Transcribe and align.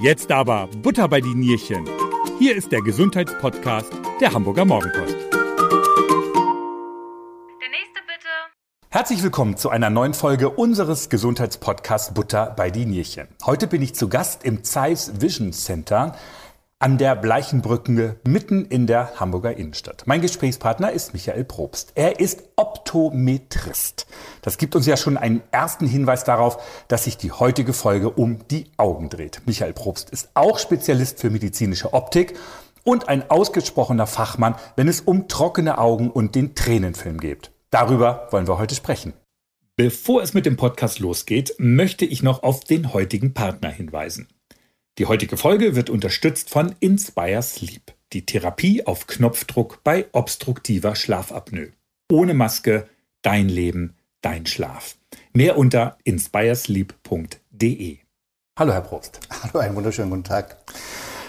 Jetzt 0.00 0.30
aber 0.30 0.68
Butter 0.80 1.08
bei 1.08 1.20
die 1.20 1.34
Nierchen. 1.34 1.84
Hier 2.38 2.54
ist 2.54 2.70
der 2.70 2.82
Gesundheitspodcast 2.82 3.92
der 4.20 4.32
Hamburger 4.32 4.64
Morgenpost. 4.64 5.16
Der 5.16 5.18
nächste 7.68 8.00
bitte. 8.06 8.28
Herzlich 8.90 9.24
willkommen 9.24 9.56
zu 9.56 9.70
einer 9.70 9.90
neuen 9.90 10.14
Folge 10.14 10.50
unseres 10.50 11.08
Gesundheitspodcasts 11.08 12.14
Butter 12.14 12.54
bei 12.56 12.70
die 12.70 12.86
Nierchen. 12.86 13.26
Heute 13.44 13.66
bin 13.66 13.82
ich 13.82 13.96
zu 13.96 14.08
Gast 14.08 14.44
im 14.44 14.62
Zeiss 14.62 15.20
Vision 15.20 15.52
Center 15.52 16.14
an 16.80 16.96
der 16.96 17.16
Bleichenbrücke 17.16 18.20
mitten 18.26 18.64
in 18.64 18.86
der 18.86 19.18
Hamburger 19.18 19.56
Innenstadt. 19.56 20.04
Mein 20.06 20.20
Gesprächspartner 20.20 20.92
ist 20.92 21.12
Michael 21.12 21.44
Probst. 21.44 21.90
Er 21.96 22.20
ist 22.20 22.44
Optometrist. 22.54 24.06
Das 24.42 24.58
gibt 24.58 24.76
uns 24.76 24.86
ja 24.86 24.96
schon 24.96 25.16
einen 25.16 25.42
ersten 25.50 25.88
Hinweis 25.88 26.22
darauf, 26.22 26.62
dass 26.86 27.04
sich 27.04 27.16
die 27.16 27.32
heutige 27.32 27.72
Folge 27.72 28.10
um 28.10 28.46
die 28.48 28.66
Augen 28.76 29.08
dreht. 29.08 29.42
Michael 29.44 29.72
Probst 29.72 30.10
ist 30.10 30.30
auch 30.34 30.60
Spezialist 30.60 31.18
für 31.18 31.30
medizinische 31.30 31.94
Optik 31.94 32.38
und 32.84 33.08
ein 33.08 33.28
ausgesprochener 33.28 34.06
Fachmann, 34.06 34.54
wenn 34.76 34.86
es 34.86 35.00
um 35.00 35.26
trockene 35.26 35.78
Augen 35.78 36.10
und 36.10 36.36
den 36.36 36.54
Tränenfilm 36.54 37.18
geht. 37.18 37.50
Darüber 37.70 38.28
wollen 38.30 38.46
wir 38.46 38.58
heute 38.58 38.76
sprechen. 38.76 39.14
Bevor 39.74 40.22
es 40.22 40.32
mit 40.32 40.46
dem 40.46 40.56
Podcast 40.56 41.00
losgeht, 41.00 41.54
möchte 41.58 42.04
ich 42.04 42.22
noch 42.22 42.44
auf 42.44 42.62
den 42.62 42.92
heutigen 42.92 43.34
Partner 43.34 43.68
hinweisen. 43.68 44.28
Die 44.98 45.06
heutige 45.06 45.36
Folge 45.36 45.76
wird 45.76 45.90
unterstützt 45.90 46.50
von 46.50 46.74
Inspire 46.80 47.40
Sleep, 47.40 47.94
die 48.12 48.26
Therapie 48.26 48.84
auf 48.84 49.06
Knopfdruck 49.06 49.84
bei 49.84 50.06
obstruktiver 50.10 50.96
Schlafapnoe. 50.96 51.68
Ohne 52.10 52.34
Maske, 52.34 52.88
dein 53.22 53.48
Leben, 53.48 53.94
dein 54.22 54.44
Schlaf. 54.46 54.96
Mehr 55.32 55.56
unter 55.56 55.98
inspiresleep.de. 56.02 57.98
Hallo, 58.58 58.72
Herr 58.72 58.80
Probst. 58.80 59.20
Hallo, 59.44 59.60
einen 59.60 59.76
wunderschönen 59.76 60.10
guten 60.10 60.24
Tag. 60.24 60.56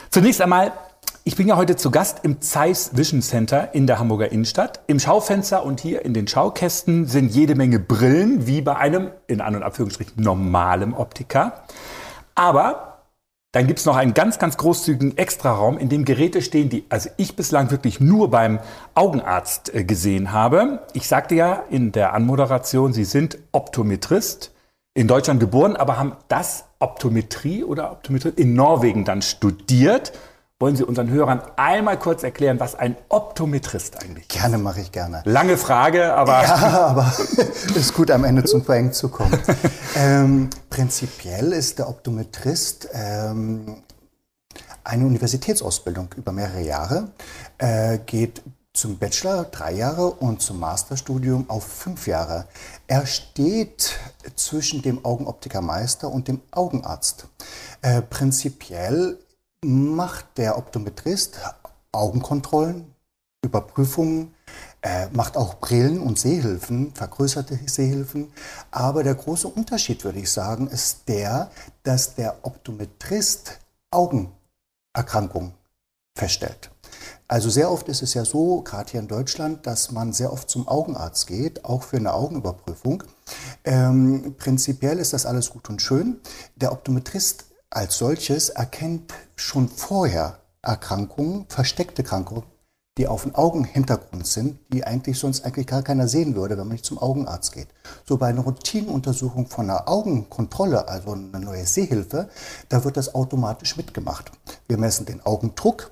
Zunächst 0.09 0.41
einmal, 0.41 0.73
ich 1.23 1.35
bin 1.35 1.47
ja 1.47 1.55
heute 1.55 1.75
zu 1.75 1.91
Gast 1.91 2.21
im 2.23 2.41
Zeiss 2.41 2.97
Vision 2.97 3.21
Center 3.21 3.75
in 3.75 3.85
der 3.85 3.99
Hamburger 3.99 4.31
Innenstadt. 4.31 4.79
Im 4.87 4.99
Schaufenster 4.99 5.63
und 5.63 5.79
hier 5.79 6.03
in 6.03 6.15
den 6.15 6.27
Schaukästen 6.27 7.05
sind 7.05 7.29
jede 7.29 7.53
Menge 7.53 7.77
Brillen, 7.77 8.47
wie 8.47 8.61
bei 8.61 8.77
einem, 8.77 9.11
in 9.27 9.41
An- 9.41 9.55
und 9.55 9.61
Abführungsstrichen, 9.61 10.23
normalen 10.23 10.95
Optiker. 10.95 11.65
Aber 12.33 12.88
dann 13.51 13.65
gibt 13.65 13.79
es 13.79 13.85
noch 13.85 13.95
einen 13.95 14.13
ganz, 14.13 14.37
ganz 14.37 14.57
großzügigen 14.57 15.17
Extraraum, 15.17 15.79
in 15.79 15.89
dem 15.89 16.05
Geräte 16.05 16.41
stehen, 16.41 16.69
die 16.69 16.85
also 16.89 17.09
ich 17.17 17.35
bislang 17.35 17.71
wirklich 17.71 17.99
nur 17.99 18.29
beim 18.29 18.59
Augenarzt 18.93 19.73
äh, 19.73 19.83
gesehen 19.83 20.31
habe. 20.31 20.85
Ich 20.93 21.07
sagte 21.07 21.35
ja 21.35 21.63
in 21.69 21.91
der 21.91 22.13
Anmoderation, 22.13 22.93
Sie 22.93 23.05
sind 23.05 23.39
Optometrist, 23.51 24.51
in 24.93 25.07
Deutschland 25.07 25.39
geboren, 25.39 25.75
aber 25.75 25.97
haben 25.97 26.13
das 26.27 26.65
Optometrie 26.79 27.63
oder 27.63 27.91
Optometrie 27.91 28.33
in 28.35 28.53
Norwegen 28.53 29.05
dann 29.05 29.21
studiert 29.21 30.11
wollen 30.61 30.75
Sie 30.75 30.83
unseren 30.83 31.09
Hörern 31.09 31.41
einmal 31.55 31.97
kurz 31.97 32.21
erklären, 32.21 32.59
was 32.59 32.75
ein 32.75 32.97
Optometrist 33.07 34.03
eigentlich 34.03 34.25
ist? 34.25 34.37
Gerne, 34.37 34.57
mache 34.57 34.81
ich 34.81 34.91
gerne. 34.91 35.21
Lange 35.23 35.57
Frage, 35.57 36.13
aber. 36.13 36.43
Ja, 36.43 36.55
aber 36.87 37.13
ist 37.75 37.93
gut, 37.93 38.11
am 38.11 38.25
Ende 38.25 38.43
zum 38.43 38.65
Point 38.65 38.93
zu 38.93 39.07
kommen. 39.07 39.39
ähm, 39.95 40.49
prinzipiell 40.69 41.53
ist 41.53 41.79
der 41.79 41.87
Optometrist 41.87 42.89
ähm, 42.91 43.83
eine 44.83 45.05
Universitätsausbildung 45.05 46.09
über 46.17 46.33
mehrere 46.33 46.61
Jahre, 46.61 47.11
äh, 47.57 47.99
geht 47.99 48.41
zum 48.73 48.97
Bachelor 48.97 49.45
drei 49.45 49.73
Jahre 49.73 50.11
und 50.11 50.41
zum 50.41 50.59
Masterstudium 50.59 51.49
auf 51.49 51.63
fünf 51.63 52.05
Jahre. 52.05 52.47
Er 52.87 53.05
steht 53.05 53.97
zwischen 54.35 54.81
dem 54.81 55.05
Augenoptikermeister 55.05 56.09
und 56.09 56.27
dem 56.27 56.41
Augenarzt. 56.51 57.27
Äh, 57.81 58.01
prinzipiell 58.01 59.17
macht 59.63 60.37
der 60.37 60.57
Optometrist 60.57 61.39
Augenkontrollen, 61.91 62.93
Überprüfungen, 63.43 64.33
äh, 64.81 65.07
macht 65.11 65.37
auch 65.37 65.55
Brillen 65.55 65.99
und 65.99 66.19
Sehhilfen, 66.19 66.93
vergrößerte 66.93 67.59
Sehhilfen. 67.65 68.31
Aber 68.71 69.03
der 69.03 69.15
große 69.15 69.47
Unterschied, 69.47 70.03
würde 70.03 70.19
ich 70.19 70.31
sagen, 70.31 70.67
ist 70.67 71.07
der, 71.07 71.49
dass 71.83 72.15
der 72.15 72.37
Optometrist 72.43 73.59
Augenerkrankungen 73.91 75.53
feststellt. 76.15 76.69
Also 77.27 77.49
sehr 77.49 77.71
oft 77.71 77.87
ist 77.89 78.01
es 78.01 78.13
ja 78.13 78.25
so, 78.25 78.61
gerade 78.61 78.91
hier 78.91 78.99
in 78.99 79.07
Deutschland, 79.07 79.65
dass 79.67 79.91
man 79.91 80.13
sehr 80.13 80.33
oft 80.33 80.49
zum 80.49 80.67
Augenarzt 80.67 81.27
geht, 81.27 81.63
auch 81.63 81.83
für 81.83 81.97
eine 81.97 82.13
Augenüberprüfung. 82.13 83.03
Ähm, 83.63 84.35
prinzipiell 84.37 84.97
ist 84.97 85.13
das 85.13 85.25
alles 85.25 85.51
gut 85.51 85.69
und 85.69 85.81
schön. 85.81 86.19
Der 86.55 86.71
Optometrist 86.71 87.45
als 87.69 87.97
solches 87.97 88.49
erkennt 88.49 89.13
schon 89.35 89.69
vorher 89.69 90.39
Erkrankungen, 90.61 91.45
versteckte 91.49 92.03
Erkrankungen, 92.03 92.43
die 92.97 93.07
auf 93.07 93.23
dem 93.23 93.35
Augenhintergrund 93.35 94.27
sind, 94.27 94.59
die 94.73 94.83
eigentlich 94.83 95.17
sonst 95.17 95.45
eigentlich 95.45 95.67
gar 95.67 95.83
keiner 95.83 96.07
sehen 96.07 96.35
würde, 96.35 96.57
wenn 96.57 96.67
man 96.67 96.73
nicht 96.73 96.85
zum 96.85 96.97
Augenarzt 96.97 97.53
geht. 97.53 97.69
So 98.05 98.17
bei 98.17 98.27
einer 98.27 98.41
Routinenuntersuchung 98.41 99.47
von 99.47 99.69
einer 99.69 99.87
Augenkontrolle, 99.87 100.87
also 100.87 101.13
eine 101.13 101.39
neue 101.39 101.65
Sehhilfe, 101.65 102.29
da 102.67 102.83
wird 102.83 102.97
das 102.97 103.15
automatisch 103.15 103.77
mitgemacht. 103.77 104.31
Wir 104.67 104.77
messen 104.77 105.05
den 105.05 105.25
Augendruck, 105.25 105.91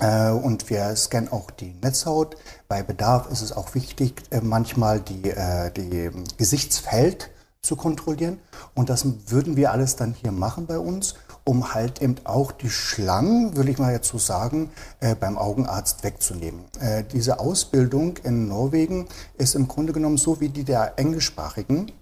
äh, 0.00 0.30
und 0.30 0.70
wir 0.70 0.96
scannen 0.96 1.30
auch 1.30 1.50
die 1.50 1.74
Netzhaut. 1.82 2.36
Bei 2.68 2.82
Bedarf 2.82 3.30
ist 3.30 3.42
es 3.42 3.52
auch 3.52 3.74
wichtig, 3.74 4.22
äh, 4.30 4.40
manchmal 4.40 5.00
die, 5.00 5.30
äh, 5.30 5.70
die 5.70 6.10
Gesichtsfeld 6.36 7.30
zu 7.64 7.76
kontrollieren. 7.76 8.38
Und 8.74 8.90
das 8.90 9.06
würden 9.26 9.56
wir 9.56 9.72
alles 9.72 9.96
dann 9.96 10.14
hier 10.14 10.32
machen 10.32 10.66
bei 10.66 10.78
uns, 10.78 11.14
um 11.44 11.74
halt 11.74 12.00
eben 12.00 12.16
auch 12.24 12.52
die 12.52 12.70
Schlangen, 12.70 13.56
will 13.56 13.68
ich 13.68 13.78
mal 13.78 13.92
jetzt 13.92 14.08
so 14.08 14.18
sagen, 14.18 14.70
äh, 15.00 15.14
beim 15.14 15.36
Augenarzt 15.36 16.04
wegzunehmen. 16.04 16.64
Äh, 16.80 17.04
diese 17.04 17.38
Ausbildung 17.38 18.18
in 18.24 18.48
Norwegen 18.48 19.06
ist 19.36 19.54
im 19.54 19.68
Grunde 19.68 19.92
genommen 19.92 20.16
so 20.16 20.40
wie 20.40 20.48
die 20.48 20.64
der 20.64 20.98
englischsprachigen. 20.98 21.92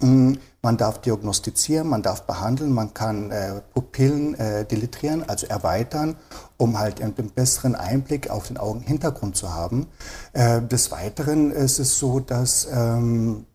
Mm, 0.00 0.34
man 0.62 0.76
darf 0.76 1.00
diagnostizieren, 1.00 1.88
man 1.88 2.02
darf 2.02 2.22
behandeln, 2.22 2.72
man 2.72 2.94
kann 2.94 3.30
äh, 3.30 3.60
Pupillen 3.74 4.34
äh, 4.34 4.64
deletrieren, 4.64 5.28
also 5.28 5.46
erweitern, 5.46 6.16
um 6.56 6.78
halt 6.78 7.02
einen 7.02 7.14
besseren 7.14 7.74
Einblick 7.74 8.30
auf 8.30 8.48
den 8.48 8.58
Augenhintergrund 8.58 9.36
zu 9.36 9.52
haben. 9.52 9.86
Äh, 10.32 10.62
des 10.62 10.90
Weiteren 10.92 11.50
ist 11.50 11.78
es 11.78 11.98
so, 11.98 12.20
dass 12.20 12.68
ähm, 12.72 13.46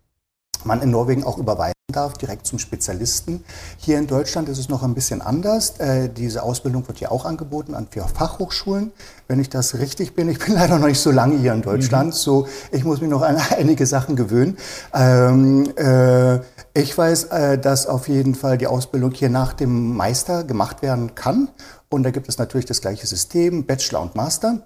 man 0.65 0.81
in 0.81 0.91
Norwegen 0.91 1.23
auch 1.23 1.37
überweisen 1.37 1.73
darf, 1.91 2.13
direkt 2.13 2.47
zum 2.47 2.59
Spezialisten. 2.59 3.43
Hier 3.77 3.97
in 3.97 4.07
Deutschland 4.07 4.49
ist 4.49 4.57
es 4.57 4.69
noch 4.69 4.83
ein 4.83 4.93
bisschen 4.93 5.21
anders. 5.21 5.79
Äh, 5.79 6.09
diese 6.09 6.43
Ausbildung 6.43 6.87
wird 6.87 6.99
ja 6.99 7.11
auch 7.11 7.25
angeboten 7.25 7.75
an 7.75 7.87
vier 7.89 8.03
Fachhochschulen. 8.03 8.91
Wenn 9.27 9.39
ich 9.39 9.49
das 9.49 9.77
richtig 9.77 10.15
bin, 10.15 10.29
ich 10.29 10.39
bin 10.39 10.53
leider 10.55 10.79
noch 10.79 10.87
nicht 10.87 10.99
so 10.99 11.11
lange 11.11 11.37
hier 11.37 11.53
in 11.53 11.61
Deutschland, 11.61 12.07
mhm. 12.07 12.17
so 12.17 12.47
ich 12.71 12.83
muss 12.83 13.01
mich 13.01 13.09
noch 13.09 13.21
an 13.21 13.37
einige 13.57 13.85
Sachen 13.85 14.15
gewöhnen. 14.15 14.57
Ähm, 14.93 15.71
äh, 15.77 16.39
ich 16.73 16.97
weiß, 16.97 17.25
äh, 17.25 17.57
dass 17.57 17.87
auf 17.87 18.07
jeden 18.07 18.35
Fall 18.35 18.57
die 18.57 18.67
Ausbildung 18.67 19.11
hier 19.11 19.29
nach 19.29 19.53
dem 19.53 19.95
Meister 19.95 20.43
gemacht 20.43 20.81
werden 20.81 21.15
kann. 21.15 21.49
Und 21.89 22.03
da 22.03 22.11
gibt 22.11 22.27
es 22.27 22.37
natürlich 22.37 22.65
das 22.65 22.81
gleiche 22.81 23.05
System, 23.05 23.65
Bachelor 23.65 24.01
und 24.01 24.15
Master. 24.15 24.61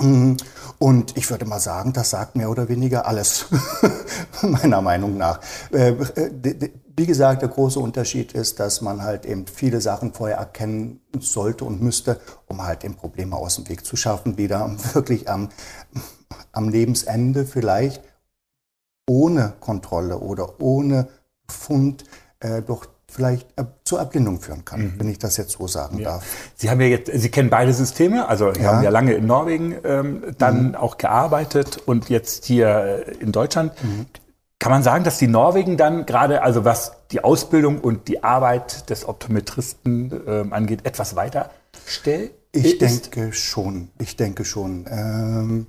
Mhm. 0.00 0.36
Und 0.78 1.16
ich 1.16 1.28
würde 1.28 1.44
mal 1.44 1.58
sagen, 1.58 1.92
das 1.92 2.10
sagt 2.10 2.36
mehr 2.36 2.50
oder 2.50 2.68
weniger 2.68 3.06
alles, 3.06 3.46
meiner 4.42 4.80
Meinung 4.80 5.16
nach. 5.16 5.40
Äh, 5.72 5.94
wie 6.96 7.06
gesagt, 7.06 7.42
der 7.42 7.48
große 7.48 7.80
Unterschied 7.80 8.32
ist, 8.32 8.60
dass 8.60 8.80
man 8.80 9.02
halt 9.02 9.24
eben 9.26 9.46
viele 9.46 9.80
Sachen 9.80 10.12
vorher 10.12 10.38
erkennen 10.38 11.00
sollte 11.18 11.64
und 11.64 11.82
müsste, 11.82 12.20
um 12.46 12.62
halt 12.62 12.84
eben 12.84 12.94
Probleme 12.94 13.36
aus 13.36 13.56
dem 13.56 13.68
Weg 13.68 13.84
zu 13.84 13.96
schaffen, 13.96 14.38
wieder 14.38 14.70
wirklich 14.94 15.28
am, 15.28 15.48
am 16.52 16.68
Lebensende 16.68 17.44
vielleicht 17.44 18.02
ohne 19.08 19.54
Kontrolle 19.58 20.18
oder 20.18 20.60
ohne 20.60 21.08
Fund 21.48 22.04
äh, 22.40 22.62
durch 22.62 22.86
vielleicht 23.10 23.48
zur 23.84 24.00
Erblindung 24.00 24.40
führen 24.40 24.64
kann, 24.64 24.80
mhm. 24.80 24.94
wenn 24.98 25.08
ich 25.08 25.18
das 25.18 25.36
jetzt 25.36 25.52
so 25.52 25.66
sagen 25.66 25.98
ja. 25.98 26.10
darf. 26.10 26.24
Sie 26.56 26.70
haben 26.70 26.80
ja 26.80 26.88
jetzt, 26.88 27.10
Sie 27.12 27.30
kennen 27.30 27.50
beide 27.50 27.72
Systeme, 27.72 28.28
also 28.28 28.52
Sie 28.52 28.60
ja. 28.60 28.74
haben 28.74 28.82
ja 28.82 28.90
lange 28.90 29.14
in 29.14 29.26
Norwegen 29.26 29.76
ähm, 29.84 30.22
dann 30.36 30.68
mhm. 30.68 30.74
auch 30.74 30.98
gearbeitet 30.98 31.78
und 31.86 32.10
jetzt 32.10 32.44
hier 32.44 33.04
äh, 33.06 33.14
in 33.14 33.32
Deutschland. 33.32 33.72
Mhm. 33.82 34.06
Kann 34.58 34.72
man 34.72 34.82
sagen, 34.82 35.04
dass 35.04 35.18
die 35.18 35.28
Norwegen 35.28 35.76
dann 35.76 36.04
gerade, 36.04 36.42
also 36.42 36.64
was 36.64 36.92
die 37.12 37.22
Ausbildung 37.22 37.80
und 37.80 38.08
die 38.08 38.24
Arbeit 38.24 38.90
des 38.90 39.06
Optometristen 39.06 40.12
ähm, 40.26 40.52
angeht, 40.52 40.84
etwas 40.84 41.16
weiter 41.16 41.50
stellt? 41.86 42.32
Ich 42.52 42.78
denke 42.78 43.32
schon. 43.32 43.88
Ich 43.98 44.16
denke 44.16 44.44
schon. 44.44 44.86
Ähm, 44.90 45.66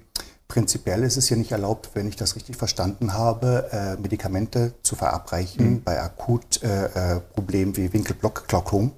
Prinzipiell 0.50 1.04
ist 1.04 1.16
es 1.16 1.28
hier 1.28 1.38
nicht 1.38 1.52
erlaubt, 1.52 1.92
wenn 1.94 2.08
ich 2.08 2.16
das 2.16 2.36
richtig 2.36 2.58
verstanden 2.58 3.14
habe, 3.14 3.70
äh, 3.72 4.02
Medikamente 4.02 4.74
zu 4.82 4.96
verabreichen 4.96 5.74
mhm. 5.74 5.84
bei 5.84 6.02
Akutproblemen 6.02 7.76
äh, 7.76 7.78
äh 7.82 7.84
wie 7.84 7.94
Winkelblockglaukom. 7.94 8.92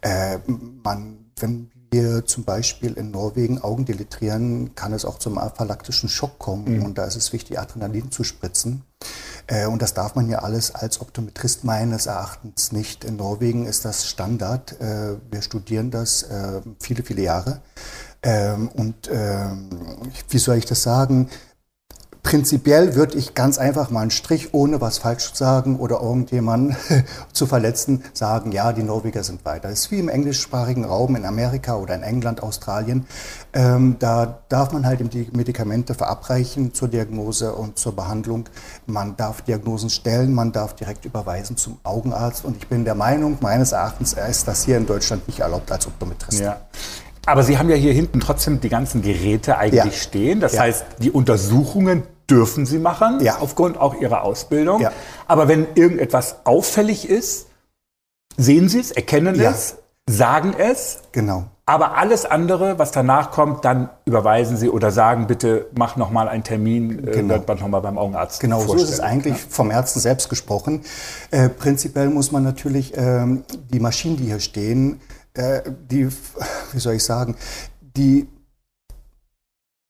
Äh, 0.00 0.38
man, 0.82 1.18
wenn 1.38 1.70
wir 1.90 2.24
zum 2.24 2.44
Beispiel 2.44 2.94
in 2.94 3.10
Norwegen 3.10 3.60
Augen 3.60 3.84
deletrieren, 3.84 4.74
kann 4.74 4.94
es 4.94 5.04
auch 5.04 5.18
zum 5.18 5.36
aphylaktischen 5.36 6.08
Schock 6.08 6.38
kommen 6.38 6.78
mhm. 6.78 6.86
und 6.86 6.96
da 6.96 7.04
ist 7.04 7.16
es 7.16 7.30
wichtig, 7.34 7.58
Adrenalin 7.58 8.10
zu 8.10 8.24
spritzen. 8.24 8.82
Äh, 9.48 9.66
und 9.66 9.82
das 9.82 9.92
darf 9.92 10.14
man 10.14 10.30
ja 10.30 10.38
alles 10.38 10.74
als 10.74 11.02
Optometrist 11.02 11.62
meines 11.62 12.06
Erachtens 12.06 12.72
nicht. 12.72 13.04
In 13.04 13.16
Norwegen 13.16 13.66
ist 13.66 13.84
das 13.84 14.08
Standard. 14.08 14.80
Äh, 14.80 15.18
wir 15.30 15.42
studieren 15.42 15.90
das 15.90 16.26
viele, 16.80 17.02
viele 17.02 17.20
Jahre. 17.20 17.60
Ähm, 18.26 18.68
und 18.74 19.08
ähm, 19.08 19.68
wie 20.28 20.38
soll 20.38 20.56
ich 20.56 20.66
das 20.66 20.82
sagen? 20.82 21.28
Prinzipiell 22.24 22.96
würde 22.96 23.16
ich 23.16 23.34
ganz 23.34 23.56
einfach 23.56 23.90
mal 23.90 24.00
einen 24.00 24.10
Strich, 24.10 24.52
ohne 24.52 24.80
was 24.80 24.98
falsch 24.98 25.32
zu 25.32 25.36
sagen 25.36 25.78
oder 25.78 26.00
irgendjemanden 26.00 26.74
zu 27.32 27.46
verletzen, 27.46 28.02
sagen, 28.14 28.50
ja, 28.50 28.72
die 28.72 28.82
Norweger 28.82 29.22
sind 29.22 29.44
weiter. 29.44 29.68
Das 29.68 29.78
ist 29.78 29.90
wie 29.92 30.00
im 30.00 30.08
englischsprachigen 30.08 30.84
Raum 30.84 31.14
in 31.14 31.24
Amerika 31.24 31.76
oder 31.76 31.94
in 31.94 32.02
England, 32.02 32.42
Australien. 32.42 33.06
Ähm, 33.52 33.94
da 34.00 34.40
darf 34.48 34.72
man 34.72 34.86
halt 34.86 34.98
die 35.14 35.30
Medikamente 35.32 35.94
verabreichen 35.94 36.74
zur 36.74 36.88
Diagnose 36.88 37.52
und 37.52 37.78
zur 37.78 37.94
Behandlung. 37.94 38.48
Man 38.86 39.16
darf 39.16 39.42
Diagnosen 39.42 39.88
stellen, 39.88 40.34
man 40.34 40.50
darf 40.50 40.74
direkt 40.74 41.04
überweisen 41.04 41.56
zum 41.56 41.78
Augenarzt. 41.84 42.44
Und 42.44 42.56
ich 42.56 42.66
bin 42.66 42.84
der 42.84 42.96
Meinung, 42.96 43.38
meines 43.40 43.70
Erachtens 43.70 44.14
ist 44.14 44.48
das 44.48 44.64
hier 44.64 44.78
in 44.78 44.86
Deutschland 44.86 45.28
nicht 45.28 45.38
erlaubt 45.38 45.70
als 45.70 45.86
Optometrist. 45.86 46.40
Ja. 46.40 46.60
Aber 47.26 47.42
Sie 47.42 47.58
haben 47.58 47.68
ja 47.68 47.76
hier 47.76 47.92
hinten 47.92 48.20
trotzdem 48.20 48.60
die 48.60 48.68
ganzen 48.68 49.02
Geräte 49.02 49.58
eigentlich 49.58 49.84
ja. 49.84 50.00
stehen. 50.00 50.40
Das 50.40 50.54
ja. 50.54 50.62
heißt, 50.62 50.84
die 51.00 51.10
Untersuchungen 51.10 52.04
dürfen 52.30 52.66
Sie 52.66 52.78
machen, 52.78 53.20
ja. 53.20 53.38
aufgrund 53.40 53.78
auch 53.78 54.00
Ihrer 54.00 54.22
Ausbildung. 54.22 54.80
Ja. 54.80 54.92
Aber 55.26 55.48
wenn 55.48 55.66
irgendetwas 55.74 56.36
auffällig 56.44 57.08
ist, 57.08 57.48
sehen 58.36 58.68
Sie 58.68 58.80
es, 58.80 58.90
erkennen 58.92 59.38
es, 59.38 59.76
sagen 60.08 60.54
es. 60.56 61.00
Genau. 61.12 61.46
Aber 61.68 61.96
alles 61.98 62.24
andere, 62.24 62.78
was 62.78 62.92
danach 62.92 63.32
kommt, 63.32 63.64
dann 63.64 63.90
überweisen 64.04 64.56
Sie 64.56 64.68
oder 64.68 64.92
sagen, 64.92 65.26
bitte 65.26 65.66
mach 65.76 65.96
noch 65.96 66.12
mal 66.12 66.28
einen 66.28 66.44
Termin, 66.44 67.08
äh, 67.08 67.10
genau. 67.10 67.34
wird 67.34 67.48
man 67.48 67.58
noch 67.58 67.66
mal 67.66 67.80
beim 67.80 67.98
Augenarzt 67.98 68.38
Genau, 68.38 68.60
so 68.60 68.74
ist 68.74 68.88
es 68.88 69.00
eigentlich 69.00 69.34
ja? 69.34 69.46
vom 69.48 69.72
Ärzten 69.72 69.98
selbst 69.98 70.28
gesprochen. 70.28 70.82
Äh, 71.32 71.48
prinzipiell 71.48 72.08
muss 72.08 72.30
man 72.30 72.44
natürlich 72.44 72.92
ähm, 72.96 73.42
die 73.72 73.80
Maschinen, 73.80 74.16
die 74.16 74.26
hier 74.26 74.38
stehen, 74.38 75.00
äh, 75.36 75.62
die, 75.90 76.08
wie 76.72 76.78
soll 76.78 76.94
ich 76.94 77.04
sagen, 77.04 77.36
die, 77.80 78.28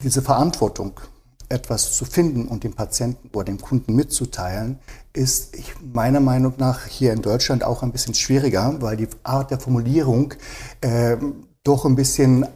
diese 0.02 0.22
Verantwortung, 0.22 1.00
etwas 1.48 1.92
zu 1.92 2.04
finden 2.04 2.48
und 2.48 2.64
dem 2.64 2.74
Patienten 2.74 3.30
oder 3.32 3.44
dem 3.44 3.60
Kunden 3.60 3.94
mitzuteilen, 3.94 4.80
ist 5.12 5.56
meiner 5.80 6.20
Meinung 6.20 6.54
nach 6.56 6.86
hier 6.86 7.12
in 7.12 7.22
Deutschland 7.22 7.62
auch 7.62 7.82
ein 7.82 7.92
bisschen 7.92 8.14
schwieriger, 8.14 8.76
weil 8.80 8.96
die 8.96 9.08
Art 9.22 9.52
der 9.52 9.60
Formulierung 9.60 10.34
äh, 10.80 11.16
doch 11.62 11.84
ein 11.84 11.94
bisschen 11.94 12.46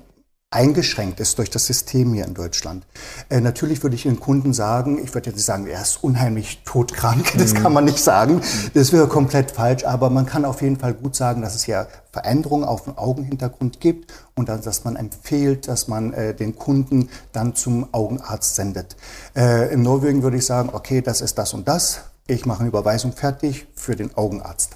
eingeschränkt 0.53 1.21
ist 1.21 1.39
durch 1.39 1.49
das 1.49 1.67
System 1.67 2.13
hier 2.13 2.25
in 2.25 2.35
Deutschland. 2.35 2.85
Äh, 3.29 3.41
natürlich 3.41 3.85
würde 3.85 3.95
ich 3.95 4.03
den 4.03 4.19
Kunden 4.19 4.53
sagen, 4.53 4.99
ich 4.99 5.15
würde 5.15 5.31
jetzt 5.31 5.37
nicht 5.37 5.45
sagen, 5.45 5.69
er 5.69 5.81
ist 5.81 6.03
unheimlich 6.03 6.63
todkrank, 6.65 7.35
das 7.39 7.55
kann 7.55 7.73
man 7.73 7.85
nicht 7.85 8.03
sagen, 8.03 8.41
das 8.75 8.93
wäre 8.93 9.07
komplett 9.07 9.53
falsch, 9.53 9.85
aber 9.85 10.11
man 10.11 10.27
kann 10.27 10.45
auf 10.45 10.61
jeden 10.61 10.77
Fall 10.77 10.95
gut 10.95 11.15
sagen, 11.15 11.41
dass 11.41 11.55
es 11.55 11.69
ja 11.69 11.87
Veränderungen 12.11 12.65
auf 12.65 12.83
dem 12.83 12.99
Augenhintergrund 12.99 13.79
gibt 13.79 14.13
und 14.35 14.49
dann, 14.49 14.61
dass 14.61 14.83
man 14.83 14.97
empfiehlt, 14.97 15.69
dass 15.69 15.87
man 15.87 16.13
äh, 16.15 16.35
den 16.35 16.57
Kunden 16.57 17.11
dann 17.33 17.55
zum 17.55 17.95
Augenarzt 17.95 18.57
sendet. 18.57 18.97
Äh, 19.37 19.73
in 19.73 19.83
Norwegen 19.83 20.25
würde 20.25 20.39
ich 20.39 20.47
sagen, 20.47 20.71
okay, 20.73 21.01
das 21.01 21.21
ist 21.21 21.39
das 21.39 21.55
und 21.55 21.69
das, 21.69 22.01
ich 22.27 22.45
mache 22.45 22.61
eine 22.61 22.69
Überweisung 22.71 23.13
fertig 23.13 23.69
für 23.77 23.95
den 23.95 24.17
Augenarzt. 24.17 24.73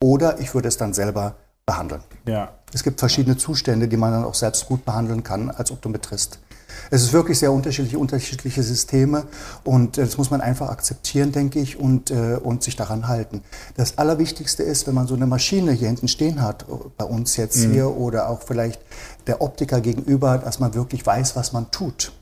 Oder 0.00 0.38
ich 0.38 0.54
würde 0.54 0.68
es 0.68 0.76
dann 0.76 0.94
selber 0.94 1.34
behandeln. 1.66 2.02
Ja. 2.26 2.52
Es 2.72 2.82
gibt 2.82 3.00
verschiedene 3.00 3.36
Zustände, 3.36 3.88
die 3.88 3.96
man 3.96 4.12
dann 4.12 4.24
auch 4.24 4.34
selbst 4.34 4.66
gut 4.66 4.84
behandeln 4.84 5.22
kann 5.22 5.50
als 5.50 5.70
Optometrist. 5.70 6.38
Es 6.90 7.02
ist 7.02 7.12
wirklich 7.12 7.38
sehr 7.38 7.52
unterschiedliche, 7.52 7.98
unterschiedliche 7.98 8.62
Systeme 8.62 9.24
und 9.64 9.98
äh, 9.98 10.04
das 10.04 10.18
muss 10.18 10.30
man 10.30 10.40
einfach 10.40 10.68
akzeptieren, 10.68 11.32
denke 11.32 11.58
ich, 11.58 11.78
und, 11.78 12.10
äh, 12.10 12.38
und 12.42 12.62
sich 12.62 12.76
daran 12.76 13.08
halten. 13.08 13.42
Das 13.76 13.98
Allerwichtigste 13.98 14.62
ist, 14.62 14.86
wenn 14.86 14.94
man 14.94 15.06
so 15.06 15.14
eine 15.14 15.26
Maschine 15.26 15.72
hier 15.72 15.88
hinten 15.88 16.08
stehen 16.08 16.42
hat, 16.42 16.66
bei 16.96 17.04
uns 17.04 17.36
jetzt 17.36 17.66
mhm. 17.66 17.72
hier 17.72 17.96
oder 17.96 18.28
auch 18.28 18.42
vielleicht 18.42 18.80
der 19.26 19.40
Optiker 19.40 19.80
gegenüber, 19.80 20.38
dass 20.38 20.60
man 20.60 20.74
wirklich 20.74 21.04
weiß, 21.04 21.34
was 21.34 21.52
man 21.52 21.70
tut 21.70 22.12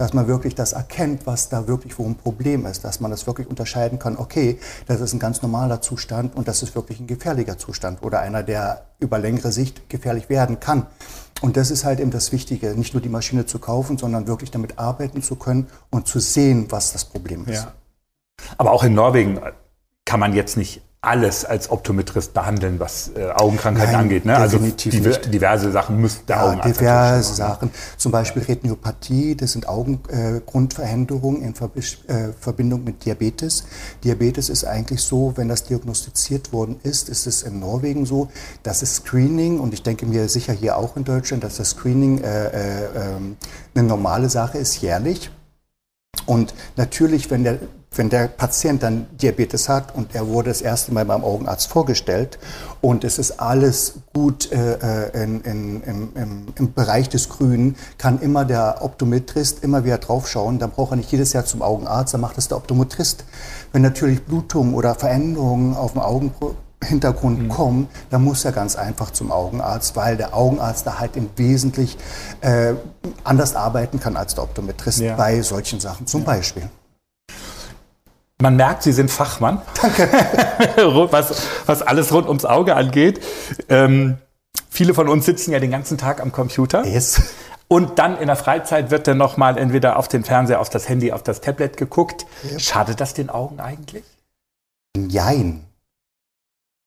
dass 0.00 0.14
man 0.14 0.26
wirklich 0.28 0.54
das 0.54 0.72
erkennt, 0.72 1.26
was 1.26 1.50
da 1.50 1.68
wirklich 1.68 1.98
wo 1.98 2.06
ein 2.06 2.14
Problem 2.14 2.64
ist, 2.64 2.84
dass 2.84 3.00
man 3.00 3.10
das 3.10 3.26
wirklich 3.26 3.46
unterscheiden 3.48 3.98
kann, 3.98 4.16
okay, 4.16 4.58
das 4.86 4.98
ist 5.02 5.12
ein 5.12 5.18
ganz 5.18 5.42
normaler 5.42 5.82
Zustand 5.82 6.34
und 6.34 6.48
das 6.48 6.62
ist 6.62 6.74
wirklich 6.74 7.00
ein 7.00 7.06
gefährlicher 7.06 7.58
Zustand 7.58 8.02
oder 8.02 8.20
einer, 8.20 8.42
der 8.42 8.86
über 8.98 9.18
längere 9.18 9.52
Sicht 9.52 9.90
gefährlich 9.90 10.30
werden 10.30 10.58
kann. 10.58 10.86
Und 11.42 11.58
das 11.58 11.70
ist 11.70 11.84
halt 11.84 12.00
eben 12.00 12.10
das 12.10 12.32
Wichtige, 12.32 12.68
nicht 12.68 12.94
nur 12.94 13.02
die 13.02 13.10
Maschine 13.10 13.44
zu 13.44 13.58
kaufen, 13.58 13.98
sondern 13.98 14.26
wirklich 14.26 14.50
damit 14.50 14.78
arbeiten 14.78 15.22
zu 15.22 15.36
können 15.36 15.66
und 15.90 16.08
zu 16.08 16.18
sehen, 16.18 16.68
was 16.70 16.94
das 16.94 17.04
Problem 17.04 17.44
ist. 17.44 17.64
Ja. 17.64 17.74
Aber 18.56 18.72
auch 18.72 18.84
in 18.84 18.94
Norwegen 18.94 19.38
kann 20.06 20.18
man 20.18 20.32
jetzt 20.32 20.56
nicht 20.56 20.80
alles 21.02 21.46
als 21.46 21.70
Optometrist 21.70 22.34
behandeln, 22.34 22.78
was 22.78 23.12
äh, 23.16 23.30
Augenkrankheiten 23.30 23.92
Nein, 23.92 24.02
angeht. 24.02 24.26
Ne? 24.26 24.36
Also 24.36 24.58
diver 24.58 25.08
nicht. 25.08 25.32
diverse 25.32 25.72
Sachen 25.72 25.98
müssen 25.98 26.26
der 26.28 26.36
ja, 26.36 26.42
Augenarzt 26.42 26.80
diverse 26.80 27.34
Sachen. 27.34 27.70
Zum 27.96 28.12
Beispiel 28.12 28.42
Retinopathie, 28.42 29.34
das 29.34 29.52
sind 29.52 29.66
Augengrundveränderungen 29.66 31.42
äh, 31.42 31.46
in 31.46 31.54
Ver 31.54 31.70
äh, 31.74 32.32
Verbindung 32.38 32.84
mit 32.84 33.06
Diabetes. 33.06 33.64
Diabetes 34.04 34.50
ist 34.50 34.64
eigentlich 34.64 35.00
so, 35.00 35.32
wenn 35.36 35.48
das 35.48 35.64
diagnostiziert 35.64 36.52
worden 36.52 36.78
ist, 36.82 37.08
ist 37.08 37.26
es 37.26 37.44
in 37.44 37.60
Norwegen 37.60 38.04
so, 38.04 38.28
dass 38.62 38.80
das 38.80 38.96
Screening, 38.96 39.58
und 39.58 39.72
ich 39.72 39.82
denke 39.82 40.04
mir 40.04 40.28
sicher 40.28 40.52
hier 40.52 40.76
auch 40.76 40.98
in 40.98 41.04
Deutschland, 41.04 41.42
dass 41.44 41.56
das 41.56 41.70
Screening 41.70 42.18
äh, 42.18 42.48
äh, 42.48 42.88
ähm, 42.94 43.36
eine 43.74 43.88
normale 43.88 44.28
Sache 44.28 44.58
ist, 44.58 44.82
jährlich. 44.82 45.30
Und 46.26 46.52
natürlich, 46.76 47.30
wenn 47.30 47.44
der 47.44 47.58
wenn 47.94 48.08
der 48.08 48.28
Patient 48.28 48.82
dann 48.82 49.06
Diabetes 49.20 49.68
hat 49.68 49.94
und 49.96 50.14
er 50.14 50.28
wurde 50.28 50.50
das 50.50 50.60
erste 50.60 50.92
Mal 50.92 51.04
beim 51.04 51.24
Augenarzt 51.24 51.66
vorgestellt 51.68 52.38
und 52.80 53.02
es 53.02 53.18
ist 53.18 53.40
alles 53.40 53.94
gut 54.14 54.50
äh, 54.52 55.08
äh 55.08 55.24
in, 55.24 55.40
in, 55.40 55.82
im, 55.82 56.46
im, 56.54 56.72
Bereich 56.72 57.08
des 57.08 57.28
Grünen, 57.28 57.76
kann 57.98 58.20
immer 58.20 58.44
der 58.44 58.78
Optometrist 58.82 59.64
immer 59.64 59.84
wieder 59.84 59.98
draufschauen. 59.98 60.58
Dann 60.58 60.70
braucht 60.70 60.92
er 60.92 60.96
nicht 60.96 61.10
jedes 61.10 61.32
Jahr 61.32 61.44
zum 61.44 61.62
Augenarzt, 61.62 62.14
dann 62.14 62.20
macht 62.20 62.38
es 62.38 62.46
der 62.48 62.58
Optometrist. 62.58 63.24
Wenn 63.72 63.82
natürlich 63.82 64.22
Blutungen 64.22 64.74
oder 64.74 64.94
Veränderungen 64.94 65.74
auf 65.74 65.92
dem 65.92 66.00
Augenhintergrund 66.00 67.42
mhm. 67.42 67.48
kommen, 67.48 67.88
dann 68.10 68.22
muss 68.22 68.44
er 68.44 68.52
ganz 68.52 68.76
einfach 68.76 69.10
zum 69.10 69.32
Augenarzt, 69.32 69.96
weil 69.96 70.16
der 70.16 70.36
Augenarzt 70.36 70.86
da 70.86 71.00
halt 71.00 71.16
im 71.16 71.28
Wesentlichen 71.34 71.98
äh, 72.40 72.74
anders 73.24 73.56
arbeiten 73.56 73.98
kann 73.98 74.16
als 74.16 74.36
der 74.36 74.44
Optometrist 74.44 75.00
ja. 75.00 75.16
bei 75.16 75.42
solchen 75.42 75.80
Sachen 75.80 76.06
zum 76.06 76.20
ja. 76.20 76.26
Beispiel. 76.26 76.70
Man 78.40 78.56
merkt, 78.56 78.82
Sie 78.82 78.92
sind 78.92 79.10
Fachmann. 79.10 79.60
Danke. 79.80 80.08
was, 81.10 81.46
was 81.66 81.82
alles 81.82 82.12
rund 82.12 82.26
ums 82.26 82.46
Auge 82.46 82.74
angeht. 82.74 83.20
Ähm, 83.68 84.16
viele 84.70 84.94
von 84.94 85.08
uns 85.08 85.26
sitzen 85.26 85.52
ja 85.52 85.60
den 85.60 85.70
ganzen 85.70 85.98
Tag 85.98 86.20
am 86.20 86.32
Computer. 86.32 86.84
Yes. 86.86 87.20
Und 87.68 87.98
dann 87.98 88.18
in 88.18 88.26
der 88.26 88.36
Freizeit 88.36 88.90
wird 88.90 89.06
dann 89.06 89.18
nochmal 89.18 89.58
entweder 89.58 89.96
auf 89.96 90.08
den 90.08 90.24
Fernseher, 90.24 90.60
auf 90.60 90.70
das 90.70 90.88
Handy, 90.88 91.12
auf 91.12 91.22
das 91.22 91.40
Tablet 91.42 91.76
geguckt. 91.76 92.26
Ja. 92.50 92.58
Schadet 92.58 93.00
das 93.00 93.14
den 93.14 93.28
Augen 93.28 93.60
eigentlich? 93.60 94.04
Jein. 94.96 95.66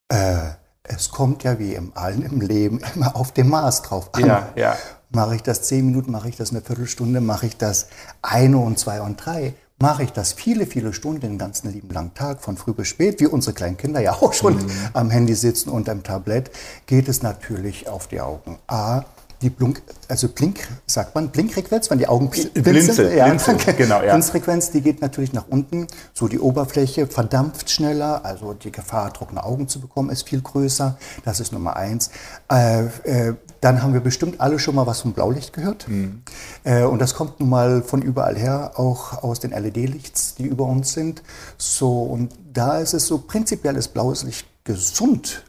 Äh, 0.09 0.39
es 0.81 1.11
kommt 1.11 1.43
ja 1.43 1.59
wie 1.59 1.75
im 1.75 1.91
allen 1.95 2.23
im 2.23 2.41
Leben 2.41 2.81
immer 2.95 3.15
auf 3.15 3.31
dem 3.31 3.49
Maß 3.49 3.83
drauf 3.83 4.09
an. 4.13 4.25
Ja, 4.25 4.49
ja. 4.55 4.75
Mache 5.11 5.35
ich 5.35 5.43
das 5.43 5.61
zehn 5.61 5.85
Minuten, 5.85 6.11
mache 6.11 6.27
ich 6.27 6.35
das 6.35 6.49
eine 6.49 6.61
Viertelstunde, 6.61 7.21
mache 7.21 7.45
ich 7.45 7.55
das 7.55 7.87
eine 8.23 8.57
und 8.57 8.79
zwei 8.79 9.01
und 9.01 9.23
drei 9.23 9.53
mache 9.83 10.03
ich 10.03 10.13
das 10.13 10.31
viele, 10.31 10.65
viele 10.65 10.93
Stunden, 10.93 11.19
den 11.19 11.37
ganzen 11.37 11.69
lieben 11.69 11.89
langen 11.89 12.13
Tag, 12.13 12.39
von 12.39 12.55
früh 12.55 12.71
bis 12.71 12.87
spät, 12.87 13.19
wie 13.19 13.27
unsere 13.27 13.53
kleinen 13.53 13.75
Kinder 13.75 13.99
ja 13.99 14.13
auch 14.13 14.31
schon 14.31 14.55
mhm. 14.55 14.71
am 14.93 15.09
Handy 15.09 15.35
sitzen 15.35 15.69
und 15.69 15.89
am 15.89 16.03
Tablett, 16.03 16.51
geht 16.85 17.09
es 17.09 17.21
natürlich 17.21 17.89
auf 17.89 18.07
die 18.07 18.21
Augen. 18.21 18.59
A, 18.67 19.03
die 19.43 19.49
Blunk, 19.49 19.81
also 20.07 20.29
Blink, 20.29 20.67
sagt 20.87 21.13
man, 21.13 21.29
Blinkfrequenz, 21.29 21.89
wenn 21.91 21.99
die 21.99 22.07
Augen 22.07 22.29
blinzeln. 22.29 22.63
Blinzel, 22.63 23.13
ja, 23.15 23.27
Blinzel, 23.27 23.57
genau, 23.75 24.01
ja. 24.01 24.13
Blinzfrequenz, 24.13 24.71
die 24.71 24.81
geht 24.81 25.01
natürlich 25.01 25.33
nach 25.33 25.47
unten. 25.49 25.87
So 26.13 26.27
die 26.27 26.39
Oberfläche 26.39 27.07
verdampft 27.07 27.69
schneller, 27.69 28.23
also 28.25 28.53
die 28.53 28.71
Gefahr, 28.71 29.13
trockene 29.13 29.43
Augen 29.43 29.67
zu 29.67 29.81
bekommen, 29.81 30.09
ist 30.09 30.27
viel 30.27 30.41
größer. 30.41 30.97
Das 31.25 31.39
ist 31.39 31.51
Nummer 31.51 31.75
eins. 31.75 32.09
Äh, 32.49 32.85
äh, 32.85 33.35
dann 33.59 33.83
haben 33.83 33.93
wir 33.93 34.01
bestimmt 34.01 34.39
alle 34.39 34.59
schon 34.59 34.75
mal 34.75 34.87
was 34.87 35.01
vom 35.01 35.13
Blaulicht 35.13 35.53
gehört. 35.53 35.87
Mhm. 35.87 36.23
Äh, 36.63 36.83
und 36.83 36.99
das 36.99 37.13
kommt 37.13 37.39
nun 37.39 37.49
mal 37.49 37.81
von 37.83 38.01
überall 38.01 38.37
her, 38.37 38.71
auch 38.75 39.23
aus 39.23 39.41
den 39.41 39.51
LED-Lichts, 39.51 40.35
die 40.35 40.45
über 40.45 40.65
uns 40.65 40.93
sind. 40.93 41.21
So, 41.57 42.01
und 42.03 42.33
da 42.51 42.79
ist 42.79 42.93
es 42.93 43.07
so, 43.07 43.19
prinzipiell 43.19 43.75
ist 43.75 43.89
blaues 43.89 44.23
Licht 44.23 44.47
gesund. 44.63 45.43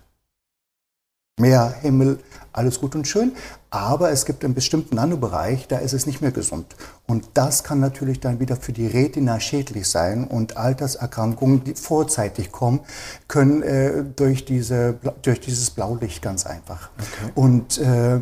Meer, 1.40 1.74
Himmel, 1.82 2.20
alles 2.54 2.80
gut 2.80 2.94
und 2.94 3.06
schön. 3.06 3.32
Aber 3.70 4.11
es 4.11 4.25
gibt 4.25 4.44
einen 4.44 4.54
bestimmten 4.54 4.96
Nanobereich, 4.96 5.66
da 5.68 5.78
ist 5.78 5.92
es 5.92 6.06
nicht 6.06 6.20
mehr 6.23 6.30
gesund. 6.30 6.76
Und 7.06 7.28
das 7.34 7.64
kann 7.64 7.80
natürlich 7.80 8.20
dann 8.20 8.40
wieder 8.40 8.56
für 8.56 8.73
die 8.73 8.87
Retina 8.87 9.40
schädlich 9.40 9.88
sein. 9.88 10.26
Und 10.26 10.56
Alterserkrankungen, 10.56 11.64
die 11.64 11.75
vorzeitig 11.75 12.52
kommen, 12.52 12.80
können 13.28 13.62
äh, 13.62 14.04
durch, 14.04 14.44
diese, 14.44 14.99
durch 15.23 15.40
dieses 15.40 15.70
Blaulicht 15.70 16.23
ganz 16.23 16.46
einfach. 16.46 16.90
Okay. 16.96 17.32
Und 17.34 17.78
äh, 17.78 18.20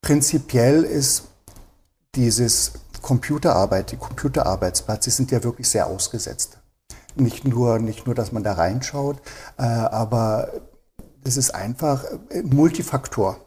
prinzipiell 0.00 0.82
ist 0.82 1.24
dieses 2.14 2.72
Computerarbeit, 3.02 3.92
die 3.92 3.96
Computerarbeitsplätze 3.96 5.10
sind 5.10 5.30
ja 5.30 5.44
wirklich 5.44 5.68
sehr 5.68 5.86
ausgesetzt. 5.86 6.58
Nicht 7.14 7.46
nur, 7.46 7.78
nicht 7.78 8.06
nur, 8.06 8.14
dass 8.14 8.32
man 8.32 8.42
da 8.42 8.54
reinschaut, 8.54 9.18
äh, 9.58 9.62
aber 9.62 10.48
es 11.24 11.36
ist 11.36 11.54
einfach 11.54 12.04
Multifaktor 12.42 13.38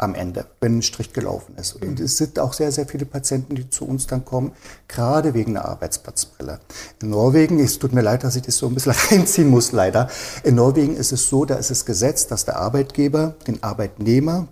am 0.00 0.14
Ende, 0.14 0.46
wenn 0.60 0.78
ein 0.78 0.82
Strich 0.82 1.12
gelaufen 1.12 1.56
ist. 1.56 1.74
Und 1.74 1.98
es 1.98 2.16
sind 2.16 2.38
auch 2.38 2.52
sehr, 2.52 2.70
sehr 2.70 2.86
viele 2.86 3.04
Patienten, 3.04 3.56
die 3.56 3.68
zu 3.68 3.84
uns 3.84 4.06
dann 4.06 4.24
kommen, 4.24 4.52
gerade 4.86 5.34
wegen 5.34 5.54
der 5.54 5.64
Arbeitsplatzbrille. 5.64 6.60
In 7.02 7.10
Norwegen, 7.10 7.58
es 7.58 7.80
tut 7.80 7.92
mir 7.92 8.02
leid, 8.02 8.22
dass 8.22 8.36
ich 8.36 8.42
das 8.42 8.56
so 8.56 8.68
ein 8.68 8.74
bisschen 8.74 8.92
reinziehen 9.10 9.48
muss, 9.48 9.72
leider. 9.72 10.08
In 10.44 10.54
Norwegen 10.54 10.96
ist 10.96 11.10
es 11.10 11.28
so, 11.28 11.44
da 11.44 11.56
ist 11.56 11.72
es 11.72 11.84
Gesetz, 11.84 12.28
dass 12.28 12.44
der 12.44 12.58
Arbeitgeber 12.58 13.34
den 13.48 13.60
Arbeitnehmer 13.64 14.46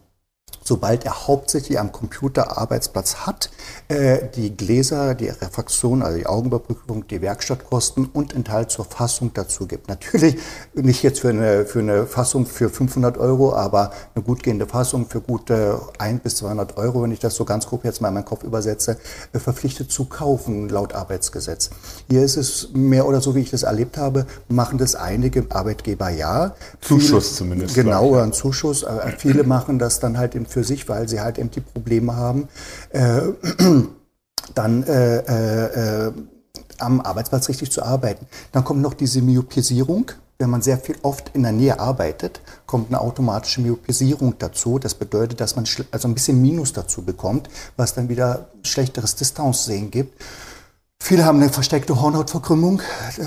sobald 0.67 1.05
er 1.05 1.27
hauptsächlich 1.27 1.79
am 1.79 1.93
Computer 1.93 2.59
Arbeitsplatz 2.59 3.27
hat, 3.27 3.51
äh, 3.89 4.19
die 4.35 4.57
Gläser, 4.57 5.15
die 5.15 5.29
Refraktion, 5.29 6.03
also 6.03 6.19
die 6.19 6.27
Augenüberprüfung, 6.27 7.07
die 7.07 7.23
Werkstattkosten 7.23 8.07
und 8.07 8.33
Teil 8.47 8.69
zur 8.69 8.85
Fassung 8.85 9.31
dazu 9.33 9.67
gibt. 9.67 9.89
Natürlich 9.89 10.37
nicht 10.75 11.03
jetzt 11.03 11.21
für 11.21 11.31
eine, 11.31 11.67
für 11.67 11.81
eine 11.81 12.07
Fassung 12.07 12.47
für 12.47 12.69
500 12.69 13.19
Euro, 13.19 13.55
aber 13.55 13.93
eine 14.15 14.25
gut 14.25 14.43
gehende 14.43 14.67
Fassung 14.67 15.09
für 15.09 15.21
gute 15.21 15.81
1 15.99 16.23
bis 16.23 16.37
200 16.37 16.77
Euro, 16.77 17.03
wenn 17.03 17.13
ich 17.13 17.21
das 17.21 17.35
so 17.35 17.45
ganz 17.45 17.67
grob 17.67 17.85
jetzt 17.85 18.01
mal 18.01 18.09
in 18.09 18.15
meinen 18.15 18.25
Kopf 18.25 18.45
übersetze, 18.45 18.99
äh, 19.33 19.39
verpflichtet 19.39 19.91
zu 19.91 20.05
kaufen 20.05 20.69
laut 20.69 20.95
Arbeitsgesetz. 20.95 21.71
Hier 22.09 22.23
ist 22.23 22.37
es 22.37 22.71
mehr 22.73 23.07
oder 23.07 23.21
so, 23.21 23.35
wie 23.35 23.41
ich 23.41 23.51
das 23.51 23.63
erlebt 23.63 23.97
habe, 23.97 24.27
machen 24.49 24.79
das 24.79 24.95
einige 24.95 25.47
Arbeitgeber 25.49 26.11
ja. 26.11 26.55
Zuschuss 26.81 27.29
viele, 27.29 27.37
zumindest. 27.37 27.75
Genau, 27.75 28.15
ein 28.17 28.33
Zuschuss. 28.33 28.85
Viele 29.19 29.45
machen 29.45 29.79
das 29.79 30.01
dann 30.01 30.19
halt 30.19 30.35
in 30.37 30.47
für 30.47 30.65
sich, 30.65 30.89
weil 30.89 31.09
sie 31.09 31.21
halt 31.21 31.39
eben 31.39 31.51
die 31.51 31.61
Probleme 31.61 32.15
haben, 32.15 32.49
äh, 32.91 33.23
dann 34.55 34.83
äh, 34.85 35.17
äh, 35.19 36.07
äh, 36.07 36.13
am 36.79 37.01
Arbeitsplatz 37.01 37.49
richtig 37.49 37.73
zu 37.73 37.83
arbeiten. 37.83 38.27
Dann 38.53 38.65
kommt 38.65 38.81
noch 38.81 38.95
diese 38.95 39.23
Myopisierung. 39.23 40.13
Wenn 40.39 40.51
man 40.51 40.61
sehr 40.61 40.77
viel 40.77 40.97
oft 41.03 41.31
in 41.33 41.45
der 41.45 41.53
Nähe 41.53 41.81
arbeitet, 41.81 42.43
kommt 42.67 42.89
eine 42.89 43.01
automatische 43.01 43.63
Myopisierung 43.63 44.35
dazu. 44.39 44.79
Das 44.79 44.95
bedeutet, 44.95 45.41
dass 45.41 45.57
man 45.57 45.65
also 45.91 46.09
ein 46.09 46.15
bisschen 46.15 46.43
Minus 46.43 46.75
dazu 46.75 47.03
bekommt, 47.03 47.49
was 47.79 47.95
dann 47.95 48.11
wieder 48.11 48.51
schlechteres 48.63 49.15
Distanz-Sehen 49.15 49.91
gibt. 49.91 50.23
Viele 50.99 51.25
haben 51.25 51.41
eine 51.41 51.51
versteckte 51.51 52.01
Hornhautverkrümmung, 52.01 52.83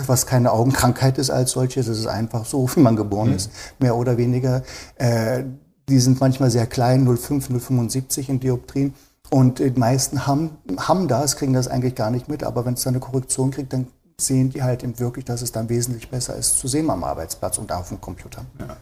was 0.06 0.26
keine 0.26 0.52
Augenkrankheit 0.52 1.18
ist 1.18 1.30
als 1.30 1.52
solches. 1.52 1.88
Es 1.88 2.00
ist 2.00 2.08
einfach 2.08 2.46
so, 2.46 2.70
wie 2.76 2.80
man 2.80 2.96
geboren 2.96 3.30
mhm. 3.30 3.36
ist, 3.36 3.52
mehr 3.80 3.96
oder 3.96 4.18
weniger. 4.18 4.64
Äh, 4.96 5.46
die 5.90 6.00
sind 6.00 6.20
manchmal 6.20 6.52
sehr 6.52 6.68
klein, 6.68 7.08
0,5, 7.08 7.50
0,75 7.50 8.30
in 8.30 8.40
Dioptrien. 8.40 8.94
Und 9.30 9.60
die 9.60 9.70
meisten 9.72 10.26
haben, 10.26 10.52
haben 10.78 11.08
das, 11.08 11.36
kriegen 11.36 11.54
das 11.54 11.68
eigentlich 11.68 11.96
gar 11.96 12.10
nicht 12.10 12.30
mit. 12.30 12.44
Aber 12.44 12.66
wenn 12.66 12.74
es 12.74 12.84
dann 12.84 12.94
eine 12.94 13.00
Korrektion 13.00 13.52
kriegt, 13.52 13.74
dann 13.74 13.88
sehen 14.20 14.50
die 14.50 14.64
halt 14.64 14.84
eben 14.84 15.00
wirklich, 15.00 15.26
dass 15.26 15.42
es 15.42 15.52
dann 15.52 15.70
wesentlich 15.70 16.10
besser 16.10 16.36
ist 16.36 16.58
zu 16.60 16.68
sehen 16.68 16.90
am 16.90 17.04
Arbeitsplatz 17.04 17.58
und 17.58 17.72
auf 17.72 17.90
dem 17.90 18.02
Computer. 18.02 18.46
Ja. 18.60 18.78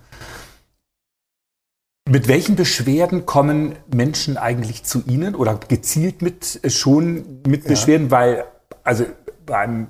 Mit 2.10 2.28
welchen 2.30 2.56
Beschwerden 2.56 3.26
kommen 3.26 3.76
Menschen 3.94 4.38
eigentlich 4.38 4.84
zu 4.84 5.04
Ihnen 5.06 5.36
oder 5.36 5.56
gezielt 5.56 6.22
mit 6.22 6.62
schon 6.68 7.42
mit 7.46 7.66
Beschwerden? 7.66 8.06
Ja. 8.06 8.12
Weil, 8.12 8.46
also 8.84 9.06
beim 9.46 9.88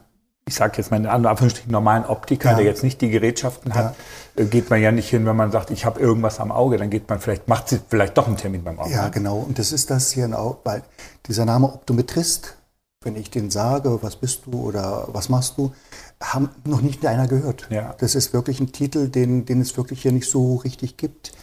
ich 0.47 0.55
sage 0.55 0.77
jetzt 0.77 0.91
mal 0.91 0.97
in 0.97 1.05
Anführungsstrichen 1.05 1.71
normalen 1.71 2.05
Optiker, 2.05 2.51
ja. 2.51 2.57
der 2.57 2.65
jetzt 2.65 2.81
nicht 2.83 3.01
die 3.01 3.09
Gerätschaften 3.09 3.75
hat, 3.75 3.95
ja. 4.35 4.43
Äh, 4.43 4.45
geht 4.47 4.69
man 4.69 4.81
ja 4.81 4.91
nicht 4.91 5.09
hin, 5.09 5.25
wenn 5.25 5.35
man 5.35 5.51
sagt, 5.51 5.71
ich 5.71 5.85
habe 5.85 5.99
irgendwas 5.99 6.39
am 6.39 6.51
Auge, 6.51 6.77
dann 6.77 6.89
geht 6.89 7.09
man 7.09 7.19
vielleicht, 7.19 7.49
macht 7.49 7.67
sie 7.67 7.79
vielleicht 7.89 8.17
doch 8.17 8.27
einen 8.27 8.37
Termin 8.37 8.63
beim 8.63 8.79
Auge. 8.79 8.91
Ja, 8.91 9.09
genau. 9.09 9.37
Und 9.39 9.59
das 9.59 9.73
ist 9.73 9.91
das 9.91 10.11
hier 10.11 10.27
weil 10.63 10.83
dieser 11.27 11.43
Name 11.43 11.67
Optometrist, 11.67 12.55
wenn 13.03 13.17
ich 13.17 13.29
den 13.29 13.51
sage, 13.51 14.01
was 14.01 14.15
bist 14.15 14.45
du 14.45 14.53
oder 14.53 15.07
was 15.11 15.27
machst 15.27 15.57
du, 15.57 15.73
haben 16.21 16.49
noch 16.63 16.81
nicht 16.81 17.05
einer 17.05 17.27
gehört. 17.27 17.67
Ja. 17.69 17.95
Das 17.99 18.15
ist 18.15 18.33
wirklich 18.33 18.59
ein 18.59 18.71
Titel, 18.71 19.09
den, 19.09 19.45
den 19.45 19.61
es 19.61 19.75
wirklich 19.77 20.01
hier 20.01 20.13
nicht 20.13 20.29
so 20.29 20.55
richtig 20.55 20.97
gibt 20.97 21.33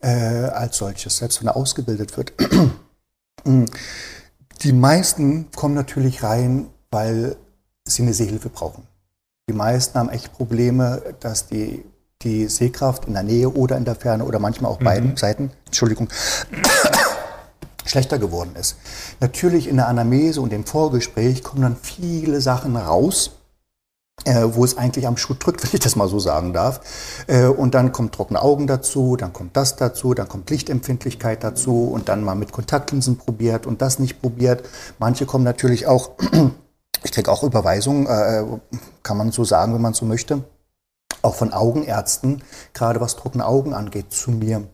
äh, 0.00 0.08
als 0.08 0.78
solches, 0.78 1.18
selbst 1.18 1.40
wenn 1.40 1.48
er 1.48 1.56
ausgebildet 1.56 2.16
wird. 2.16 2.32
Die 4.62 4.72
meisten 4.72 5.50
kommen 5.52 5.74
natürlich 5.74 6.22
rein, 6.22 6.68
weil 6.90 7.36
sie 7.86 8.02
eine 8.02 8.14
Sehhilfe 8.14 8.48
brauchen. 8.48 8.86
Die 9.48 9.54
meisten 9.54 9.98
haben 9.98 10.08
echt 10.08 10.32
Probleme, 10.32 11.02
dass 11.20 11.46
die, 11.46 11.84
die 12.22 12.48
Sehkraft 12.48 13.04
in 13.04 13.12
der 13.12 13.22
Nähe 13.22 13.50
oder 13.50 13.76
in 13.76 13.84
der 13.84 13.94
Ferne 13.94 14.24
oder 14.24 14.38
manchmal 14.38 14.70
auch 14.70 14.80
mhm. 14.80 14.84
beiden 14.84 15.16
Seiten, 15.16 15.50
Entschuldigung, 15.66 16.08
schlechter 17.84 18.18
geworden 18.18 18.56
ist. 18.58 18.76
Natürlich 19.20 19.68
in 19.68 19.76
der 19.76 19.88
Anamnese 19.88 20.40
und 20.40 20.52
im 20.52 20.64
Vorgespräch 20.64 21.42
kommen 21.42 21.60
dann 21.60 21.76
viele 21.76 22.40
Sachen 22.40 22.76
raus, 22.76 23.32
äh, 24.24 24.46
wo 24.52 24.64
es 24.64 24.78
eigentlich 24.78 25.06
am 25.06 25.18
Schuh 25.18 25.34
drückt, 25.34 25.62
wenn 25.64 25.70
ich 25.74 25.80
das 25.80 25.94
mal 25.94 26.08
so 26.08 26.18
sagen 26.18 26.54
darf. 26.54 26.80
Äh, 27.26 27.44
und 27.48 27.74
dann 27.74 27.92
kommt 27.92 28.14
trockene 28.14 28.40
Augen 28.40 28.66
dazu, 28.66 29.16
dann 29.16 29.34
kommt 29.34 29.58
das 29.58 29.76
dazu, 29.76 30.14
dann 30.14 30.28
kommt 30.28 30.48
Lichtempfindlichkeit 30.48 31.44
dazu 31.44 31.90
und 31.92 32.08
dann 32.08 32.24
mal 32.24 32.34
mit 32.34 32.50
Kontaktlinsen 32.50 33.18
probiert 33.18 33.66
und 33.66 33.82
das 33.82 33.98
nicht 33.98 34.22
probiert. 34.22 34.66
Manche 34.98 35.26
kommen 35.26 35.44
natürlich 35.44 35.86
auch 35.86 36.12
ich 37.04 37.12
kriege 37.12 37.30
auch 37.30 37.42
Überweisungen, 37.42 38.06
äh, 38.06 38.44
kann 39.02 39.16
man 39.16 39.30
so 39.30 39.44
sagen, 39.44 39.74
wenn 39.74 39.82
man 39.82 39.94
so 39.94 40.04
möchte, 40.06 40.42
auch 41.22 41.34
von 41.34 41.52
Augenärzten, 41.52 42.42
gerade 42.72 43.00
was 43.00 43.16
trockene 43.16 43.46
Augen 43.46 43.74
angeht, 43.74 44.12
zu 44.12 44.30
mir. 44.30 44.66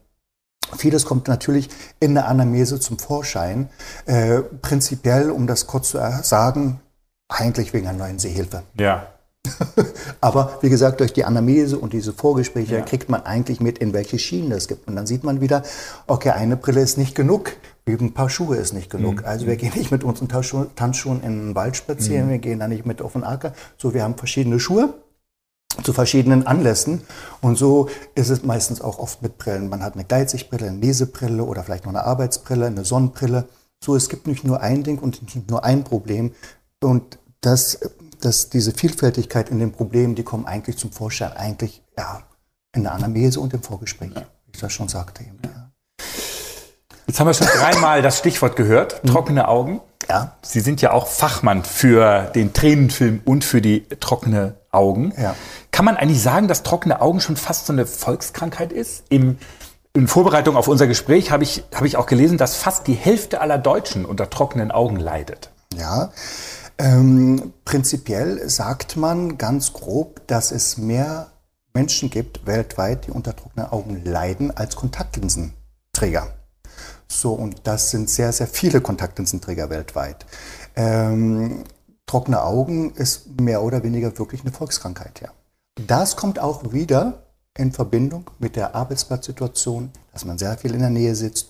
Vieles 0.77 1.05
kommt 1.05 1.29
natürlich 1.29 1.69
in 1.99 2.15
der 2.15 2.29
Anamnese 2.29 2.79
zum 2.79 2.99
Vorschein. 2.99 3.69
Äh, 4.07 4.41
prinzipiell, 4.63 5.31
um 5.31 5.47
das 5.47 5.67
kurz 5.67 5.91
zu 5.91 5.99
sagen, 6.23 6.81
eigentlich 7.29 7.73
wegen 7.73 7.89
einer 7.89 7.99
neuen 7.99 8.19
Sehhilfe. 8.19 8.63
Ja. 8.79 9.07
Aber 10.21 10.59
wie 10.61 10.69
gesagt, 10.69 11.01
durch 11.01 11.13
die 11.13 11.25
Anamnese 11.25 11.79
und 11.79 11.93
diese 11.93 12.13
Vorgespräche 12.13 12.77
ja. 12.77 12.81
kriegt 12.83 13.09
man 13.09 13.23
eigentlich 13.23 13.61
mit, 13.61 13.79
in 13.79 13.93
welche 13.93 14.19
Schienen 14.19 14.53
es 14.53 14.69
gibt. 14.69 14.87
Und 14.87 14.97
dann 14.97 15.07
sieht 15.07 15.25
man 15.25 15.41
wieder, 15.41 15.63
okay, 16.07 16.31
eine 16.31 16.57
Brille 16.57 16.81
ist 16.81 16.99
nicht 16.99 17.15
genug 17.15 17.57
ein 17.99 18.15
paar 18.15 18.31
Schuhe 18.31 18.57
ist 18.57 18.73
nicht 18.73 18.91
genug. 18.91 19.21
Mhm. 19.21 19.27
Also 19.27 19.47
wir 19.47 19.57
gehen 19.57 19.73
nicht 19.75 19.91
mit 19.91 20.05
unseren 20.05 20.29
Tanzschuhen 20.29 21.23
in 21.23 21.47
den 21.47 21.55
Wald 21.55 21.77
spazieren, 21.77 22.27
mhm. 22.27 22.31
wir 22.31 22.39
gehen 22.39 22.59
da 22.61 22.69
nicht 22.69 22.87
mit 22.87 23.03
auf 23.03 23.15
den 23.15 23.25
Acker. 23.25 23.53
So, 23.77 23.95
wir 23.95 24.03
haben 24.03 24.17
verschiedene 24.17 24.61
Schuhe 24.61 24.95
zu 25.83 25.93
verschiedenen 25.93 26.47
Anlässen. 26.47 27.03
Und 27.41 27.57
so 27.57 27.89
ist 28.15 28.29
es 28.29 28.45
meistens 28.45 28.81
auch 28.81 28.99
oft 28.99 29.23
mit 29.23 29.39
Brillen. 29.39 29.69
Man 29.69 29.83
hat 29.83 29.95
eine 29.95 30.05
Gleitsichtbrille, 30.05 30.69
eine 30.69 30.79
Lesebrille 30.79 31.45
oder 31.45 31.65
vielleicht 31.65 31.85
noch 31.85 31.93
eine 31.93 32.05
Arbeitsbrille, 32.05 32.67
eine 32.67 32.85
Sonnenbrille. 32.85 33.47
So, 33.83 33.97
es 33.97 34.09
gibt 34.09 34.27
nicht 34.27 34.45
nur 34.45 34.61
ein 34.61 34.83
Ding 34.83 34.99
und 34.99 35.23
nicht 35.23 35.51
nur 35.51 35.65
ein 35.65 35.85
Problem. 35.85 36.33
Und 36.83 37.19
das, 37.41 37.79
das, 38.25 38.51
diese 38.51 38.73
Vielfältigkeit 38.73 39.49
in 39.49 39.59
den 39.59 39.73
Problemen, 39.73 40.15
die 40.15 40.23
kommen 40.23 40.47
eigentlich 40.47 40.79
zum 40.79 40.93
Vorschein, 40.93 41.33
eigentlich 41.33 41.83
ja, 41.97 42.23
in 42.75 42.85
der 42.85 42.93
Anamnese 42.93 43.41
und 43.41 43.53
im 43.55 43.63
Vorgespräch, 43.63 44.11
wie 44.15 44.53
ich 44.53 44.61
das 44.61 44.73
schon 44.73 44.89
sagte. 44.89 45.23
Eben, 45.23 45.39
ja. 45.45 45.71
Jetzt 47.07 47.19
haben 47.19 47.27
wir 47.27 47.35
schon 47.35 47.49
dreimal 47.49 48.03
das 48.03 48.19
Stichwort 48.19 48.55
gehört, 48.55 49.03
trockene 49.05 49.49
Augen. 49.49 49.81
Ja. 50.09 50.37
Sie 50.43 50.61
sind 50.61 50.81
ja 50.81 50.93
auch 50.93 51.09
Fachmann 51.09 51.65
für 51.65 52.31
den 52.35 52.53
Tränenfilm 52.53 53.21
und 53.25 53.45
für 53.45 53.61
die 53.61 53.89
trockene 54.01 54.55
Augen. 54.71 55.13
Ja. 55.21 55.35
Kann 55.73 55.85
man 55.85 55.97
eigentlich 55.97 56.23
sagen, 56.23 56.47
dass 56.47 56.63
trockene 56.63 57.01
Augen 57.01 57.21
schon 57.21 57.37
fast 57.37 57.67
so 57.67 57.73
eine 57.73 57.87
Volkskrankheit 57.87 58.73
ist? 58.73 59.05
Im, 59.09 59.39
in 59.93 60.07
Vorbereitung 60.07 60.57
auf 60.57 60.69
unser 60.69 60.87
Gespräch 60.87 61.31
habe 61.33 61.43
ich, 61.43 61.65
habe 61.75 61.87
ich 61.87 61.97
auch 61.97 62.07
gelesen, 62.07 62.39
dass 62.39 62.57
fast 62.57 62.87
die 62.87 62.95
Hälfte 62.95 63.41
aller 63.41 63.59
Deutschen 63.59 64.05
unter 64.05 64.31
trockenen 64.31 64.71
Augen 64.71 64.97
leidet. 64.97 65.51
Ja, 65.77 66.13
ähm, 66.81 67.53
prinzipiell 67.67 68.49
sagt 68.49 68.97
man 68.97 69.37
ganz 69.37 69.75
grob, 69.75 70.27
dass 70.27 70.51
es 70.51 70.79
mehr 70.79 71.31
Menschen 71.75 72.09
gibt 72.09 72.47
weltweit, 72.47 73.07
die 73.07 73.11
unter 73.11 73.37
trockenen 73.37 73.67
Augen 73.67 74.03
leiden, 74.03 74.51
als 74.57 74.77
Kontaktlinsenträger. 74.77 76.35
So, 77.07 77.35
und 77.35 77.63
das 77.65 77.91
sind 77.91 78.09
sehr, 78.09 78.33
sehr 78.33 78.47
viele 78.47 78.81
Kontaktlinsenträger 78.81 79.69
weltweit. 79.69 80.25
Ähm, 80.75 81.65
trockene 82.07 82.43
Augen 82.43 82.95
ist 82.95 83.39
mehr 83.41 83.63
oder 83.63 83.83
weniger 83.83 84.19
wirklich 84.19 84.41
eine 84.41 84.53
Volkskrankheit, 84.53 85.21
ja. 85.21 85.29
Das 85.87 86.17
kommt 86.17 86.39
auch 86.39 86.73
wieder 86.73 87.25
in 87.59 87.73
Verbindung 87.73 88.31
mit 88.39 88.57
der 88.57 88.75
Arbeitsplatzsituation, 88.75 89.91
dass 90.13 90.25
man 90.25 90.39
sehr 90.39 90.57
viel 90.57 90.73
in 90.73 90.81
der 90.81 90.91
Nähe 90.91 91.15
sitzt 91.15 91.50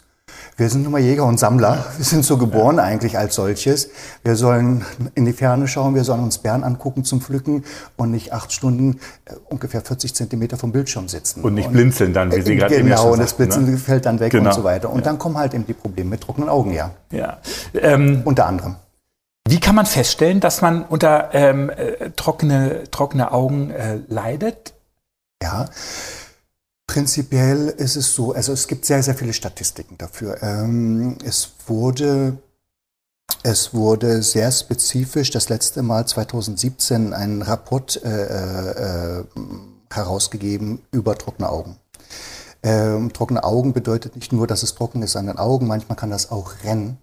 wir 0.56 0.68
sind 0.68 0.82
nun 0.82 0.92
mal 0.92 1.00
Jäger 1.00 1.24
und 1.24 1.38
Sammler. 1.40 1.86
Wir 1.96 2.04
sind 2.04 2.24
so 2.24 2.36
geboren 2.36 2.76
ja. 2.76 2.82
eigentlich 2.82 3.16
als 3.16 3.34
solches. 3.34 3.90
Wir 4.22 4.36
sollen 4.36 4.84
in 5.14 5.24
die 5.24 5.32
Ferne 5.32 5.66
schauen, 5.66 5.94
wir 5.94 6.04
sollen 6.04 6.22
uns 6.22 6.38
Bären 6.38 6.64
angucken 6.64 7.04
zum 7.04 7.20
Pflücken 7.20 7.64
und 7.96 8.10
nicht 8.10 8.32
acht 8.32 8.52
Stunden 8.52 9.00
äh, 9.24 9.34
ungefähr 9.48 9.80
40 9.80 10.14
Zentimeter 10.14 10.56
vom 10.56 10.72
Bildschirm 10.72 11.08
sitzen. 11.08 11.42
Und 11.42 11.54
nicht 11.54 11.68
und, 11.68 11.72
blinzeln 11.72 12.12
dann, 12.12 12.30
wie 12.30 12.42
Sie 12.42 12.52
äh, 12.52 12.56
gerade 12.56 12.76
Genau, 12.76 12.96
schon 12.96 13.12
und 13.12 13.18
das 13.20 13.34
Blinzeln 13.34 13.70
ne? 13.70 13.76
fällt 13.78 14.06
dann 14.06 14.20
weg 14.20 14.32
genau. 14.32 14.50
und 14.50 14.54
so 14.54 14.64
weiter. 14.64 14.90
Und 14.90 14.98
ja. 14.98 15.04
dann 15.04 15.18
kommen 15.18 15.38
halt 15.38 15.54
eben 15.54 15.66
die 15.66 15.72
Probleme 15.72 16.10
mit 16.10 16.20
trockenen 16.20 16.48
Augen, 16.48 16.72
ja. 16.72 16.90
Ja. 17.10 17.38
Ähm, 17.74 18.22
Unter 18.24 18.46
anderem. 18.46 18.76
Wie 19.48 19.58
kann 19.58 19.74
man 19.74 19.86
feststellen, 19.86 20.40
dass 20.40 20.60
man 20.60 20.84
unter 20.84 21.30
ähm, 21.32 21.70
äh, 21.70 22.10
trockene, 22.14 22.84
trockene 22.90 23.32
Augen 23.32 23.70
äh, 23.70 23.98
leidet? 24.08 24.74
Ja, 25.42 25.66
Prinzipiell 26.90 27.68
ist 27.68 27.94
es 27.94 28.14
so, 28.14 28.32
also 28.32 28.52
es 28.52 28.66
gibt 28.66 28.84
sehr, 28.84 29.00
sehr 29.04 29.14
viele 29.14 29.32
Statistiken 29.32 29.96
dafür. 29.96 30.42
Ähm, 30.42 31.18
es 31.24 31.52
wurde 31.68 32.38
Es 33.44 33.72
wurde 33.72 34.22
sehr 34.22 34.50
spezifisch 34.50 35.30
das 35.30 35.48
letzte 35.48 35.82
Mal 35.82 36.04
2017 36.06 37.14
ein 37.14 37.42
Rapport 37.42 38.02
äh, 38.04 39.20
äh, 39.20 39.24
herausgegeben 39.92 40.82
über 40.90 41.16
trockene 41.16 41.48
Augen. 41.48 41.76
Ähm, 42.64 43.12
trockene 43.12 43.44
Augen 43.44 43.72
bedeutet 43.72 44.16
nicht 44.16 44.32
nur, 44.32 44.48
dass 44.48 44.64
es 44.64 44.74
trocken 44.74 45.02
ist 45.02 45.14
an 45.14 45.26
den 45.26 45.38
Augen, 45.38 45.68
manchmal 45.68 45.96
kann 45.96 46.10
das 46.10 46.32
auch 46.32 46.52
rennen. 46.64 46.98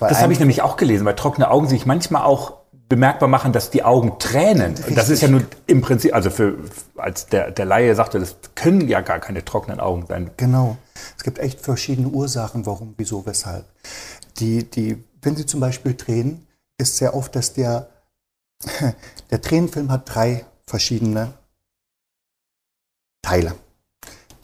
Das 0.00 0.22
habe 0.22 0.32
ich 0.32 0.38
nämlich 0.38 0.62
auch 0.62 0.76
gelesen, 0.76 1.04
weil 1.04 1.16
trockene 1.16 1.50
Augen 1.50 1.68
sich 1.68 1.84
manchmal 1.84 2.22
auch 2.22 2.59
bemerkbar 2.90 3.28
machen, 3.28 3.52
dass 3.52 3.70
die 3.70 3.84
Augen 3.84 4.18
tränen. 4.18 4.74
Richtig. 4.74 4.96
Das 4.96 5.08
ist 5.08 5.22
ja 5.22 5.28
nur 5.28 5.42
im 5.66 5.80
Prinzip, 5.80 6.12
also 6.12 6.28
für, 6.28 6.58
als 6.96 7.26
der, 7.26 7.52
der 7.52 7.64
Laie 7.64 7.94
sagte, 7.94 8.18
das 8.18 8.36
können 8.56 8.88
ja 8.88 9.00
gar 9.00 9.20
keine 9.20 9.44
trockenen 9.44 9.78
Augen 9.78 10.06
sein. 10.06 10.32
Genau. 10.36 10.76
Es 11.16 11.22
gibt 11.22 11.38
echt 11.38 11.60
verschiedene 11.60 12.08
Ursachen, 12.08 12.66
warum, 12.66 12.94
wieso, 12.98 13.24
weshalb. 13.24 13.64
Die, 14.38 14.68
die, 14.68 15.02
wenn 15.22 15.36
Sie 15.36 15.46
zum 15.46 15.60
Beispiel 15.60 15.94
tränen, 15.96 16.46
ist 16.78 16.96
sehr 16.96 17.14
oft, 17.14 17.34
dass 17.36 17.52
der, 17.52 17.88
der 19.30 19.40
Tränenfilm 19.40 19.90
hat 19.92 20.12
drei 20.12 20.44
verschiedene 20.66 21.32
Teile. 23.22 23.54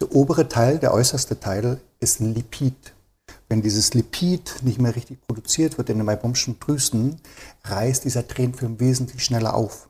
Der 0.01 0.15
obere 0.15 0.49
Teil, 0.49 0.79
der 0.79 0.95
äußerste 0.95 1.41
Teil, 1.41 1.81
ist 1.99 2.21
ein 2.21 2.33
Lipid. 2.33 2.95
Wenn 3.49 3.63
dieses 3.63 3.95
Lipid 3.95 4.57
nicht 4.63 4.81
mehr 4.81 4.97
richtig 4.97 5.21
produziert 5.27 5.79
wird 5.79 5.89
in 5.91 5.99
den 5.99 6.07
Meibomschen 6.07 6.59
Drüsen, 6.59 7.21
reißt 7.65 8.05
dieser 8.05 8.27
Tränenfilm 8.27 8.81
wesentlich 8.81 9.25
schneller 9.25 9.55
auf. 9.55 9.89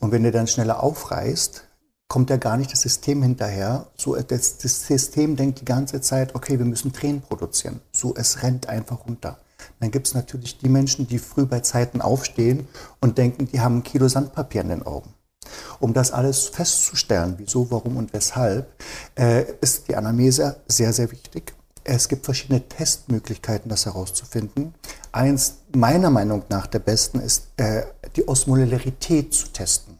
Und 0.00 0.12
wenn 0.12 0.24
er 0.24 0.32
dann 0.32 0.46
schneller 0.46 0.82
aufreißt, 0.82 1.64
kommt 2.08 2.30
ja 2.30 2.36
gar 2.36 2.56
nicht 2.56 2.72
das 2.72 2.82
System 2.82 3.22
hinterher. 3.22 3.86
So, 3.96 4.16
das, 4.16 4.58
das, 4.58 4.86
System 4.86 5.36
denkt 5.36 5.60
die 5.60 5.64
ganze 5.64 6.00
Zeit, 6.00 6.34
okay, 6.34 6.58
wir 6.58 6.66
müssen 6.66 6.92
Tränen 6.92 7.22
produzieren. 7.22 7.80
So, 7.92 8.14
es 8.16 8.42
rennt 8.42 8.68
einfach 8.68 9.06
runter. 9.06 9.38
Dann 9.80 9.90
gibt 9.90 10.06
es 10.06 10.14
natürlich 10.14 10.58
die 10.58 10.68
Menschen, 10.68 11.06
die 11.06 11.18
früh 11.18 11.46
bei 11.46 11.60
Zeiten 11.60 12.00
aufstehen 12.00 12.68
und 13.00 13.18
denken, 13.18 13.46
die 13.46 13.60
haben 13.60 13.78
ein 13.78 13.82
Kilo 13.82 14.08
Sandpapier 14.08 14.62
in 14.62 14.68
den 14.68 14.82
Augen. 14.84 15.14
Um 15.80 15.94
das 15.94 16.12
alles 16.12 16.48
festzustellen, 16.48 17.34
wieso, 17.38 17.70
warum 17.70 17.96
und 17.96 18.12
weshalb, 18.12 18.70
äh, 19.14 19.44
ist 19.60 19.88
die 19.88 19.96
Anamnese 19.96 20.60
sehr, 20.68 20.92
sehr 20.92 21.10
wichtig. 21.10 21.54
Es 21.90 22.08
gibt 22.08 22.26
verschiedene 22.26 22.68
Testmöglichkeiten, 22.68 23.70
das 23.70 23.86
herauszufinden. 23.86 24.74
Eins 25.10 25.60
meiner 25.74 26.10
Meinung 26.10 26.44
nach 26.50 26.66
der 26.66 26.80
besten 26.80 27.18
ist, 27.18 27.48
äh, 27.56 27.84
die 28.14 28.28
Osmolarität 28.28 29.32
zu 29.32 29.48
testen. 29.48 29.96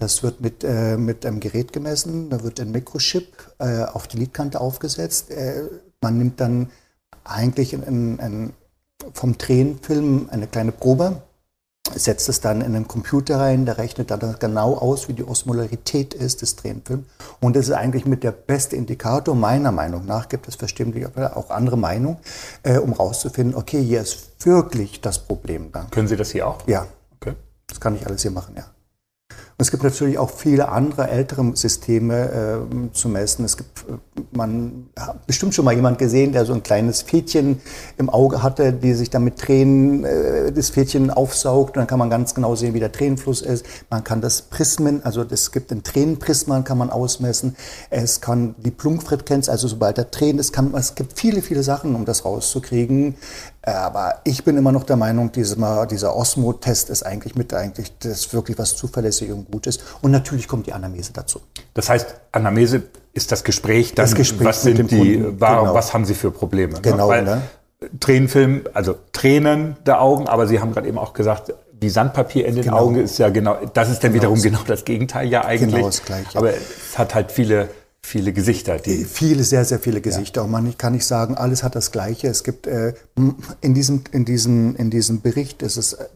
Das 0.00 0.24
wird 0.24 0.40
mit, 0.40 0.64
äh, 0.64 0.96
mit 0.96 1.24
einem 1.24 1.38
Gerät 1.38 1.72
gemessen, 1.72 2.30
da 2.30 2.42
wird 2.42 2.58
ein 2.58 2.72
Mikrochip 2.72 3.28
äh, 3.60 3.84
auf 3.84 4.08
die 4.08 4.16
Lidkante 4.16 4.60
aufgesetzt. 4.60 5.30
Äh, 5.30 5.68
man 6.00 6.18
nimmt 6.18 6.40
dann 6.40 6.70
eigentlich 7.22 7.74
in, 7.74 7.84
in, 7.84 8.18
in, 8.18 8.52
vom 9.12 9.38
Tränenfilm 9.38 10.30
eine 10.32 10.48
kleine 10.48 10.72
Probe 10.72 11.22
setzt 11.94 12.28
es 12.28 12.40
dann 12.40 12.60
in 12.60 12.74
einen 12.74 12.88
Computer 12.88 13.38
rein, 13.38 13.66
der 13.66 13.78
rechnet 13.78 14.10
dann 14.10 14.36
genau 14.38 14.74
aus, 14.74 15.08
wie 15.08 15.12
die 15.12 15.24
Osmolarität 15.24 16.14
ist 16.14 16.42
des 16.42 16.56
Tränenfilms. 16.56 17.04
Und 17.40 17.56
das 17.56 17.68
ist 17.68 17.74
eigentlich 17.74 18.06
mit 18.06 18.22
der 18.22 18.32
beste 18.32 18.76
Indikator, 18.76 19.34
meiner 19.34 19.72
Meinung 19.72 20.06
nach, 20.06 20.28
gibt 20.28 20.48
es 20.48 20.56
verständlich 20.56 21.06
auch 21.16 21.50
andere 21.50 21.76
Meinungen, 21.76 22.18
äh, 22.62 22.78
um 22.78 22.92
rauszufinden, 22.92 23.54
okay, 23.54 23.82
hier 23.82 24.00
ist 24.00 24.30
wirklich 24.44 25.00
das 25.00 25.18
Problem 25.18 25.72
da. 25.72 25.86
Können 25.90 26.08
Sie 26.08 26.16
das 26.16 26.30
hier 26.30 26.46
auch? 26.46 26.66
Ja. 26.66 26.86
Okay. 27.20 27.34
Das 27.68 27.80
kann 27.80 27.96
ich 27.96 28.06
alles 28.06 28.22
hier 28.22 28.30
machen, 28.30 28.54
ja. 28.56 28.64
Es 29.60 29.70
gibt 29.70 29.82
natürlich 29.82 30.16
auch 30.16 30.30
viele 30.30 30.70
andere 30.70 31.08
ältere 31.08 31.54
Systeme 31.54 32.30
äh, 32.62 32.92
zu 32.94 33.10
messen. 33.10 33.44
Es 33.44 33.58
gibt, 33.58 33.80
äh, 33.80 34.22
man 34.32 34.88
hat 34.98 35.26
bestimmt 35.26 35.54
schon 35.54 35.66
mal 35.66 35.74
jemand 35.74 35.98
gesehen, 35.98 36.32
der 36.32 36.46
so 36.46 36.54
ein 36.54 36.62
kleines 36.62 37.02
Fädchen 37.02 37.60
im 37.98 38.08
Auge 38.08 38.42
hatte, 38.42 38.72
die 38.72 38.94
sich 38.94 39.10
dann 39.10 39.22
mit 39.22 39.38
Tränen 39.38 40.04
äh, 40.04 40.50
das 40.50 40.70
Fädchen 40.70 41.10
aufsaugt. 41.10 41.76
Und 41.76 41.80
dann 41.80 41.86
kann 41.86 41.98
man 41.98 42.08
ganz 42.08 42.34
genau 42.34 42.54
sehen, 42.54 42.72
wie 42.72 42.80
der 42.80 42.90
Tränenfluss 42.90 43.42
ist. 43.42 43.66
Man 43.90 44.02
kann 44.02 44.22
das 44.22 44.40
Prismen, 44.40 45.04
also 45.04 45.22
es 45.28 45.52
gibt 45.52 45.70
ein 45.72 45.82
Tränenprisma, 45.82 46.62
kann 46.62 46.78
man 46.78 46.88
ausmessen. 46.88 47.54
Es 47.90 48.22
kann 48.22 48.54
die 48.56 48.70
Plunkfrequenz, 48.70 49.50
also 49.50 49.68
sobald 49.68 49.98
der 49.98 50.10
Tränen 50.10 50.38
ist, 50.38 50.54
kann, 50.54 50.72
es 50.72 50.94
gibt 50.94 51.18
viele, 51.18 51.42
viele 51.42 51.62
Sachen, 51.62 51.94
um 51.94 52.06
das 52.06 52.24
rauszukriegen. 52.24 53.16
Aber 53.62 54.20
ich 54.24 54.42
bin 54.44 54.56
immer 54.56 54.72
noch 54.72 54.84
der 54.84 54.96
Meinung, 54.96 55.32
dieser, 55.32 55.86
dieser 55.86 56.16
Osmo-Test 56.16 56.88
ist 56.88 57.02
eigentlich 57.02 57.34
mit 57.34 57.52
eigentlich 57.52 57.92
das 57.98 58.32
wirklich 58.32 58.58
was 58.58 58.76
zuverlässig 58.76 59.30
und 59.30 59.50
gut 59.50 59.66
ist. 59.66 59.82
Und 60.00 60.12
natürlich 60.12 60.48
kommt 60.48 60.66
die 60.66 60.72
Anamnese 60.72 61.12
dazu. 61.12 61.40
Das 61.74 61.90
heißt, 61.90 62.14
Anamnese 62.32 62.84
ist 63.12 63.32
das 63.32 63.44
Gespräch, 63.44 63.94
dann, 63.94 64.06
das 64.06 64.14
Gespräch 64.14 64.46
was 64.46 64.62
sind 64.62 64.90
die, 64.90 65.22
warum, 65.38 65.64
genau. 65.64 65.74
was 65.74 65.92
haben 65.92 66.04
Sie 66.04 66.14
für 66.14 66.30
Probleme? 66.30 66.74
Ne? 66.74 66.80
Genau, 66.80 67.08
Weil, 67.08 67.24
ne? 67.24 67.42
Tränenfilm, 67.98 68.62
also 68.74 68.94
Tränen 69.12 69.76
der 69.86 70.00
Augen, 70.00 70.28
aber 70.28 70.46
Sie 70.46 70.60
haben 70.60 70.72
gerade 70.72 70.88
eben 70.88 70.98
auch 70.98 71.12
gesagt, 71.12 71.52
wie 71.80 71.88
Sandpapier 71.88 72.46
in 72.46 72.56
den 72.56 72.64
Genau. 72.64 72.78
Augen 72.78 72.96
ist 72.96 73.18
ja 73.18 73.30
genau, 73.30 73.56
das 73.72 73.90
ist 73.90 74.04
dann 74.04 74.12
Genau 74.12 74.34
wiederum 74.34 74.42
genau 74.42 74.60
das 74.66 74.84
Gegenteil 74.84 75.28
ja 75.28 75.44
eigentlich. 75.44 75.74
Genau 75.74 75.86
das 75.86 76.04
Gleiche. 76.04 76.38
Aber 76.38 76.50
es 76.50 76.98
hat 76.98 77.14
halt 77.14 77.32
viele, 77.32 77.68
viele 78.10 78.32
Gesichter, 78.32 78.78
die 78.78 79.04
Viele, 79.04 79.44
sehr, 79.44 79.64
sehr 79.64 79.78
viele 79.78 80.00
Gesichter. 80.00 80.44
Und 80.44 80.50
man 80.50 80.76
kann 80.76 80.92
nicht 80.92 81.06
sagen, 81.06 81.36
alles 81.36 81.62
hat 81.62 81.76
das 81.76 81.92
Gleiche. 81.92 82.26
Es 82.26 82.42
gibt 82.42 82.66
äh, 82.66 82.94
in, 83.60 83.74
diesem, 83.74 84.02
in, 84.10 84.24
diesem, 84.24 84.74
in 84.76 84.90
diesem 84.90 85.20
Bericht, 85.20 85.62
ist 85.62 85.76
es, 85.76 85.92
äh, 85.92 86.06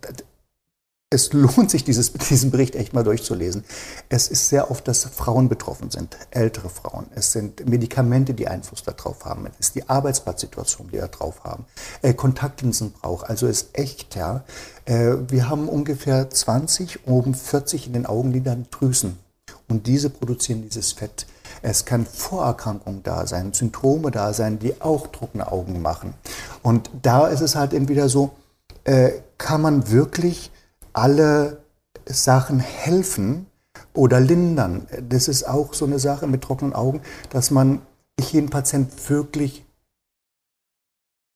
es 1.11 1.33
lohnt 1.33 1.71
sich, 1.71 1.85
dieses, 1.85 2.13
diesen 2.31 2.51
Bericht 2.51 2.75
echt 2.75 2.93
mal 2.95 3.05
durchzulesen. 3.05 3.65
Es 4.09 4.27
ist 4.27 4.49
sehr 4.49 4.73
oft, 4.73 4.89
dass 4.89 5.05
Frauen 5.05 5.49
betroffen 5.49 5.91
sind, 5.93 6.17
ältere 6.33 6.69
Frauen. 6.69 7.07
Es 7.15 7.31
sind 7.31 7.69
Medikamente, 7.69 8.35
die 8.35 8.49
Einfluss 8.49 8.83
darauf 8.83 9.25
haben. 9.25 9.47
Es 9.47 9.69
ist 9.69 9.77
die 9.77 9.89
Arbeitsplatzsituation, 9.89 10.89
die 10.93 10.97
da 10.97 11.07
drauf 11.07 11.45
haben. 11.45 11.65
Äh, 12.03 12.15
Kontaktlinsenbrauch, 12.15 13.23
also 13.23 13.47
ist 13.47 13.69
echt, 13.79 14.17
ja. 14.17 14.45
Äh, 14.85 15.15
wir 15.29 15.49
haben 15.49 15.69
ungefähr 15.69 16.29
20, 16.29 17.07
oben 17.07 17.35
40 17.35 17.87
in 17.87 17.93
den 17.93 18.07
Augenlidern 18.07 18.67
Drüsen. 18.73 19.19
Und 19.69 19.87
diese 19.87 20.11
produzieren 20.11 20.63
dieses 20.63 20.93
Fett. 20.93 21.27
Es 21.67 21.87
kann 21.87 22.05
Vorerkrankungen 22.05 23.03
da 23.03 23.27
sein, 23.27 23.55
Symptome 23.55 24.11
da 24.11 24.35
sein, 24.35 24.59
die 24.59 24.83
auch 24.83 25.07
trockene 25.07 25.51
Augen 25.51 25.81
machen. 25.81 26.13
Und 26.63 26.91
da 27.01 27.27
ist 27.27 27.41
es 27.41 27.57
halt 27.57 27.73
entweder 27.73 28.11
so, 28.11 28.33
äh, 28.85 29.13
kann 29.39 29.63
man 29.63 29.91
wirklich 29.91 30.51
alle 30.93 31.63
Sachen 32.05 32.61
helfen 32.61 33.47
oder 33.95 34.21
lindern. 34.21 34.87
Das 35.09 35.27
ist 35.27 35.49
auch 35.49 35.73
so 35.73 35.87
eine 35.87 35.99
Sache 35.99 36.27
mit 36.27 36.43
trockenen 36.43 36.75
Augen, 36.75 37.01
dass 37.31 37.51
man 37.51 37.81
nicht 38.19 38.35
jeden 38.35 38.51
Patient 38.51 38.91
wirklich 39.09 39.65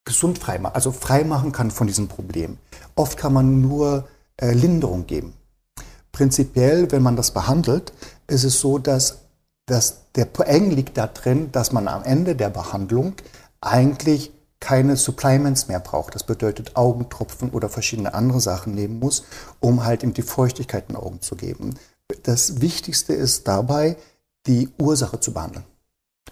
gesund 0.04 0.38
frei 0.38 0.58
machen, 0.58 0.74
also 0.74 0.92
frei 0.92 1.24
kann 1.52 1.70
von 1.70 1.86
diesem 1.86 2.08
Problem. 2.08 2.58
Oft 2.96 3.16
kann 3.16 3.32
man 3.32 3.62
nur 3.62 4.06
äh, 4.36 4.52
Linderung 4.52 5.06
geben. 5.06 5.32
Prinzipiell, 6.12 6.92
wenn 6.92 7.02
man 7.02 7.16
das 7.16 7.30
behandelt, 7.30 7.94
ist 8.26 8.44
es 8.44 8.60
so, 8.60 8.78
dass, 8.78 9.20
dass 9.68 10.11
der 10.14 10.28
Eng 10.48 10.70
liegt 10.70 10.96
da 10.98 11.07
drin, 11.07 11.52
dass 11.52 11.72
man 11.72 11.88
am 11.88 12.02
Ende 12.02 12.35
der 12.35 12.50
Behandlung 12.50 13.14
eigentlich 13.61 14.33
keine 14.61 14.96
Supplements 14.96 15.68
mehr 15.68 15.78
braucht. 15.78 16.14
Das 16.14 16.24
bedeutet 16.24 16.74
Augentropfen 16.74 17.50
oder 17.50 17.68
verschiedene 17.68 18.14
andere 18.14 18.40
Sachen 18.40 18.74
nehmen 18.74 18.98
muss, 18.98 19.24
um 19.61 19.85
halt 19.85 20.02
ihm 20.02 20.14
die 20.14 20.22
Feuchtigkeit 20.22 20.87
in 20.88 20.94
den 20.94 21.02
Augen 21.02 21.20
zu 21.20 21.37
geben. 21.37 21.74
Das 22.22 22.61
Wichtigste 22.61 23.12
ist 23.12 23.46
dabei, 23.46 23.96
die 24.46 24.70
Ursache 24.78 25.20
zu 25.20 25.33
behandeln. 25.33 25.64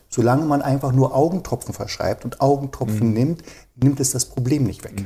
Solange 0.09 0.47
man 0.47 0.63
einfach 0.63 0.93
nur 0.93 1.15
Augentropfen 1.15 1.75
verschreibt 1.75 2.25
und 2.25 2.41
Augentropfen 2.41 3.13
nimmt, 3.13 3.43
nimmt 3.75 4.01
es 4.01 4.13
das 4.13 4.25
Problem 4.25 4.65
nicht 4.65 4.83
weg. 4.83 5.05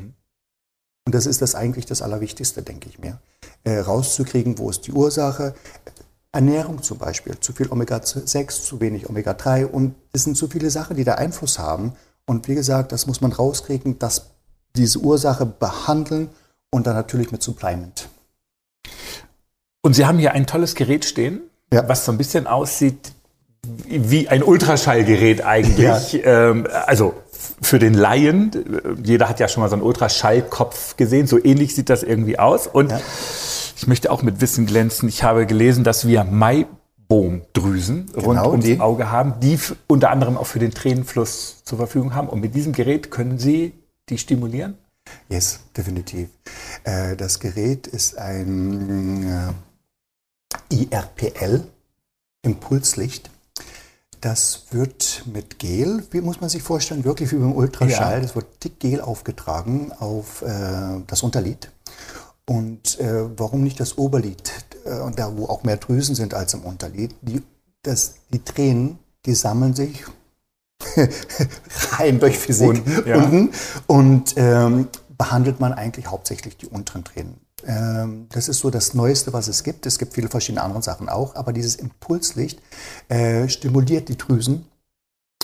Und 1.04 1.14
das 1.14 1.26
ist 1.26 1.42
das 1.42 1.56
eigentlich 1.56 1.86
das 1.86 2.02
Allerwichtigste, 2.02 2.62
denke 2.62 2.88
ich 2.88 3.00
mir. 3.00 3.20
Äh, 3.64 3.80
rauszukriegen, 3.80 4.58
wo 4.58 4.70
ist 4.70 4.86
die 4.86 4.92
Ursache. 4.92 5.54
Ernährung 6.32 6.82
zum 6.82 6.98
Beispiel, 6.98 7.38
zu 7.40 7.52
viel 7.52 7.68
Omega-6, 7.70 8.62
zu 8.64 8.80
wenig 8.80 9.08
Omega-3 9.10 9.66
und 9.66 9.94
es 10.12 10.24
sind 10.24 10.36
so 10.36 10.46
viele 10.46 10.70
Sachen, 10.70 10.96
die 10.96 11.04
da 11.04 11.14
Einfluss 11.14 11.58
haben. 11.58 11.94
Und 12.26 12.46
wie 12.46 12.54
gesagt, 12.54 12.92
das 12.92 13.06
muss 13.06 13.20
man 13.20 13.32
rauskriegen, 13.32 13.98
dass 13.98 14.26
diese 14.76 15.00
Ursache 15.00 15.44
behandeln 15.46 16.28
und 16.70 16.86
dann 16.86 16.94
natürlich 16.94 17.32
mit 17.32 17.42
Supplement. 17.42 18.08
Und 19.82 19.94
Sie 19.94 20.06
haben 20.06 20.18
hier 20.18 20.32
ein 20.32 20.46
tolles 20.46 20.74
Gerät 20.76 21.04
stehen, 21.04 21.40
Ja. 21.72 21.88
was 21.88 22.04
so 22.04 22.12
ein 22.12 22.18
bisschen 22.18 22.46
aussieht 22.46 23.12
wie 23.86 24.26
ein 24.28 24.42
Ultraschallgerät 24.42 25.44
eigentlich. 25.44 26.22
Ähm, 26.24 26.66
also 26.86 27.14
für 27.60 27.78
den 27.78 27.92
Laien, 27.92 28.50
äh, 28.54 28.94
jeder 29.04 29.28
hat 29.28 29.38
ja 29.38 29.48
schon 29.48 29.62
mal 29.62 29.68
so 29.68 29.74
einen 29.74 29.82
Ultraschallkopf 29.82 30.96
gesehen, 30.96 31.26
so 31.26 31.42
ähnlich 31.42 31.74
sieht 31.74 31.90
das 31.90 32.02
irgendwie 32.02 32.38
aus. 32.38 32.66
Und 32.66 32.90
Ja. 32.90 33.00
Ich 33.80 33.86
möchte 33.86 34.12
auch 34.12 34.20
mit 34.22 34.42
Wissen 34.42 34.66
glänzen. 34.66 35.08
Ich 35.08 35.22
habe 35.22 35.46
gelesen, 35.46 35.84
dass 35.84 36.06
wir 36.06 36.22
Maibomdrüsen 36.24 38.10
rund 38.14 38.36
Genau, 38.38 38.50
ums 38.50 38.64
die. 38.66 38.78
Auge 38.78 39.10
haben, 39.10 39.40
die 39.40 39.58
unter 39.86 40.10
anderem 40.10 40.36
auch 40.36 40.44
für 40.46 40.58
den 40.58 40.70
Tränenfluss 40.70 41.64
zur 41.64 41.78
Verfügung 41.78 42.14
haben. 42.14 42.28
Und 42.28 42.40
mit 42.40 42.54
diesem 42.54 42.74
Gerät 42.74 43.10
können 43.10 43.38
Sie 43.38 43.72
die 44.10 44.18
stimulieren? 44.18 44.76
Yes, 45.30 45.60
definitiv. 45.74 46.28
Äh, 46.84 47.16
das 47.16 47.40
Gerät 47.40 47.86
ist 47.86 48.18
ein 48.18 49.54
äh, 50.70 50.74
IRPL, 50.74 51.64
Impulslicht. 52.42 53.30
das 54.20 54.64
wird 54.72 55.22
mit 55.32 55.58
Gel, 55.58 56.02
wie 56.10 56.20
muss 56.20 56.42
man 56.42 56.50
sich 56.50 56.62
vorstellen, 56.62 57.04
wirklich 57.06 57.32
wie 57.32 57.36
beim 57.36 57.54
Ultraschall. 57.54 58.16
Ja. 58.16 58.20
Das 58.20 58.34
wird 58.36 58.62
dick 58.62 58.78
Gel 58.78 59.00
aufgetragen 59.00 59.90
auf 59.98 60.42
äh, 60.42 61.00
das 61.06 61.22
Unterlid. 61.22 61.70
Und 62.50 62.98
äh, 62.98 63.38
warum 63.38 63.62
nicht 63.62 63.78
das 63.78 63.96
Oberlid, 63.96 64.50
äh, 64.84 64.98
und 64.98 65.20
da 65.20 65.36
wo 65.36 65.46
auch 65.46 65.62
mehr 65.62 65.76
Drüsen 65.76 66.16
sind 66.16 66.34
als 66.34 66.52
im 66.52 66.62
Unterlid, 66.62 67.14
die, 67.22 67.44
das, 67.82 68.14
die 68.32 68.42
Tränen, 68.42 68.98
die 69.24 69.34
sammeln 69.34 69.72
sich 69.72 70.04
rein 71.92 72.18
durch 72.18 72.36
Physik 72.36 72.70
Unten, 72.70 73.08
ja. 73.08 73.18
unten 73.18 73.50
und 73.86 74.34
ähm, 74.36 74.88
behandelt 75.16 75.60
man 75.60 75.72
eigentlich 75.72 76.10
hauptsächlich 76.10 76.56
die 76.56 76.66
unteren 76.66 77.04
Tränen. 77.04 77.38
Ähm, 77.64 78.26
das 78.32 78.48
ist 78.48 78.58
so 78.58 78.70
das 78.70 78.94
Neueste, 78.94 79.32
was 79.32 79.46
es 79.46 79.62
gibt. 79.62 79.86
Es 79.86 80.00
gibt 80.00 80.14
viele 80.14 80.28
verschiedene 80.28 80.64
andere 80.64 80.82
Sachen 80.82 81.08
auch, 81.08 81.36
aber 81.36 81.52
dieses 81.52 81.76
Impulslicht 81.76 82.60
äh, 83.08 83.48
stimuliert 83.48 84.08
die 84.08 84.18
Drüsen 84.18 84.66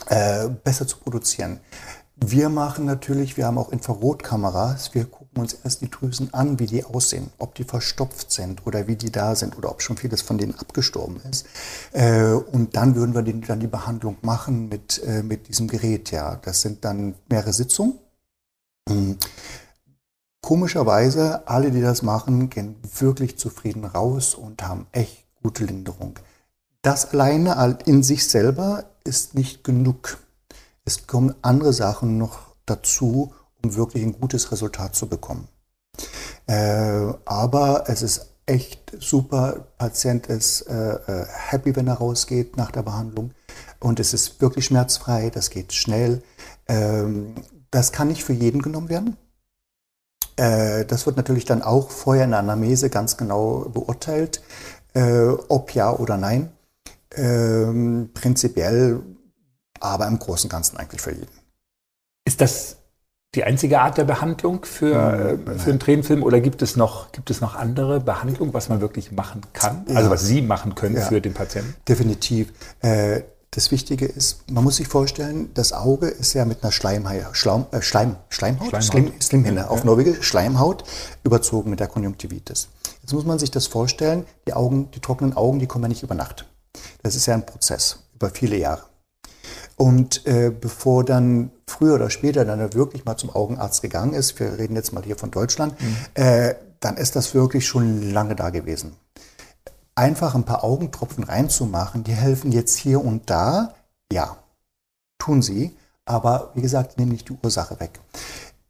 äh, 0.09 0.49
besser 0.49 0.89
zu 0.89 0.97
produzieren. 0.97 1.61
Wir 2.19 2.49
machen 2.49 2.87
natürlich, 2.87 3.37
wir 3.37 3.45
haben 3.45 3.59
auch 3.59 3.71
Infrarotkameras, 3.71 4.95
wir 4.95 5.05
gucken 5.05 5.39
uns 5.39 5.53
erst 5.53 5.83
die 5.83 5.91
Drüsen 5.91 6.33
an, 6.33 6.59
wie 6.59 6.65
die 6.65 6.83
aussehen, 6.83 7.31
ob 7.37 7.55
die 7.55 7.65
verstopft 7.65 8.33
sind 8.33 8.67
oder 8.67 8.87
wie 8.87 8.97
die 8.97 9.13
da 9.13 9.35
sind 9.35 9.59
oder 9.59 9.71
ob 9.71 9.83
schon 9.83 9.99
vieles 9.99 10.23
von 10.23 10.39
denen 10.39 10.59
abgestorben 10.59 11.21
ist. 11.31 11.47
Äh, 11.93 12.33
und 12.33 12.75
dann 12.75 12.95
würden 12.95 13.15
wir 13.15 13.23
dann 13.23 13.61
die 13.61 13.67
Behandlung 13.67 14.17
machen 14.23 14.71
mit, 14.71 15.03
äh, 15.05 15.23
mit 15.23 15.49
diesem 15.49 15.69
Gerät. 15.69 16.11
Ja, 16.11 16.37
das 16.37 16.63
sind 16.63 16.87
dann 16.87 17.17
mehrere 17.29 17.53
Sitzungen. 17.53 17.99
Mhm. 18.89 19.19
Komischerweise, 20.41 21.47
alle, 21.47 21.71
die 21.71 21.83
das 21.83 22.01
machen, 22.01 22.49
gehen 22.49 22.77
wirklich 22.99 23.37
zufrieden 23.37 23.85
raus 23.85 24.35
und 24.35 24.63
haben 24.63 24.87
echt 24.93 25.27
gute 25.43 25.67
Linderung. 25.67 26.19
Das 26.81 27.13
alleine 27.13 27.79
in 27.85 28.03
sich 28.03 28.27
selber 28.27 28.85
ist 29.05 29.35
nicht 29.35 29.65
genug. 29.65 30.19
Es 30.87 31.09
kommen 31.09 31.35
andere 31.43 31.73
Sachen 31.73 32.17
noch 32.17 32.55
dazu, 32.65 33.35
um 33.63 33.75
wirklich 33.75 34.05
ein 34.05 34.19
gutes 34.19 34.53
Resultat 34.53 34.95
zu 34.95 35.09
bekommen. 35.09 35.49
Äh, 36.47 37.13
aber 37.25 37.85
es 37.89 38.03
ist 38.03 38.37
echt 38.47 38.97
super. 39.01 39.67
Patient 39.79 40.29
ist 40.29 40.63
äh, 40.63 40.95
äh, 40.95 41.27
happy, 41.29 41.75
wenn 41.75 41.89
er 41.89 41.95
rausgeht 41.95 42.57
nach 42.57 42.71
der 42.71 42.85
Behandlung. 42.85 43.33
Und 43.81 43.99
es 43.99 44.15
ist 44.15 44.41
wirklich 44.41 44.67
schmerzfrei, 44.67 45.31
das 45.31 45.51
geht 45.51 45.73
schnell. 45.73 46.23
Ähm, 46.69 47.35
das 47.73 47.91
kann 47.91 48.07
nicht 48.07 48.23
für 48.23 48.33
jeden 48.33 48.63
genommen 48.63 48.89
werden. 48.89 49.17
Äh, 50.37 50.85
das 50.85 51.05
wird 51.05 51.17
natürlich 51.17 51.47
dann 51.47 51.63
auch 51.63 51.91
vorher 51.91 52.25
in 52.25 52.31
der 52.31 52.39
Anamnese 52.39 52.91
ganz 52.91 53.17
genau 53.17 53.69
beurteilt, 53.69 54.41
äh, 54.95 55.31
ob 55.49 55.75
ja 55.75 55.93
oder 55.93 56.17
nein. 56.17 56.53
Ähm, 57.17 58.11
prinzipiell, 58.15 59.03
aber 59.81 60.07
im 60.07 60.19
Großen 60.19 60.47
und 60.49 60.51
Ganzen 60.53 60.77
eigentlich 60.77 61.01
für 61.01 61.13
jeden. 61.13 61.29
Ist 62.25 62.41
das 62.41 62.77
die 63.35 63.45
einzige 63.45 63.81
Art 63.81 63.99
der 63.99 64.05
Behandlung 64.05 64.65
für, 64.65 64.95
Nein. 64.95 65.47
äh, 65.47 65.59
für 65.59 65.71
einen 65.71 65.81
Tränenfilm 65.81 66.23
oder 66.23 66.41
gibt 66.41 66.63
es 66.63 66.77
noch, 66.77 67.13
gibt 67.13 67.31
es 67.31 67.41
noch 67.41 67.55
andere 67.55 68.01
Behandlungen, 68.01 68.55
was 68.55 68.69
man 68.69 68.81
wirklich 68.81 69.13
machen 69.13 69.43
kann? 69.53 69.85
Ja. 69.89 69.97
Also 69.97 70.11
was 70.11 70.25
Sie 70.25 70.41
machen 70.43 70.75
können 70.75 70.97
Ja. 70.97 71.03
für 71.03 71.21
den 71.21 71.35
Patienten? 71.35 71.75
Definitiv. 71.87 72.53
Äh, 72.81 73.23
das 73.51 73.71
Wichtige 73.71 74.05
ist, 74.07 74.51
man 74.51 74.65
muss 74.65 74.77
sich 74.77 74.89
vorstellen, 74.89 75.51
das 75.55 75.73
Auge 75.73 76.09
ist 76.09 76.35
ja 76.35 76.45
mit 76.45 76.63
einer 76.63 76.73
Schleimhaut, 76.73 77.37
Schlaum, 77.37 77.67
äh, 77.73 77.81
Schleim, 77.81 78.17
Schleimhaut, 78.29 78.69
Schleimhaut. 78.69 78.85
Slim, 78.85 79.13
Slimhinne, 79.21 79.61
Ja, 79.61 79.69
auf. 79.69 79.85
Norwegisch, 79.85 80.27
Schleimhaut, 80.27 80.85
überzogen 81.23 81.71
mit 81.71 81.81
der 81.81 81.87
Konjunktivitis. 81.89 82.69
Jetzt 83.03 83.13
muss 83.13 83.25
man 83.25 83.39
sich 83.39 83.51
das 83.51 83.67
vorstellen, 83.67 84.27
die 84.47 84.53
Augen, 84.55 84.91
die 84.91 85.01
trockenen 85.01 85.37
Augen, 85.37 85.59
die 85.59 85.67
kommen 85.67 85.85
ja 85.85 85.89
nicht 85.89 86.03
über 86.03 86.15
Nacht. 86.15 86.47
Das 87.03 87.15
ist 87.17 87.27
ja 87.27 87.35
ein 87.35 87.47
Prozess 87.47 88.01
über 88.15 88.31
viele 88.31 88.57
Jahre. 88.57 88.83
Und 89.77 90.27
äh, 90.27 90.51
bevor 90.51 91.05
dann 91.05 91.51
früher 91.67 91.97
oder 91.97 92.09
später 92.09 92.45
dann 92.45 92.61
er 92.61 92.73
wirklich 92.73 93.05
mal 93.05 93.17
zum 93.17 93.31
Augenarzt 93.31 93.83
gegangen 93.83 94.15
ist, 94.15 94.39
wir 94.41 94.59
reden 94.59 94.75
jetzt 94.75 94.93
mal 94.93 95.03
hier 95.03 95.17
von 95.17 95.31
Deutschland, 95.31 95.75
äh, 96.15 96.55
dann 96.81 96.97
ist 96.97 97.15
das 97.15 97.35
wirklich 97.35 97.67
schon 97.67 98.11
lange 98.13 98.35
da 98.35 98.51
gewesen. 98.51 98.97
Einfach 99.95 100.35
ein 100.35 100.45
paar 100.45 100.65
Augentropfen 100.65 101.25
reinzumachen, 101.25 102.05
die 102.05 102.15
helfen 102.15 102.53
jetzt 102.53 102.77
hier 102.77 103.05
und 103.05 103.29
da, 103.29 103.75
ja, 104.13 104.37
tun 105.19 105.43
sie, 105.43 105.77
aber 106.07 106.53
wie 106.55 106.63
gesagt, 106.63 106.99
nehmen 106.99 107.13
nicht 107.13 107.29
die 107.29 107.39
Ursache 107.43 107.79
weg. 107.81 108.01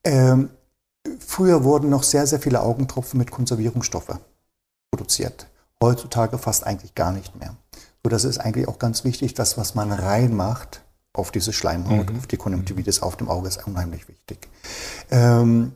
Ähm, 0.04 0.50
früher 1.20 1.62
wurden 1.62 1.90
noch 1.90 2.02
sehr, 2.02 2.26
sehr 2.26 2.40
viele 2.40 2.62
Augentropfen 2.62 3.18
mit 3.18 3.30
Konservierungsstoffe 3.30 4.18
produziert. 4.90 5.48
Heutzutage 5.82 6.38
fast 6.38 6.64
eigentlich 6.64 6.94
gar 6.94 7.12
nicht 7.12 7.36
mehr. 7.36 7.54
So, 8.02 8.08
das 8.08 8.24
ist 8.24 8.38
eigentlich 8.38 8.66
auch 8.66 8.78
ganz 8.78 9.04
wichtig, 9.04 9.34
das, 9.34 9.58
was 9.58 9.74
man 9.74 9.92
reinmacht 9.92 10.82
auf 11.16 11.30
diese 11.30 11.52
Schleimhaut, 11.52 12.10
auf 12.16 12.26
die 12.26 12.36
Konjunktivitis 12.36 13.02
auf 13.02 13.16
dem 13.16 13.28
Auge, 13.28 13.48
ist 13.48 13.66
unheimlich 13.66 14.08
wichtig. 14.08 14.48
Ähm, 15.10 15.72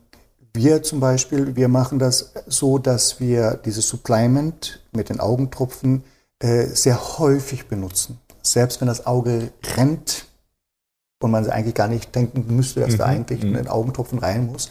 wir 0.52 0.82
zum 0.82 1.00
Beispiel, 1.00 1.56
wir 1.56 1.68
machen 1.68 1.98
das 1.98 2.32
so, 2.46 2.78
dass 2.78 3.20
wir 3.20 3.54
dieses 3.64 3.88
Supplement 3.88 4.82
mit 4.92 5.08
den 5.08 5.20
Augentropfen 5.20 6.04
äh, 6.40 6.66
sehr 6.66 7.18
häufig 7.18 7.68
benutzen. 7.68 8.18
Selbst 8.42 8.80
wenn 8.80 8.88
das 8.88 9.06
Auge 9.06 9.52
rennt 9.76 10.26
und 11.22 11.30
man 11.30 11.48
eigentlich 11.48 11.74
gar 11.74 11.88
nicht 11.88 12.14
denken 12.14 12.56
müsste, 12.56 12.80
dass 12.80 12.96
da 12.96 13.04
eigentlich 13.04 13.42
ein 13.42 13.68
Augentropfen 13.68 14.18
rein 14.18 14.46
muss, 14.46 14.70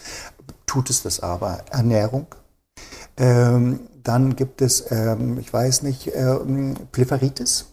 tut 0.66 0.90
es 0.90 1.04
das 1.04 1.20
aber. 1.20 1.64
Ernährung. 1.70 2.28
Ähm, 3.18 3.82
dann 4.04 4.36
gibt 4.36 4.62
es, 4.62 4.92
ähm, 4.92 5.38
ich 5.40 5.52
weiß 5.52 5.84
nicht, 5.84 6.12
ähm, 6.16 6.76
Blepharitis. 6.92 7.66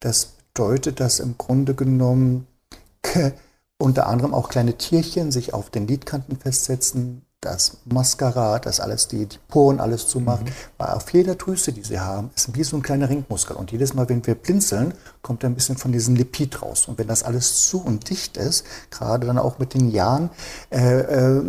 Das 0.00 0.35
bedeutet, 0.56 1.00
dass 1.00 1.20
im 1.20 1.36
Grunde 1.36 1.74
genommen 1.74 2.46
unter 3.78 4.06
anderem 4.06 4.32
auch 4.32 4.48
kleine 4.48 4.78
Tierchen 4.78 5.30
sich 5.30 5.52
auf 5.52 5.68
den 5.68 5.86
Lidkanten 5.86 6.38
festsetzen, 6.38 7.22
das 7.42 7.76
Mascara, 7.84 8.58
das 8.58 8.80
alles 8.80 9.06
die, 9.06 9.26
die 9.26 9.38
Poren 9.48 9.80
alles 9.80 10.08
zumacht. 10.08 10.46
Weil 10.78 10.94
auf 10.94 11.12
jeder 11.12 11.34
Drüse, 11.34 11.74
die 11.74 11.82
sie 11.82 12.00
haben, 12.00 12.30
ist 12.34 12.56
wie 12.56 12.64
so 12.64 12.76
ein 12.76 12.82
kleiner 12.82 13.10
Ringmuskel. 13.10 13.54
Und 13.54 13.70
jedes 13.70 13.92
Mal, 13.92 14.08
wenn 14.08 14.26
wir 14.26 14.34
blinzeln, 14.34 14.94
kommt 15.20 15.44
ein 15.44 15.54
bisschen 15.54 15.76
von 15.76 15.92
diesem 15.92 16.16
Lipid 16.16 16.62
raus. 16.62 16.88
Und 16.88 16.98
wenn 16.98 17.06
das 17.06 17.22
alles 17.22 17.68
zu 17.68 17.82
und 17.82 18.08
dicht 18.08 18.38
ist, 18.38 18.64
gerade 18.90 19.26
dann 19.26 19.38
auch 19.38 19.58
mit 19.58 19.74
den 19.74 19.90
Jahren, 19.90 20.30
äh, 20.70 21.00
äh, 21.00 21.42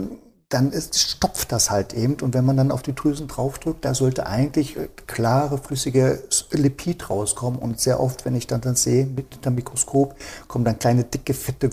dann 0.50 0.72
ist, 0.72 0.98
stopft 0.98 1.52
das 1.52 1.70
halt 1.70 1.94
eben. 1.94 2.16
Und 2.22 2.34
wenn 2.34 2.46
man 2.46 2.56
dann 2.56 2.72
auf 2.72 2.82
die 2.82 2.96
Drüsen 2.96 3.28
draufdrückt, 3.28 3.84
da 3.84 3.94
sollte 3.94 4.28
eigentlich 4.28 4.78
äh, 4.78 4.88
klare, 5.06 5.58
flüssige 5.58 6.24
Lipid 6.52 7.10
rauskommen. 7.10 7.60
Und 7.60 7.82
sehr 7.82 8.00
oft, 8.00 8.24
wenn 8.24 8.36
ich 8.36 8.48
dann, 8.48 8.62
dann 8.62 8.76
sehe, 8.76 9.06
mit 9.06 9.44
dem 9.46 9.56
Mikroskop, 9.56 10.16
kommen 10.48 10.64
dann 10.64 10.80
kleine, 10.80 11.04
dicke, 11.04 11.34
fette 11.34 11.70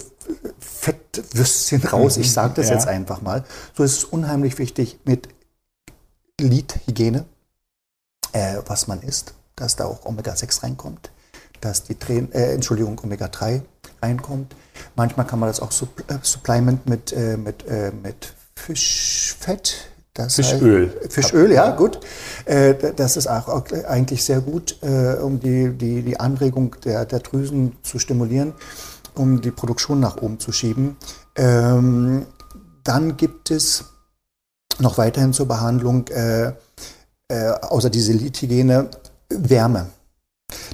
Fettwürstchen 0.59 1.83
raus. 1.93 2.17
Ich 2.17 2.33
sage 2.33 2.55
das 2.57 2.69
Ja. 2.69 2.75
jetzt 2.75 2.89
einfach 2.89 3.23
mal. 3.23 3.45
So 3.77 3.85
ist 3.85 3.99
es 3.99 4.05
unheimlich 4.05 4.59
wichtig 4.59 4.99
mit 5.05 5.29
Lidhygiene, 6.41 7.27
äh, 8.33 8.57
was 8.67 8.89
man 8.89 9.03
isst, 9.03 9.35
dass 9.55 9.77
da 9.77 9.85
auch 9.85 10.05
Omega-6 10.05 10.65
reinkommt, 10.65 11.13
dass 11.61 11.85
die 11.85 11.95
Tränen, 11.95 12.33
äh, 12.33 12.53
Entschuldigung, 12.53 12.99
Omega-3 13.01 13.63
reinkommt. 14.03 14.57
Manchmal 14.97 15.27
kann 15.29 15.39
man 15.39 15.49
das 15.49 15.61
auch 15.61 15.71
äh, 15.71 16.19
Supplement 16.23 16.89
mit, 16.89 17.13
äh, 17.13 17.37
mit, 17.37 17.65
äh, 17.69 17.93
mit 17.93 18.35
Fischfett. 18.57 19.90
Das 20.14 20.37
Fischöl. 20.37 20.93
Heißt, 21.03 21.12
Fischöl, 21.12 21.51
ja, 21.51 21.71
gut. 21.73 21.99
Äh, 22.45 22.75
das 22.95 23.17
ist 23.17 23.27
auch, 23.27 23.49
eigentlich 23.88 24.23
sehr 24.23 24.40
gut, 24.40 24.79
äh, 24.83 25.14
um 25.14 25.40
die, 25.40 25.71
die, 25.71 26.03
die 26.03 26.21
Anregung 26.21 26.77
der, 26.85 27.05
der 27.05 27.19
Drüsen 27.19 27.73
zu 27.83 27.99
stimulieren, 27.99 28.53
um 29.17 29.40
die 29.40 29.51
Produktion 29.51 29.99
nach 29.99 30.17
oben 30.19 30.38
zu 30.38 30.53
schieben. 30.53 30.97
Ähm, 31.35 32.27
dann 32.85 33.17
gibt 33.17 33.51
es 33.51 33.87
noch 34.79 34.99
weiterhin 34.99 35.33
zur 35.33 35.49
Behandlung, 35.49 36.07
äh, 36.09 36.53
außer 37.29 37.90
diese 37.90 38.12
Lidhygiene, 38.12 38.90
Wärme. 39.31 39.88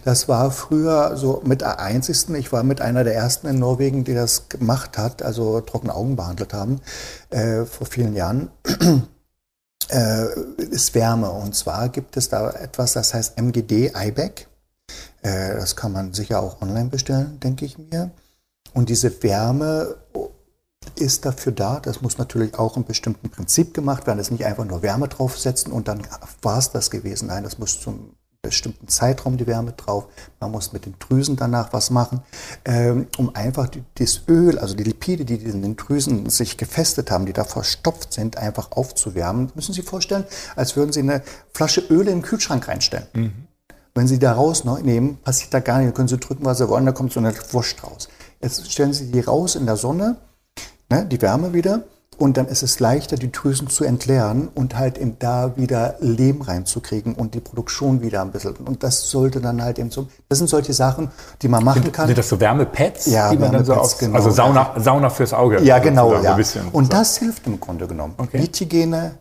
Das 0.05 0.29
war 0.29 0.51
früher 0.51 1.17
so 1.17 1.43
mit 1.45 1.61
der 1.61 1.81
einzigsten, 1.81 2.35
ich 2.35 2.53
war 2.53 2.63
mit 2.63 2.81
einer 2.81 3.05
der 3.05 3.15
ersten 3.15 3.47
in 3.47 3.59
Norwegen, 3.59 4.05
die 4.05 4.15
das 4.15 4.49
gemacht 4.49 4.99
hat, 4.99 5.23
also 5.23 5.61
trockene 5.61 5.95
Augen 5.95 6.17
behandelt 6.17 6.53
haben, 6.53 6.81
äh, 7.31 7.65
vor 7.65 7.87
vielen 7.87 8.15
Jahren, 8.15 8.51
äh, 9.91 10.27
ist 10.59 10.95
Wärme. 10.95 11.31
Und 11.31 11.55
zwar 11.55 11.89
gibt 11.89 12.17
es 12.17 12.29
da 12.29 12.51
etwas, 12.51 12.93
das 12.93 13.15
heißt 13.15 13.39
MGD 13.39 13.93
IBEC. 13.95 14.49
Äh, 15.23 15.55
das 15.57 15.77
kann 15.77 15.93
man 15.93 16.15
sicher 16.15 16.41
auch 16.41 16.63
online 16.63 16.89
bestellen, 16.89 17.39
denke 17.41 17.65
ich 17.65 17.79
mir. 17.79 18.11
Und 18.73 18.89
diese 18.89 19.23
Wärme 19.23 19.97
ist 20.97 21.25
dafür 21.25 21.53
da. 21.53 21.81
Das 21.81 22.01
muss 22.03 22.19
natürlich 22.19 22.59
auch 22.59 22.77
im 22.77 22.85
bestimmten 22.85 23.31
Prinzip 23.31 23.75
gemacht 23.75 24.07
werden. 24.07 24.19
Ist 24.19 24.31
nicht 24.31 24.45
einfach 24.45 24.65
nur 24.65 24.83
Wärme 24.83 25.09
draufsetzen 25.09 25.73
und 25.73 25.89
dann 25.89 26.03
war 26.43 26.59
es 26.59 26.71
das 26.71 26.91
gewesen. 26.91 27.29
Nein, 27.29 27.45
das 27.45 27.59
muss 27.59 27.81
zum 27.81 28.15
bestimmten 28.51 28.89
Zeitraum 28.89 29.37
die 29.37 29.47
Wärme 29.47 29.73
drauf. 29.73 30.07
Man 30.41 30.51
muss 30.51 30.73
mit 30.73 30.87
den 30.87 30.95
Drüsen 30.99 31.37
danach 31.37 31.73
was 31.73 31.91
machen, 31.91 32.23
ähm, 32.65 33.07
um 33.19 33.35
einfach 33.35 33.69
die, 33.69 33.83
das 33.97 34.23
Öl, 34.29 34.59
also 34.59 34.75
die 34.75 34.85
Lipide, 34.85 35.25
die 35.25 35.37
in 35.37 35.63
den 35.63 35.77
Drüsen 35.77 36.29
sich 36.31 36.57
gefestet 36.57 37.11
haben, 37.11 37.27
die 37.27 37.33
da 37.33 37.45
verstopft 37.45 38.13
sind, 38.13 38.39
einfach 38.39 38.73
aufzuwärmen. 38.73 39.53
Müssen 39.55 39.73
Sie 39.73 39.81
sich 39.81 39.89
vorstellen, 39.89 40.25
als 40.57 40.77
würden 40.77 40.93
Sie 40.93 41.01
eine 41.01 41.23
Flasche 41.53 41.81
Öl 41.91 42.01
in 42.01 42.19
den 42.19 42.23
Kühlschrank 42.23 42.67
reinstellen. 42.67 43.07
Wenn 43.95 44.09
Sie 44.09 44.19
da 44.19 44.33
rausnehmen, 44.33 45.19
passiert 45.19 45.53
da 45.53 45.61
gar 45.61 45.79
nichts. 45.79 45.91
Dann 45.91 45.95
können 45.95 46.09
Sie 46.09 46.19
drücken, 46.19 46.45
was 46.45 46.59
Sie 46.59 46.69
wollen, 46.69 46.87
da 46.87 46.93
kommt 46.93 47.13
so 47.13 47.21
eine 47.21 47.35
Wurst 47.53 47.83
raus. 47.85 48.09
Jetzt 48.41 48.71
stellen 48.71 48.93
Sie 48.93 49.11
die 49.11 49.21
raus 49.21 49.55
in 49.55 49.67
der 49.67 49.77
Sonne, 49.77 50.17
ne, 50.89 51.05
die 51.07 51.21
Wärme 51.21 51.53
wieder, 51.53 51.85
und 52.19 52.37
dann 52.37 52.47
ist 52.49 52.63
es 52.63 52.81
leichter, 52.81 53.17
die 53.17 53.33
Drüsen 53.33 53.69
zu 53.71 53.85
entleeren 53.85 54.49
und 54.55 54.77
halt 54.77 54.99
eben 54.99 55.17
da 55.19 55.57
wieder 55.57 55.95
Lehm 56.01 56.43
reinzukriegen 56.43 57.15
und 57.15 57.35
die 57.35 57.41
Produktion 57.41 58.03
wieder 58.03 58.21
ein 58.21 58.31
bisschen. 58.31 58.57
Und 58.57 58.83
das 58.83 59.09
sollte 59.11 59.41
dann 59.41 59.63
halt 59.63 59.79
eben 59.79 59.91
so, 59.91 60.07
das 60.29 60.39
sind 60.39 60.49
solche 60.49 60.75
Sachen, 60.75 61.11
die 61.41 61.49
man 61.49 61.65
machen 61.65 61.91
kann. 61.93 62.07
Sind 62.09 62.19
das 62.19 62.29
so 62.29 62.39
Wärmepads, 62.39 63.07
Ja, 63.07 63.31
die 63.31 63.39
man 63.39 63.53
dann 63.53 63.65
so 63.65 63.73
auf, 63.75 63.97
genau. 63.97 64.17
also 64.17 64.31
Sauna, 64.31 64.75
Sauna 64.79 65.09
fürs 65.09 65.33
Auge. 65.33 65.63
Ja, 65.63 65.79
genau. 65.79 66.11
so 66.17 66.23
Ja. 66.23 66.33
ein 66.33 66.37
bisschen. 66.37 66.69
und 66.69 66.93
das 66.93 67.17
hilft 67.17 67.47
im 67.47 67.59
Grunde 67.59 67.87
genommen. 67.87 68.15
Okay. 68.19 68.39
Lidhygiene, 68.39 69.13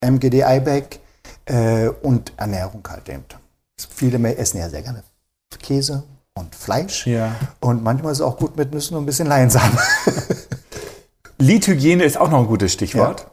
MGD 0.00 0.44
Eibeck 0.44 1.00
äh, 1.44 1.88
und 1.88 2.32
Ernährung 2.38 2.82
halt 2.88 3.08
eben. 3.08 3.24
Viele 3.94 4.18
mehr 4.18 4.38
essen 4.38 4.58
ja 4.58 4.70
sehr 4.70 4.80
gerne 4.82 5.02
Käse 5.58 6.04
und 6.34 6.54
Fleisch. 6.54 7.06
Ja. 7.06 7.32
Und 7.60 7.82
manchmal 7.82 8.12
ist 8.12 8.18
es 8.18 8.22
auch 8.24 8.36
gut 8.38 8.56
mit 8.56 8.72
Nüssen 8.72 8.96
und 8.96 9.02
ein 9.02 9.06
bisschen 9.06 9.26
Leinsamen. 9.26 9.76
Lidhygiene 11.38 12.04
ist 12.04 12.18
auch 12.18 12.30
noch 12.30 12.40
ein 12.40 12.46
gutes 12.46 12.72
Stichwort. 12.72 13.26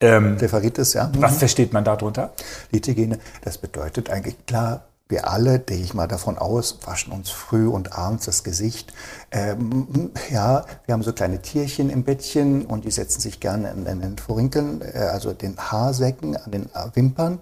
Ähm, 0.00 0.36
Referitis, 0.36 0.94
ja. 0.94 1.10
was 1.16 1.38
versteht 1.38 1.72
man 1.72 1.84
darunter? 1.84 2.32
Lidhygiene, 2.72 3.18
das 3.42 3.58
bedeutet 3.58 4.10
eigentlich 4.10 4.44
klar, 4.46 4.84
wir 5.06 5.30
alle, 5.30 5.58
gehe 5.58 5.76
ich 5.76 5.92
mal 5.92 6.08
davon 6.08 6.38
aus, 6.38 6.78
waschen 6.86 7.12
uns 7.12 7.28
früh 7.28 7.68
und 7.68 7.96
abends 7.96 8.24
das 8.24 8.42
Gesicht. 8.42 8.94
Ähm, 9.30 10.10
ja, 10.30 10.64
wir 10.86 10.94
haben 10.94 11.02
so 11.02 11.12
kleine 11.12 11.42
Tierchen 11.42 11.90
im 11.90 12.04
Bettchen 12.04 12.64
und 12.64 12.86
die 12.86 12.90
setzen 12.90 13.20
sich 13.20 13.38
gerne 13.38 13.70
in, 13.70 13.84
in 13.84 14.00
den 14.00 14.16
Furinkeln, 14.16 14.80
äh, 14.80 14.98
also 14.98 15.34
den 15.34 15.58
Haarsäcken 15.58 16.38
an 16.38 16.50
den 16.50 16.70
Wimpern 16.94 17.38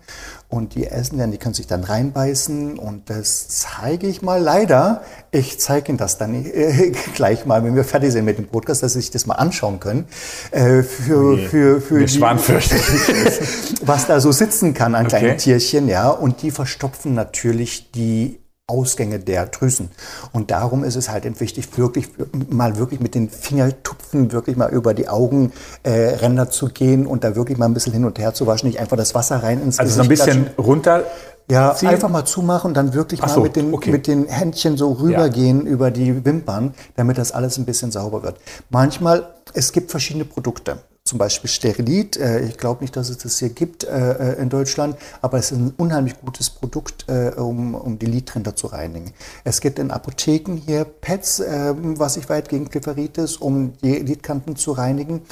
und 0.48 0.74
die 0.74 0.88
essen 0.88 1.18
dann, 1.18 1.30
die 1.30 1.38
können 1.38 1.54
sich 1.54 1.68
dann 1.68 1.84
reinbeißen 1.84 2.80
und 2.80 3.08
das 3.08 3.48
zeige 3.48 4.08
ich 4.08 4.22
mal 4.22 4.42
leider. 4.42 5.02
Ich 5.34 5.58
zeige 5.58 5.88
Ihnen 5.88 5.96
das 5.96 6.18
dann 6.18 6.44
äh, 6.44 6.92
gleich 7.14 7.46
mal, 7.46 7.64
wenn 7.64 7.74
wir 7.74 7.84
fertig 7.84 8.12
sind 8.12 8.26
mit 8.26 8.36
dem 8.36 8.48
Podcast, 8.48 8.82
dass 8.82 8.92
Sie 8.92 9.00
sich 9.00 9.10
das 9.10 9.24
mal 9.24 9.36
anschauen 9.36 9.80
können. 9.80 10.04
Äh, 10.50 10.82
für, 10.82 11.38
für, 11.38 11.80
für 11.80 11.94
Mir 11.94 12.04
die- 12.04 12.20
was 13.86 14.06
da 14.06 14.20
so 14.20 14.30
sitzen 14.30 14.74
kann 14.74 14.94
an 14.94 15.06
Okay. 15.06 15.18
kleinen 15.20 15.38
Tierchen, 15.38 15.88
ja, 15.88 16.10
und 16.10 16.42
die 16.42 16.50
verstopfen 16.50 17.14
natürlich 17.14 17.90
die 17.92 18.41
Ausgänge 18.72 19.18
der 19.18 19.46
Drüsen. 19.46 19.90
Und 20.32 20.50
darum 20.50 20.82
ist 20.82 20.96
es 20.96 21.10
halt 21.10 21.26
eben 21.26 21.38
wichtig, 21.38 21.76
wirklich 21.76 22.08
mal 22.48 22.78
wirklich 22.78 23.00
mit 23.00 23.14
den 23.14 23.28
Fingertupfen 23.28 24.32
wirklich 24.32 24.56
mal 24.56 24.70
über 24.70 24.94
die 24.94 25.08
Augenränder 25.08 26.44
äh, 26.44 26.50
zu 26.50 26.68
gehen 26.68 27.06
und 27.06 27.22
da 27.22 27.36
wirklich 27.36 27.58
mal 27.58 27.66
ein 27.66 27.74
bisschen 27.74 27.92
hin 27.92 28.04
und 28.06 28.18
her 28.18 28.32
zu 28.32 28.46
waschen, 28.46 28.68
nicht 28.68 28.80
einfach 28.80 28.96
das 28.96 29.14
Wasser 29.14 29.42
rein 29.42 29.62
ins 29.62 29.78
Also 29.78 29.94
so 29.94 30.02
ein 30.02 30.08
Gesicht 30.08 30.26
bisschen 30.26 30.44
klatschen. 30.44 30.64
runter. 30.64 31.02
Ja, 31.50 31.74
ziehen? 31.74 31.88
einfach 31.88 32.08
mal 32.08 32.24
zumachen 32.24 32.68
und 32.68 32.74
dann 32.74 32.94
wirklich 32.94 33.20
Ach 33.22 33.26
mal 33.26 33.34
so, 33.34 33.40
mit, 33.42 33.56
den, 33.56 33.74
okay. 33.74 33.90
mit 33.90 34.06
den 34.06 34.26
Händchen 34.26 34.76
so 34.76 34.92
rübergehen 34.92 35.66
über 35.66 35.90
die 35.90 36.24
Wimpern, 36.24 36.72
damit 36.96 37.18
das 37.18 37.32
alles 37.32 37.58
ein 37.58 37.66
bisschen 37.66 37.90
sauber 37.90 38.22
wird. 38.22 38.36
Manchmal, 38.70 39.26
es 39.52 39.72
gibt 39.72 39.90
verschiedene 39.90 40.24
Produkte. 40.24 40.78
Zum 41.04 41.18
Beispiel 41.18 41.50
Sterilit. 41.50 42.16
Äh, 42.16 42.44
Ich 42.46 42.56
glaube 42.58 42.82
nicht, 42.82 42.96
dass 42.96 43.08
es 43.08 43.18
das 43.18 43.38
hier 43.38 43.48
gibt 43.48 43.84
äh, 43.84 44.34
äh, 44.34 44.40
in 44.40 44.48
Deutschland, 44.48 44.96
aber 45.20 45.38
es 45.38 45.50
ist 45.50 45.58
ein 45.58 45.74
unheimlich 45.76 46.20
gutes 46.20 46.50
Produkt, 46.50 47.06
um, 47.36 47.74
um 47.74 47.98
die 47.98 48.06
Lidränder 48.06 48.54
zu 48.54 48.68
reinigen. 48.68 49.12
Es 49.44 49.60
gibt 49.60 49.78
in 49.78 49.90
Apotheken 49.90 50.56
hier 50.56 50.84
Pads, 50.84 51.40
was 51.40 52.16
ich 52.16 52.28
weit 52.28 52.48
gegen 52.48 52.66
Glypheritis, 52.66 53.36
um 53.36 53.76
die 53.82 53.96
Lidkanten 53.96 54.56
zu 54.56 54.72
reinigen. 54.72 55.22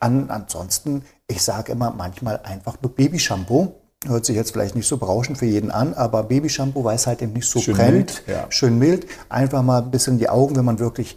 An, 0.00 0.30
ansonsten, 0.30 1.02
ich 1.28 1.42
sage 1.42 1.72
immer 1.72 1.92
manchmal 1.96 2.40
einfach 2.42 2.76
nur 2.82 2.94
Babyshampoo. 2.94 3.74
Hört 4.06 4.24
sich 4.26 4.34
jetzt 4.36 4.52
vielleicht 4.52 4.74
nicht 4.74 4.88
so 4.88 4.96
berauschend 4.96 5.38
für 5.38 5.46
jeden 5.46 5.70
an, 5.70 5.94
aber 5.94 6.24
Babyshampoo, 6.24 6.84
weil 6.84 6.96
es 6.96 7.06
halt 7.06 7.22
eben 7.22 7.32
nicht 7.34 7.48
so 7.48 7.60
Schön 7.60 7.74
brennt, 7.76 7.92
mild, 7.92 8.22
ja. 8.26 8.46
schön 8.50 8.78
mild, 8.78 9.06
einfach 9.28 9.62
mal 9.62 9.82
ein 9.82 9.90
bisschen 9.90 10.18
die 10.18 10.28
Augen, 10.28 10.56
wenn 10.56 10.64
man 10.64 10.78
wirklich 10.78 11.16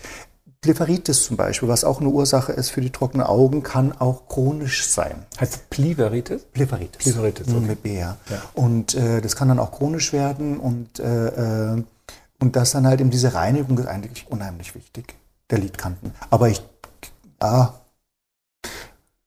Glypheritis 0.63 1.25
zum 1.25 1.37
Beispiel, 1.37 1.67
was 1.69 1.83
auch 1.83 1.99
eine 1.99 2.09
Ursache 2.09 2.51
ist 2.53 2.71
für 2.71 2.81
die 2.81 2.89
trockenen 2.89 3.25
Augen, 3.27 3.61
kann 3.63 3.91
auch 3.99 4.27
chronisch 4.27 4.87
sein. 4.87 5.25
Heißt? 5.39 5.69
Blepharitis. 5.69 6.43
Blepharitis, 6.45 7.05
Mhm, 7.47 7.57
okay. 7.57 7.65
Mit 7.67 7.83
B, 7.83 7.99
ja. 7.99 8.17
Und 8.53 8.95
äh, 8.95 9.21
das 9.21 9.35
kann 9.35 9.49
dann 9.49 9.59
auch 9.59 9.71
chronisch 9.71 10.11
werden 10.13 10.57
und, 10.59 10.99
äh, 10.99 11.73
äh, 11.75 11.83
und 12.39 12.55
das 12.55 12.71
dann 12.71 12.87
halt 12.87 12.99
eben 13.01 13.11
diese 13.11 13.33
Reinigung 13.33 13.77
ist 13.77 13.85
eigentlich 13.87 14.25
unheimlich 14.29 14.73
wichtig, 14.73 15.15
der 15.49 15.59
Lidkanten. 15.59 16.13
Aber 16.29 16.49
ich, 16.49 16.61
ah, 17.39 17.69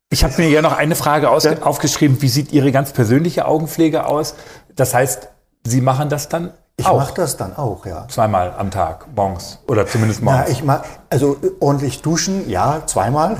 Ich 0.09 0.25
habe 0.25 0.35
mir 0.39 0.49
ja 0.49 0.63
noch 0.63 0.73
eine 0.73 0.95
Frage 0.95 1.27
Ja. 1.27 1.63
aufgeschrieben. 1.63 2.23
Wie 2.23 2.29
sieht 2.29 2.53
Ihre 2.53 2.73
ganz 2.73 2.93
persönliche 2.93 3.45
Augenpflege 3.47 4.07
aus? 4.07 4.35
Das 4.75 4.95
heißt, 4.95 5.29
Sie 5.65 5.81
machen 5.81 6.09
das 6.09 6.29
dann 6.29 6.53
ich 6.79 6.87
mache 6.87 7.15
das 7.15 7.37
dann 7.37 7.57
auch, 7.57 7.87
ja. 7.87 8.07
zweimal 8.09 8.55
am 8.57 8.71
Tag, 8.71 9.07
morgens 9.15 9.59
oder 9.67 9.87
zumindest 9.87 10.21
Ja, 10.21 10.25
morgens. 10.27 10.51
ich 10.51 10.63
mag, 10.63 10.85
also 11.09 11.37
äh, 11.43 11.51
ordentlich 11.61 12.03
duschen, 12.03 12.49
ja, 12.51 12.83
zweimal. 12.87 13.39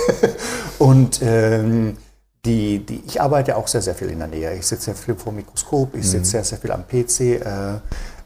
und 0.78 1.20
ähm, 1.22 1.98
die, 2.44 2.84
die, 2.84 3.02
ich 3.06 3.20
arbeite 3.20 3.56
auch 3.56 3.68
sehr, 3.68 3.82
sehr 3.82 3.94
viel 3.94 4.08
in 4.08 4.18
der 4.18 4.28
Nähe. 4.28 4.54
Ich 4.54 4.66
sitze 4.66 4.86
sehr 4.86 4.94
viel 4.94 5.14
vor 5.14 5.32
dem 5.32 5.36
Mikroskop, 5.36 5.94
ich 5.94 6.08
sitze 6.08 6.32
sehr, 6.32 6.44
sehr 6.44 6.58
viel 6.58 6.72
am 6.72 6.86
PC. 6.86 7.20
Äh, 7.20 7.80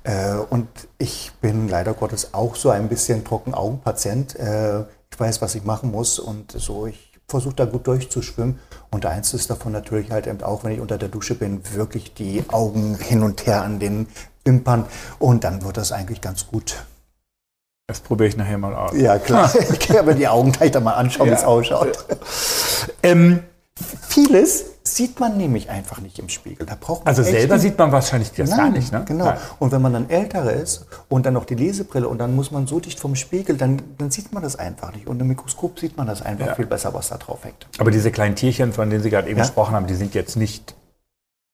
äh, 0.05 0.37
und 0.51 0.68
ich 0.98 1.33
bin 1.40 1.68
leider 1.68 1.94
Gottes 1.94 2.33
auch 2.33 2.57
so 2.57 2.70
ein 2.70 2.88
bisschen 2.88 3.24
Trockenaugenpatient. 3.24 4.37
Äh, 4.37 4.81
ich 5.11 5.18
weiß, 5.18 5.42
was 5.42 5.55
ich 5.55 5.64
machen 5.64 5.90
muss 5.90 6.18
und 6.18 6.53
so, 6.53 6.87
ich 6.87 7.08
versuche 7.28 7.54
da 7.54 7.64
gut 7.66 7.86
durchzuschwimmen. 7.86 8.58
Und 8.90 9.04
eins 9.06 9.34
ist 9.34 9.50
davon 9.50 9.72
natürlich 9.72 10.10
halt 10.10 10.26
eben 10.26 10.42
auch, 10.42 10.64
wenn 10.64 10.72
ich 10.72 10.80
unter 10.80 10.98
der 10.98 11.08
Dusche 11.08 11.34
bin, 11.34 11.60
wirklich 11.74 12.14
die 12.14 12.42
Augen 12.48 12.96
hin 12.96 13.22
und 13.22 13.46
her 13.46 13.62
an 13.62 13.78
den 13.78 14.08
Wimpern. 14.44 14.86
Und 15.18 15.44
dann 15.44 15.62
wird 15.62 15.76
das 15.76 15.92
eigentlich 15.92 16.20
ganz 16.20 16.46
gut. 16.46 16.76
Das 17.86 18.00
probiere 18.00 18.28
ich 18.28 18.36
nachher 18.36 18.58
mal 18.58 18.74
aus. 18.74 18.92
Ja, 18.94 19.18
klar. 19.18 19.50
Ich 19.72 19.78
kann 19.80 19.98
aber 19.98 20.14
die 20.14 20.28
Augen 20.28 20.52
gleich 20.52 20.70
da 20.72 20.80
mal 20.80 20.94
anschauen, 20.94 21.28
wie 21.28 21.34
es 21.34 21.42
Ja. 21.42 21.46
ausschaut. 21.48 22.04
Ähm, 23.02 23.40
Vieles 24.08 24.64
sieht 24.94 25.18
man 25.20 25.37
nämlich 25.37 25.70
einfach 25.70 26.01
nicht 26.01 26.18
im 26.18 26.29
Spiegel. 26.29 26.66
Da 26.66 26.77
braucht 26.79 27.01
man 27.05 27.09
also 27.09 27.22
selber 27.22 27.59
sieht 27.59 27.79
man 27.79 27.90
wahrscheinlich 27.92 28.33
das 28.33 28.51
gar 28.51 28.59
Nein, 28.59 28.72
nicht, 28.72 28.92
ne? 28.92 29.05
Genau. 29.07 29.24
Nein. 29.27 29.38
Und 29.59 29.72
wenn 29.72 29.83
man 29.83 29.92
dann 29.92 30.11
älterer 30.11 30.53
ist 30.53 30.87
und 31.09 31.27
dann 31.27 31.35
noch 31.35 31.44
die 31.44 31.55
Lesebrille 31.55 32.07
und 32.09 32.18
dann 32.18 32.35
muss 32.37 32.51
man 32.51 32.66
so 32.66 32.81
dicht 32.81 33.01
vom 33.01 33.14
Spiegel, 33.16 33.57
dann, 33.57 33.83
dann 33.98 34.11
sieht 34.11 34.33
man 34.33 34.42
das 34.42 34.57
einfach 34.57 34.92
nicht. 34.94 35.07
Und 35.07 35.20
im 35.20 35.29
Mikroskop 35.29 35.79
sieht 35.79 35.96
man 35.96 36.07
das 36.07 36.22
einfach 36.22 36.46
Ja. 36.48 36.55
viel 36.55 36.66
besser, 36.66 36.92
was 36.94 37.09
da 37.09 37.16
drauf 37.16 37.38
hängt. 37.44 37.66
Aber 37.79 37.90
diese 37.90 38.11
kleinen 38.11 38.35
Tierchen, 38.37 38.72
von 38.72 38.90
denen 38.90 39.03
Sie 39.03 39.11
gerade 39.11 39.29
eben 39.29 39.38
Ja. 39.38 39.44
gesprochen 39.44 39.74
haben, 39.74 39.87
die 39.87 39.94
sind 39.94 40.14
jetzt 40.14 40.37
nicht 40.37 40.74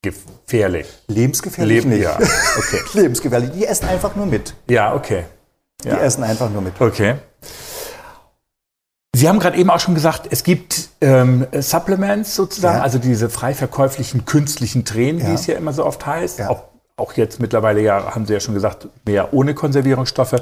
gefährlich. 0.03 0.87
Lebensgefährlich 1.09 1.77
Leben, 1.85 1.91
nicht. 1.91 2.03
ja. 2.03 2.17
Okay. 2.17 2.81
Lebensgefährlich. 2.95 3.51
Die 3.53 3.67
essen 3.67 3.89
einfach 3.89 4.15
nur 4.17 4.27
mit. 4.27 4.55
Ja, 4.69 4.95
okay. 4.95 5.25
Die 5.83 5.89
Ja. 5.89 5.99
essen 5.99 6.23
einfach 6.25 6.51
nur 6.51 6.63
mit. 6.63 6.81
Okay. 6.81 7.15
Sie 9.15 9.29
haben 9.29 9.39
gerade 9.39 9.57
eben 9.57 9.71
auch 9.71 9.81
schon 9.81 9.95
gesagt, 9.95 10.29
es 10.31 10.43
gibt 10.45 10.89
ähm, 11.01 11.47
Supplements 11.59 12.35
sozusagen, 12.35 12.79
Ja. 12.79 12.83
also 12.83 12.99
diese 12.99 13.31
frei 13.31 13.55
verkäuflichen 13.55 14.25
künstlichen 14.25 14.85
Tränen, 14.85 15.21
wie 15.23 15.29
Ja. 15.29 15.35
es 15.35 15.47
ja 15.47 15.57
immer 15.57 15.73
so 15.73 15.85
oft 15.87 16.05
heißt. 16.05 16.41
Ja. 16.41 16.51
Auch, 16.51 16.65
auch 16.97 17.13
jetzt 17.15 17.41
mittlerweile 17.41 17.81
ja, 17.81 18.15
haben 18.15 18.27
Sie 18.27 18.33
ja 18.33 18.41
schon 18.41 18.55
gesagt, 18.55 18.89
mehr 19.07 19.33
ohne 19.33 19.55
Konservierungsstoffe. 19.55 20.37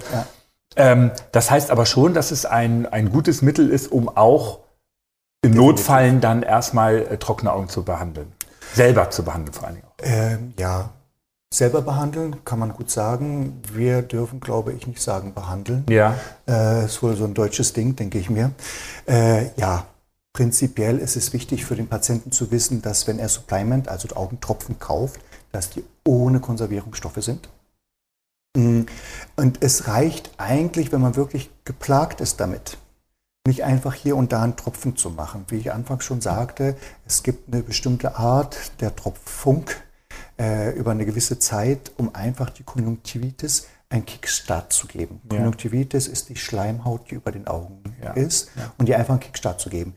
Ähm, 0.77 1.11
das 1.33 1.51
heißt 1.51 1.71
aber 1.71 1.85
schon, 1.87 2.15
dass 2.15 2.31
es 2.31 2.47
ein, 2.47 2.87
ein 2.87 3.11
gutes 3.13 3.43
Mittel 3.43 3.69
ist, 3.69 3.93
um 3.93 4.09
auch 4.09 4.61
im 5.43 5.53
Notfallen 5.53 6.21
dann 6.21 6.43
erstmal 6.43 6.99
äh, 6.99 7.19
trockene 7.19 7.53
Augen 7.53 7.69
zu 7.69 7.83
behandeln. 7.83 8.33
Selber 8.75 9.11
zu 9.11 9.23
behandeln 9.23 9.53
vor 9.53 9.67
allen 9.67 9.77
Dingen. 9.77 9.87
Ähm, 10.03 10.55
ja, 10.59 10.91
selber 11.53 11.83
behandeln 11.83 12.45
kann 12.45 12.59
man 12.59 12.73
gut 12.73 12.91
sagen. 12.91 13.61
Wir 13.73 14.03
dürfen, 14.03 14.41
glaube 14.41 14.73
ich, 14.73 14.87
nicht 14.87 15.01
sagen 15.01 15.35
behandeln. 15.35 15.85
Ja. 15.89 16.17
Äh, 16.49 16.87
ist 16.87 17.03
wohl 17.03 17.17
so 17.17 17.25
ein 17.25 17.35
deutsches 17.35 17.73
Ding, 17.73 17.95
denke 17.95 18.19
ich 18.19 18.31
mir. 18.31 18.53
Äh, 19.07 19.51
ja, 19.57 19.87
prinzipiell 20.33 20.99
ist 20.99 21.17
es 21.17 21.33
wichtig 21.33 21.65
für 21.65 21.77
den 21.77 21.89
Patienten 21.89 22.33
zu 22.33 22.51
wissen, 22.51 22.83
dass 22.83 23.07
wenn 23.07 23.19
er 23.19 23.29
Supplement, 23.29 23.89
also 23.89 24.09
Augentropfen 24.17 24.79
kauft, 24.79 25.21
dass 25.53 25.71
die 25.71 25.85
ohne 26.05 26.41
Konservierungsstoffe 26.41 27.23
sind. 27.23 27.49
Mm, 28.57 28.83
Und 29.37 29.63
es 29.63 29.89
reicht 29.89 30.31
eigentlich, 30.39 30.93
wenn 30.93 31.01
man 31.01 31.17
wirklich 31.17 31.51
geplagt 31.65 32.21
ist 32.21 32.41
damit, 32.41 32.79
nicht 33.47 33.65
einfach 33.65 33.95
hier 33.95 34.17
und 34.17 34.33
da 34.33 34.43
einen 34.43 34.57
Tropfen 34.57 34.97
zu 34.97 35.11
machen. 35.11 35.45
Wie 35.49 35.57
ich 35.57 35.73
anfangs 35.73 36.05
schon 36.05 36.21
sagte, 36.21 36.77
es 37.07 37.23
gibt 37.23 37.53
eine 37.53 37.63
bestimmte 37.63 38.17
Art 38.17 38.81
der 38.81 38.95
Tropfung 38.95 39.65
äh, 40.39 40.71
über 40.77 40.91
eine 40.93 41.05
gewisse 41.07 41.39
Zeit, 41.39 41.93
um 41.97 42.15
einfach 42.15 42.51
die 42.51 42.63
Konjunktivitis 42.63 43.67
einen 43.91 44.07
Kickstart 44.07 44.73
zu 44.73 44.87
geben. 44.87 45.21
Ja. 45.31 45.37
Konjunktivitis 45.37 46.09
ist 46.09 46.29
die 46.29 46.37
Schleimhaut, 46.37 47.11
die 47.11 47.17
über 47.17 47.31
den 47.31 47.47
Augen 47.47 47.83
Ja. 48.03 48.13
ist 48.13 48.51
und 48.79 48.89
die 48.89 48.95
einfach 48.95 49.11
einen 49.15 49.21
Kickstart 49.21 49.61
zu 49.61 49.69
geben. 49.69 49.95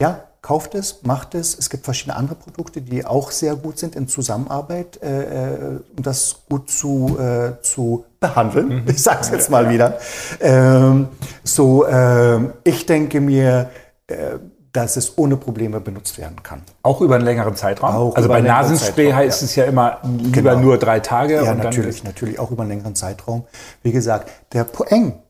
Ja, 0.00 0.24
kauft 0.42 0.74
es, 0.74 1.02
macht 1.04 1.34
es. 1.34 1.56
Es 1.58 1.70
gibt 1.70 1.84
verschiedene 1.84 2.16
andere 2.16 2.34
Produkte, 2.34 2.82
die 2.82 3.04
auch 3.04 3.30
sehr 3.30 3.54
gut 3.56 3.78
sind 3.78 3.94
in 3.96 4.08
Zusammenarbeit, 4.08 5.00
äh, 5.02 5.52
äh, 5.54 5.80
um 5.96 6.02
das 6.02 6.36
gut 6.48 6.70
zu, 6.70 7.18
äh, 7.18 7.62
zu 7.62 8.04
behandeln. 8.20 8.82
Ich 8.86 9.02
sage 9.02 9.20
es 9.20 9.30
jetzt 9.30 9.50
mal 9.50 9.70
wieder. 9.70 9.98
Ähm, 10.40 11.08
so, 11.44 11.86
ähm, 11.86 12.54
ich 12.64 12.86
denke 12.86 13.20
mir, 13.20 13.70
äh, 14.06 14.38
dass 14.74 14.96
es 14.96 15.16
ohne 15.16 15.36
Probleme 15.36 15.80
benutzt 15.80 16.18
werden 16.18 16.42
kann. 16.42 16.62
Auch 16.82 17.00
über 17.00 17.14
einen 17.14 17.24
längeren 17.24 17.54
Zeitraum? 17.54 17.94
Auch 17.94 18.16
also 18.16 18.28
bei 18.28 18.40
Nasenspray 18.40 19.12
heißt 19.12 19.40
ja. 19.40 19.44
es 19.46 19.54
ja 19.54 19.64
immer 19.64 20.00
lieber 20.02 20.50
Genau. 20.50 20.62
nur 20.62 20.78
drei 20.78 20.98
Tage. 20.98 21.42
Ja, 21.44 21.54
natürlich, 21.54 22.02
natürlich, 22.02 22.40
auch 22.40 22.50
über 22.50 22.62
einen 22.62 22.72
längeren 22.72 22.96
Zeitraum. 22.96 23.44
Wie 23.84 23.92
gesagt, 23.92 24.30
der 24.52 24.64
Poeng, 24.64 25.22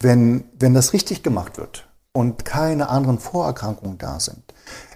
wenn, 0.00 0.44
wenn 0.58 0.74
das 0.74 0.92
richtig 0.92 1.22
gemacht 1.22 1.58
wird 1.58 1.88
und 2.12 2.44
keine 2.44 2.88
anderen 2.88 3.20
Vorerkrankungen 3.20 3.98
da 3.98 4.18
sind, 4.18 4.42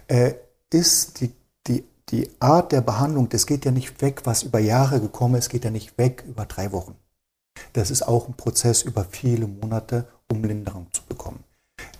äh, 0.09 0.33
ist 0.69 1.21
die, 1.21 1.31
die, 1.67 1.85
die 2.09 2.29
Art 2.41 2.73
der 2.73 2.81
Behandlung, 2.81 3.29
das 3.29 3.45
geht 3.47 3.63
ja 3.63 3.71
nicht 3.71 4.01
weg, 4.01 4.23
was 4.25 4.43
über 4.43 4.59
Jahre 4.59 4.99
gekommen 4.99 5.35
ist, 5.35 5.47
geht 5.47 5.63
ja 5.63 5.71
nicht 5.71 5.97
weg 5.97 6.25
über 6.27 6.45
drei 6.45 6.73
Wochen. 6.73 6.95
Das 7.71 7.89
ist 7.89 8.05
auch 8.05 8.27
ein 8.27 8.33
Prozess 8.33 8.81
über 8.81 9.05
viele 9.09 9.47
Monate, 9.47 10.07
um 10.29 10.43
Linderung 10.43 10.87
zu 10.91 11.03
bekommen. 11.03 11.45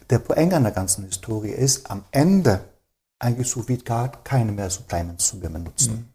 Der 0.09 0.19
Poeng 0.19 0.53
an 0.53 0.63
der 0.63 0.71
ganzen 0.71 1.05
Historie 1.05 1.51
ist, 1.51 1.89
am 1.89 2.03
Ende 2.11 2.61
eigentlich 3.19 3.49
so 3.49 3.67
wie 3.67 3.77
gar 3.77 4.11
keine 4.23 4.51
mehr 4.51 4.69
Supplements 4.69 5.27
zu 5.27 5.39
benutzen. 5.39 6.13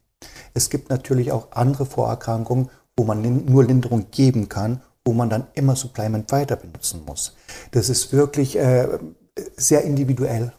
Es 0.54 0.68
gibt 0.68 0.90
natürlich 0.90 1.32
auch 1.32 1.52
andere 1.52 1.86
Vorerkrankungen, 1.86 2.70
wo 2.96 3.04
man 3.04 3.44
nur 3.46 3.64
Linderung 3.64 4.10
geben 4.10 4.48
kann, 4.48 4.82
wo 5.04 5.12
man 5.12 5.30
dann 5.30 5.46
immer 5.54 5.76
Supplement 5.76 6.30
weiter 6.32 6.56
benutzen 6.56 7.04
muss. 7.06 7.34
Das 7.70 7.88
ist 7.88 8.12
wirklich 8.12 8.58
äh, 8.58 8.88
sehr 9.56 9.84
individuell, 9.84 10.52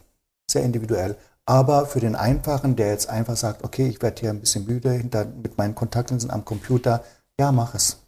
sehr 0.50 0.62
individuell. 0.62 1.16
Aber 1.46 1.86
für 1.86 2.00
den 2.00 2.16
Einfachen, 2.16 2.76
der 2.76 2.88
jetzt 2.88 3.08
einfach 3.08 3.36
sagt, 3.36 3.64
okay, 3.64 3.88
ich 3.88 4.00
werde 4.02 4.20
hier 4.20 4.30
ein 4.30 4.40
bisschen 4.40 4.66
müde 4.66 4.90
hinter, 4.92 5.24
mit 5.24 5.58
meinen 5.58 5.74
Kontaktlinsen 5.74 6.30
am 6.30 6.44
Computer, 6.44 7.04
ja, 7.38 7.52
mach 7.52 7.74
es. 7.74 7.98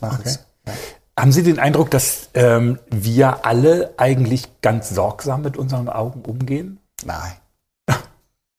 Mach 0.00 0.18
Okay. 0.18 0.28
es. 0.28 0.40
Ja. 0.66 0.72
Haben 1.18 1.32
Sie 1.32 1.42
den 1.42 1.58
Eindruck, 1.58 1.90
dass 1.90 2.28
ähm, 2.34 2.78
wir 2.90 3.46
alle 3.46 3.94
eigentlich 3.96 4.60
ganz 4.60 4.90
sorgsam 4.90 5.42
mit 5.42 5.56
unseren 5.56 5.88
Augen 5.88 6.22
umgehen? 6.22 6.78
Nein. 7.04 7.32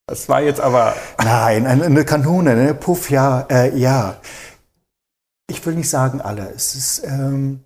Das 0.09 0.29
war 0.29 0.41
jetzt 0.41 0.61
aber. 0.61 0.95
Nein, 1.17 1.67
eine, 1.67 2.05
Kanone, 2.05 2.55
ne? 2.55 2.73
Puff, 2.73 3.09
ja, 3.09 3.41
äh, 3.51 3.77
ja. 3.77 4.15
Ich 5.49 5.65
will 5.65 5.75
nicht 5.75 5.89
sagen 5.89 6.21
alle. 6.21 6.49
Es 6.55 6.75
ist 6.75 7.03
ähm, 7.03 7.65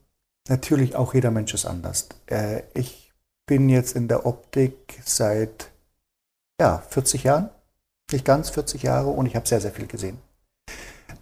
natürlich 0.50 0.96
auch 0.96 1.14
jeder 1.14 1.30
Mensch 1.30 1.54
ist 1.54 1.68
anders. 1.68 2.10
Äh, 2.26 2.64
ich 2.74 3.14
bin 3.46 3.70
jetzt 3.70 3.96
in 3.96 4.08
der 4.08 4.26
Optik 4.26 5.00
seit 5.06 5.70
ja, 6.60 6.80
40 6.90 7.24
Jahren, 7.24 7.50
nicht 8.12 8.26
ganz 8.26 8.50
40 8.50 8.82
Jahre 8.82 9.10
und 9.10 9.28
ich 9.28 9.36
habe 9.36 9.48
sehr, 9.48 9.62
sehr 9.62 9.72
viel 9.72 9.86
gesehen. 9.86 10.20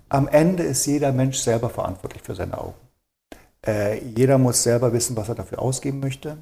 Am 0.07 0.27
Ende 0.29 0.63
ist 0.63 0.85
jeder 0.85 1.11
Mensch 1.11 1.39
selber 1.39 1.69
verantwortlich 1.69 2.23
für 2.23 2.35
seine 2.35 2.57
Augen. 2.57 2.88
Äh, 3.65 4.03
jeder 4.03 4.37
muss 4.37 4.63
selber 4.63 4.93
wissen, 4.93 5.15
was 5.15 5.29
er 5.29 5.35
dafür 5.35 5.59
ausgeben 5.59 5.99
möchte. 5.99 6.37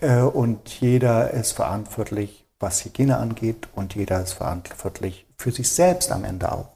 Äh, 0.00 0.22
und 0.22 0.80
jeder 0.80 1.30
ist 1.32 1.52
verantwortlich, 1.52 2.46
was 2.58 2.84
Hygiene 2.84 3.18
angeht. 3.18 3.68
Und 3.74 3.94
jeder 3.94 4.22
ist 4.22 4.32
verantwortlich 4.32 5.26
für 5.36 5.52
sich 5.52 5.70
selbst 5.70 6.10
am 6.12 6.24
Ende 6.24 6.52
auch. 6.52 6.68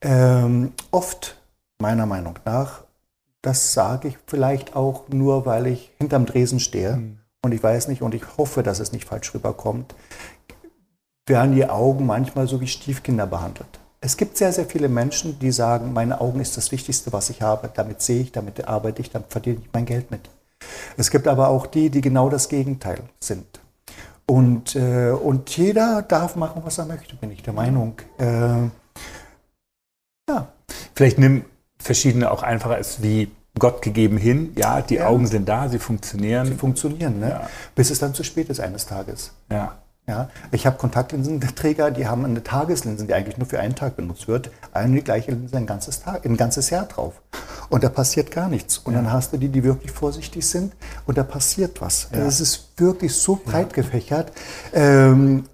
Ähm, 0.00 0.72
oft, 0.90 1.36
meiner 1.78 2.06
Meinung 2.06 2.38
nach, 2.44 2.84
das 3.42 3.72
sage 3.72 4.08
ich 4.08 4.18
vielleicht 4.26 4.76
auch 4.76 5.08
nur, 5.08 5.46
weil 5.46 5.66
ich 5.66 5.92
hinterm 5.98 6.26
Dresen 6.26 6.60
stehe. 6.60 7.16
Und 7.42 7.52
ich 7.52 7.62
weiß 7.62 7.88
nicht 7.88 8.02
und 8.02 8.14
ich 8.14 8.36
hoffe, 8.36 8.62
dass 8.62 8.80
es 8.80 8.92
nicht 8.92 9.06
falsch 9.06 9.34
rüberkommt, 9.34 9.94
werden 11.26 11.54
die 11.54 11.68
Augen 11.68 12.06
manchmal 12.06 12.46
so 12.46 12.60
wie 12.60 12.66
Stiefkinder 12.66 13.26
behandelt. 13.26 13.79
Es 14.02 14.16
gibt 14.16 14.38
sehr, 14.38 14.52
sehr 14.52 14.64
viele 14.64 14.88
Menschen, 14.88 15.38
die 15.38 15.52
sagen, 15.52 15.92
meine 15.92 16.20
Augen 16.20 16.40
ist 16.40 16.56
das 16.56 16.72
Wichtigste, 16.72 17.12
was 17.12 17.28
ich 17.28 17.42
habe. 17.42 17.70
Damit 17.74 18.00
sehe 18.00 18.22
ich, 18.22 18.32
damit 18.32 18.66
arbeite 18.66 19.02
ich, 19.02 19.10
damit 19.10 19.30
verdiene 19.30 19.58
ich 19.60 19.68
mein 19.72 19.84
Geld 19.84 20.10
mit. 20.10 20.22
Es 20.96 21.10
gibt 21.10 21.28
aber 21.28 21.48
auch 21.48 21.66
die, 21.66 21.90
die 21.90 22.00
genau 22.00 22.30
das 22.30 22.48
Gegenteil 22.48 23.00
sind. 23.20 23.60
Und, 24.26 24.74
äh, 24.76 25.10
und 25.10 25.54
jeder 25.56 26.02
darf 26.02 26.36
machen, 26.36 26.62
was 26.64 26.78
er 26.78 26.86
möchte, 26.86 27.16
bin 27.16 27.30
ich 27.30 27.42
der 27.42 27.52
Meinung. 27.52 27.94
Äh, 28.18 28.68
ja, 30.28 30.48
Vielleicht 30.94 31.18
nimm 31.18 31.44
verschiedene 31.78 32.30
auch 32.30 32.42
einfacher 32.42 32.78
ist 32.78 33.02
wie 33.02 33.30
Gott 33.58 33.82
gegeben 33.82 34.16
hin. 34.16 34.52
Ja, 34.56 34.80
die 34.80 34.96
Ja. 34.96 35.08
Augen 35.08 35.26
sind 35.26 35.48
da, 35.48 35.68
sie 35.68 35.78
funktionieren. 35.78 36.46
sie 36.46 36.54
funktionieren, 36.54 37.18
ne? 37.20 37.30
Ja. 37.30 37.50
bis 37.74 37.90
es 37.90 37.98
dann 37.98 38.14
zu 38.14 38.22
spät 38.22 38.48
ist 38.48 38.60
eines 38.60 38.86
Tages. 38.86 39.32
ja. 39.50 39.76
Ja, 40.06 40.28
ich 40.50 40.66
habe 40.66 40.76
Kontaktlinsenträger, 40.76 41.90
die 41.92 42.08
haben 42.08 42.24
eine 42.24 42.42
Tageslinse, 42.42 43.06
die 43.06 43.14
eigentlich 43.14 43.38
nur 43.38 43.46
für 43.46 43.60
einen 43.60 43.76
Tag 43.76 43.96
benutzt 43.96 44.26
wird, 44.26 44.50
eine 44.72 44.96
die 44.96 45.04
gleiche 45.04 45.30
Linse 45.30 45.56
ein 45.56 45.66
ganzes, 45.66 46.02
Tag, 46.02 46.24
ein 46.26 46.36
ganzes 46.36 46.70
Jahr 46.70 46.86
drauf. 46.86 47.22
Und 47.68 47.84
da 47.84 47.88
passiert 47.88 48.32
gar 48.32 48.48
nichts. 48.48 48.78
Und 48.78 48.94
dann 48.94 49.12
hast 49.12 49.32
du 49.32 49.36
die, 49.36 49.48
die 49.48 49.62
wirklich 49.62 49.92
vorsichtig 49.92 50.46
sind 50.46 50.74
und 51.06 51.16
da 51.16 51.22
passiert 51.22 51.80
was. 51.80 52.08
Also 52.10 52.26
es 52.26 52.40
ist 52.40 52.72
wirklich 52.76 53.14
so 53.14 53.36
breit 53.36 53.72
gefächert. 53.72 54.32
Ähm, 54.72 55.44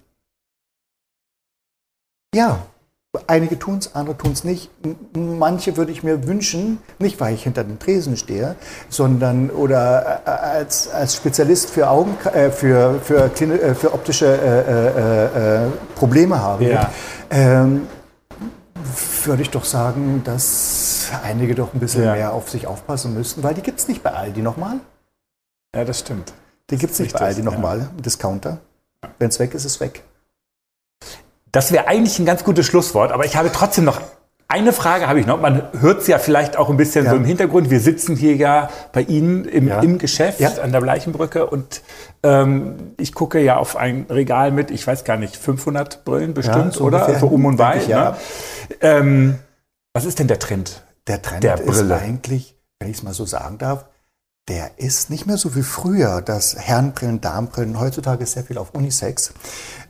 ja, 2.35 2.67
einige 3.27 3.59
tun 3.59 3.79
es, 3.79 3.95
andere 3.95 4.17
tun 4.17 4.33
es 4.33 4.45
nicht. 4.45 4.71
Manche 5.15 5.77
würde 5.77 5.93
ich 5.93 6.03
mir 6.03 6.27
wünschen, 6.27 6.79
nicht 6.99 7.21
weil 7.21 7.35
ich 7.35 7.43
hinter 7.43 7.65
dem 7.65 7.79
Tresen 7.79 8.17
stehe, 8.17 8.57
sondern 8.89 9.51
oder 9.51 10.23
äh, 10.25 10.31
als, 10.31 10.89
als 10.89 11.17
Spezialist 11.17 11.71
für 11.71 11.89
Augen, 11.89 12.17
äh, 12.33 12.51
für, 12.51 13.01
für, 13.01 13.25
äh, 13.25 13.75
für 13.75 13.93
optische 13.93 14.27
äh, 14.27 14.61
äh, 14.61 15.65
äh, 15.67 15.71
Probleme 15.95 16.41
habe. 16.41 16.65
Ja. 16.65 16.91
Ähm, 17.31 17.87
würde 19.25 19.43
ich 19.43 19.51
doch 19.51 19.65
sagen, 19.65 20.23
dass 20.25 21.11
einige 21.25 21.55
doch 21.55 21.75
ein 21.75 21.81
bisschen 21.81 22.05
Ja. 22.05 22.13
mehr 22.13 22.33
auf 22.33 22.51
sich 22.51 22.67
aufpassen 22.67 23.15
müssten, 23.15 23.43
weil 23.43 23.55
die 23.55 23.63
gibt 23.63 23.81
es 23.81 23.89
nicht 23.89 24.03
bei 24.03 24.13
Aldi 24.13 24.43
nochmal. 24.43 24.77
ja, 25.75 25.85
das 25.85 26.01
stimmt. 26.01 26.33
Die 26.71 26.77
gibt 26.77 26.93
es 26.93 26.99
nicht 27.01 27.13
bei 27.13 27.21
Aldi 27.27 27.41
ja. 27.41 27.45
nochmal, 27.45 27.89
im 27.97 28.03
Discounter. 28.03 28.59
Wenn 29.19 29.29
es 29.29 29.39
weg 29.39 29.55
ist, 29.55 29.65
ist 29.65 29.73
es 29.75 29.81
weg. 29.81 30.03
Das 31.57 31.73
wäre 31.73 31.88
eigentlich 31.88 32.19
ein 32.19 32.27
ganz 32.27 32.45
gutes 32.45 32.66
Schlusswort, 32.66 33.12
aber 33.12 33.25
ich 33.25 33.35
habe 33.35 33.51
trotzdem 33.51 33.85
noch 33.85 33.99
eine 34.47 34.75
Frage 34.75 35.09
habe 35.09 35.21
ich 35.21 35.27
noch. 35.27 35.40
Man 35.40 35.62
hört 35.81 36.03
es 36.03 36.07
ja 36.07 36.19
vielleicht 36.19 36.59
auch 36.59 36.69
ein 36.69 36.77
bisschen 36.77 37.07
Ja. 37.07 37.12
so 37.12 37.16
im 37.16 37.25
Hintergrund. 37.25 37.71
Wir 37.71 37.81
sitzen 37.81 38.14
hier 38.14 38.37
ja 38.37 38.69
bei 38.92 39.01
Ihnen 39.01 39.47
im, 39.47 39.66
Ja. 39.66 39.81
im 39.81 39.97
Geschäft 39.97 40.38
Ja. 40.38 40.51
an 40.62 40.71
der 40.73 40.83
Bleichenbrücke 40.83 41.47
und 41.47 41.81
ähm, 42.23 42.92
ich 42.99 43.14
gucke 43.14 43.40
ja 43.40 43.57
auf 43.57 43.75
ein 43.75 44.05
Regal 44.11 44.51
mit, 44.53 44.71
ich 44.71 44.87
weiß 44.87 45.05
gar 45.05 45.16
nicht, 45.16 45.35
500 45.35 46.05
Brillen 46.05 46.35
bestimmt, 46.35 46.75
so 46.75 46.85
oder? 46.85 46.99
ungefähr, 47.01 47.21
So 47.21 47.29
um 47.29 47.47
und 47.47 47.57
bei. 47.57 47.77
Ne? 47.87 48.16
Ähm, 48.83 49.38
was 49.95 50.05
ist 50.05 50.19
denn 50.19 50.29
der 50.29 50.38
Trend? 50.38 50.83
Der 51.07 51.23
Trend 51.23 51.42
Der 51.42 51.59
ist 51.59 51.66
Brille. 51.66 51.97
eigentlich, 51.97 52.55
wenn 52.81 52.90
ich 52.90 52.99
es 52.99 53.03
mal 53.03 53.14
so 53.14 53.25
sagen 53.25 53.57
darf, 53.57 53.87
der 54.49 54.73
ist 54.77 55.11
nicht 55.11 55.27
mehr 55.27 55.38
so 55.38 55.57
wie 55.57 55.62
früher, 55.62 56.23
dass 56.23 56.57
Herrenbrillen, 56.57 57.21
Damenbrillen, 57.21 57.81
heutzutage 57.81 58.23
ist 58.23 58.33
sehr 58.35 58.45
viel 58.45 58.59
auf 58.59 58.75
Unisex. 58.75 59.33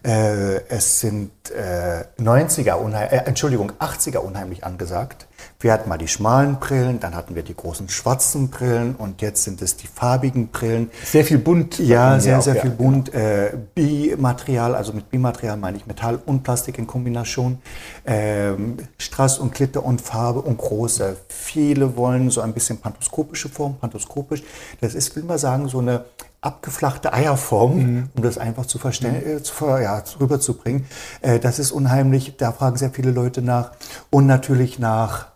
Äh, 0.06 0.62
es 0.68 1.00
sind 1.00 1.32
äh, 1.50 2.04
90er, 2.22 2.74
unheim, 2.74 3.08
äh, 3.10 3.16
Entschuldigung, 3.24 3.72
80er 3.80 4.18
unheimlich 4.18 4.62
angesagt. 4.62 5.26
Wir 5.58 5.72
hatten 5.72 5.88
mal 5.88 5.98
die 5.98 6.06
schmalen 6.06 6.60
Brillen, 6.60 7.00
dann 7.00 7.16
hatten 7.16 7.34
wir 7.34 7.42
die 7.42 7.56
großen 7.56 7.88
schwarzen 7.88 8.48
Brillen 8.48 8.94
und 8.94 9.20
jetzt 9.20 9.42
sind 9.42 9.60
es 9.62 9.76
die 9.76 9.88
farbigen 9.88 10.48
Brillen. 10.48 10.92
Sehr 11.04 11.24
viel 11.24 11.38
bunt. 11.38 11.80
Ja, 11.80 12.20
sehr, 12.20 12.38
auch, 12.38 12.42
sehr 12.42 12.54
ja. 12.54 12.62
viel 12.62 12.70
bunt. 12.70 13.12
Äh, 13.12 13.54
Bimaterial, 13.74 14.76
also 14.76 14.92
mit 14.92 15.10
Bimaterial 15.10 15.56
meine 15.56 15.76
ich 15.76 15.86
Metall 15.86 16.20
und 16.24 16.44
Plastik 16.44 16.78
in 16.78 16.86
Kombination. 16.86 17.58
Ähm, 18.04 18.76
Strass 18.98 19.40
und 19.40 19.54
Glitter 19.54 19.84
und 19.84 20.00
Farbe 20.00 20.40
und 20.40 20.58
große. 20.58 21.16
Viele 21.28 21.96
wollen 21.96 22.30
so 22.30 22.42
ein 22.42 22.52
bisschen 22.52 22.78
pantoskopische 22.78 23.48
Form, 23.48 23.76
pantoskopisch. 23.80 24.44
Das 24.80 24.94
ist, 24.94 25.16
will 25.16 25.24
man 25.24 25.38
sagen, 25.38 25.68
so 25.68 25.80
eine 25.80 26.04
abgeflachte 26.40 27.12
Eierform, 27.12 28.10
um 28.14 28.22
das 28.22 28.38
einfach 28.38 28.66
zu 28.66 28.78
verstehen, 28.78 29.14
äh, 29.14 29.42
zu, 29.42 29.66
ja, 29.66 30.02
rüberzubringen. 30.20 30.86
Äh, 31.20 31.38
das 31.38 31.58
ist 31.58 31.72
unheimlich, 31.72 32.36
da 32.36 32.52
fragen 32.52 32.76
sehr 32.76 32.90
viele 32.90 33.10
Leute 33.10 33.42
nach. 33.42 33.72
Und 34.10 34.26
natürlich 34.26 34.78
nach 34.78 35.28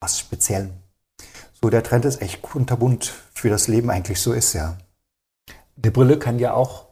was 0.00 0.18
Speziellem. 0.18 0.70
So, 1.60 1.70
der 1.70 1.82
Trend 1.82 2.04
ist 2.04 2.20
echt 2.20 2.42
kunterbunt, 2.42 3.14
wie 3.40 3.48
das 3.48 3.68
Leben 3.68 3.90
eigentlich 3.90 4.20
so 4.20 4.32
ist, 4.32 4.52
ja. 4.52 4.76
Eine 5.80 5.92
Brille 5.92 6.18
kann 6.18 6.38
ja 6.38 6.54
auch 6.54 6.86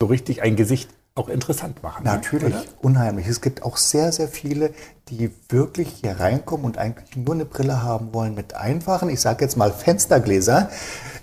so 0.00 0.06
richtig 0.06 0.42
ein 0.42 0.56
Gesicht 0.56 0.90
auch 1.16 1.28
interessant 1.28 1.82
machen. 1.82 2.04
ne? 2.04 2.10
Natürlich, 2.12 2.54
Oder? 2.54 2.64
unheimlich. 2.82 3.26
Es 3.26 3.40
gibt 3.40 3.62
auch 3.62 3.78
sehr, 3.78 4.12
sehr 4.12 4.28
viele, 4.28 4.72
die 5.08 5.30
wirklich 5.48 5.88
hier 5.88 6.20
reinkommen 6.20 6.66
und 6.66 6.78
eigentlich 6.78 7.16
nur 7.16 7.34
eine 7.34 7.46
Brille 7.46 7.82
haben 7.82 8.12
wollen 8.12 8.34
mit 8.34 8.54
einfachen, 8.54 9.08
ich 9.08 9.20
sage 9.20 9.44
jetzt 9.44 9.56
mal 9.56 9.72
Fenstergläser, 9.72 10.70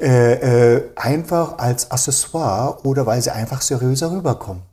äh, 0.02 0.78
äh, 0.78 0.90
einfach 0.96 1.60
als 1.60 1.92
Accessoire 1.92 2.84
oder 2.86 3.06
weil 3.06 3.22
sie 3.22 3.32
einfach 3.32 3.62
seriöser 3.62 4.12
rüberkommen. 4.12 4.64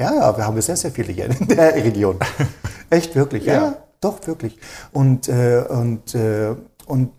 Ja, 0.00 0.12
ja, 0.12 0.36
wir 0.36 0.44
haben 0.44 0.60
sehr, 0.60 0.76
sehr 0.76 0.90
viele 0.90 1.12
hier 1.12 1.26
in 1.26 1.46
der 1.48 1.74
Region. 1.76 2.18
Echt, 2.90 3.14
wirklich, 3.14 3.44
ja, 3.46 3.54
Ja. 3.54 3.76
doch, 4.00 4.26
wirklich. 4.26 4.58
Und, 4.92 5.28
äh, 5.28 5.64
und, 5.68 6.14
äh, 6.16 6.54
und 6.86 7.12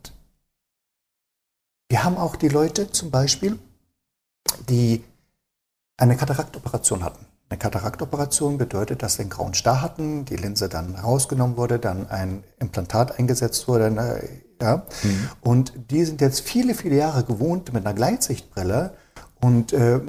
wir 1.89 2.03
haben 2.03 2.17
auch 2.17 2.35
die 2.35 2.49
Leute 2.49 2.91
zum 2.91 3.11
Beispiel, 3.11 3.57
die 4.67 5.03
eine 5.97 6.17
Kataraktoperation 6.17 7.03
hatten. 7.03 7.25
Eine 7.55 7.61
Kataraktoperation 7.61 8.57
bedeutet, 8.57 9.01
dass 9.01 9.15
sie 9.15 9.21
einen 9.21 9.29
grauen 9.29 9.53
Star 9.53 9.81
hatten, 9.81 10.25
die 10.25 10.35
Linse 10.35 10.67
dann 10.67 10.93
rausgenommen 10.95 11.55
wurde, 11.55 11.79
dann 11.79 12.09
ein 12.09 12.43
Implantat 12.59 13.17
eingesetzt 13.17 13.69
wurde. 13.69 13.89
ne, 13.91 14.21
Ja. 14.61 14.85
Und 15.39 15.71
die 15.89 16.03
sind 16.03 16.19
jetzt 16.19 16.41
viele, 16.41 16.73
viele 16.75 16.97
Jahre 16.97 17.23
gewohnt 17.23 17.71
mit 17.71 17.85
einer 17.85 17.95
Gleitsichtbrille 17.95 18.95
und 19.39 19.71
äh, 19.71 20.01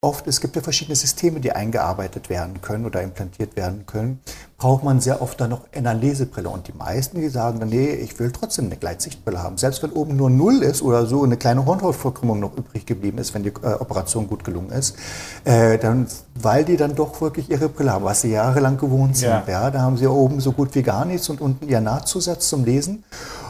oft, 0.00 0.28
es 0.28 0.40
gibt 0.40 0.54
ja 0.54 0.62
verschiedene 0.62 0.94
Systeme, 0.94 1.40
die 1.40 1.50
eingearbeitet 1.50 2.30
werden 2.30 2.60
können 2.60 2.86
oder 2.86 3.02
implantiert 3.02 3.56
werden 3.56 3.84
können, 3.84 4.20
braucht 4.56 4.84
man 4.84 5.00
sehr 5.00 5.20
oft 5.20 5.40
dann 5.40 5.50
noch 5.50 5.62
eine 5.74 5.92
Lesebrille. 5.92 6.48
Und 6.48 6.68
die 6.68 6.72
meisten, 6.72 7.20
die 7.20 7.28
sagen 7.28 7.58
dann, 7.58 7.68
nee, 7.68 7.90
ich 7.90 8.16
will 8.20 8.30
trotzdem 8.30 8.66
eine 8.66 8.76
Gleitsichtbrille 8.76 9.42
haben. 9.42 9.58
Selbst 9.58 9.82
wenn 9.82 9.90
oben 9.90 10.14
nur 10.14 10.30
Null 10.30 10.62
ist 10.62 10.82
oder 10.82 11.06
so 11.06 11.24
eine 11.24 11.36
kleine 11.36 11.66
Hornhautverkrümmung 11.66 12.38
noch 12.38 12.56
übrig 12.56 12.86
geblieben 12.86 13.18
ist, 13.18 13.34
wenn 13.34 13.42
die 13.42 13.48
äh, 13.48 13.74
Operation 13.74 14.28
gut 14.28 14.44
gelungen 14.44 14.70
ist, 14.70 14.94
äh, 15.44 15.78
dann, 15.78 16.06
weil 16.36 16.64
die 16.64 16.76
dann 16.76 16.94
doch 16.94 17.20
wirklich 17.20 17.50
ihre 17.50 17.68
Brille 17.68 17.92
haben, 17.92 18.04
was 18.04 18.20
sie 18.20 18.30
jahrelang 18.30 18.78
gewohnt 18.78 19.16
sind. 19.16 19.30
Ja. 19.30 19.44
ja 19.48 19.70
da 19.72 19.80
haben 19.80 19.96
sie 19.96 20.06
oben 20.06 20.38
so 20.38 20.52
gut 20.52 20.76
wie 20.76 20.82
gar 20.82 21.06
nichts 21.06 21.28
und 21.28 21.40
unten 21.40 21.68
ihr 21.68 21.80
Nachzusatz 21.80 22.48
zum 22.48 22.64
Lesen. 22.64 23.02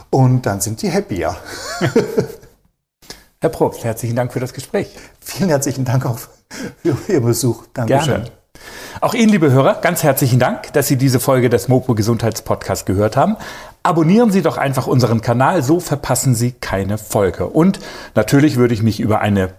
Und 0.09 0.47
dann 0.47 0.61
sind 0.61 0.81
die 0.81 0.89
happy, 0.89 1.19
ja. 1.19 1.37
Herr 3.39 3.49
Probst, 3.49 3.83
herzlichen 3.83 4.15
Dank 4.15 4.33
für 4.33 4.39
das 4.39 4.53
Gespräch. 4.53 4.95
Vielen 5.19 5.49
herzlichen 5.49 5.85
Dank 5.85 6.07
auch 6.07 6.17
für 6.51 7.13
Ihr 7.13 7.21
Besuch. 7.21 7.63
Dankeschön. 7.73 8.23
Gerne. 8.23 8.31
Auch 9.01 9.13
Ihnen, 9.13 9.29
liebe 9.29 9.51
Hörer, 9.51 9.75
ganz 9.75 10.03
herzlichen 10.03 10.39
Dank, 10.39 10.73
dass 10.73 10.87
Sie 10.87 10.97
diese 10.97 11.19
Folge 11.19 11.49
des 11.49 11.67
Mopo 11.67 11.95
Gesundheitspodcasts 11.95 12.85
gehört 12.85 13.15
haben. 13.15 13.37
Abonnieren 13.83 14.31
Sie 14.31 14.41
doch 14.41 14.57
einfach 14.57 14.87
unseren 14.87 15.21
Kanal, 15.21 15.63
so 15.63 15.79
verpassen 15.79 16.35
Sie 16.35 16.51
keine 16.51 16.97
Folge. 16.97 17.47
Und 17.47 17.79
natürlich 18.15 18.57
würde 18.57 18.73
ich 18.73 18.83
mich 18.83 18.99
über 18.99 19.21
eine 19.21 19.53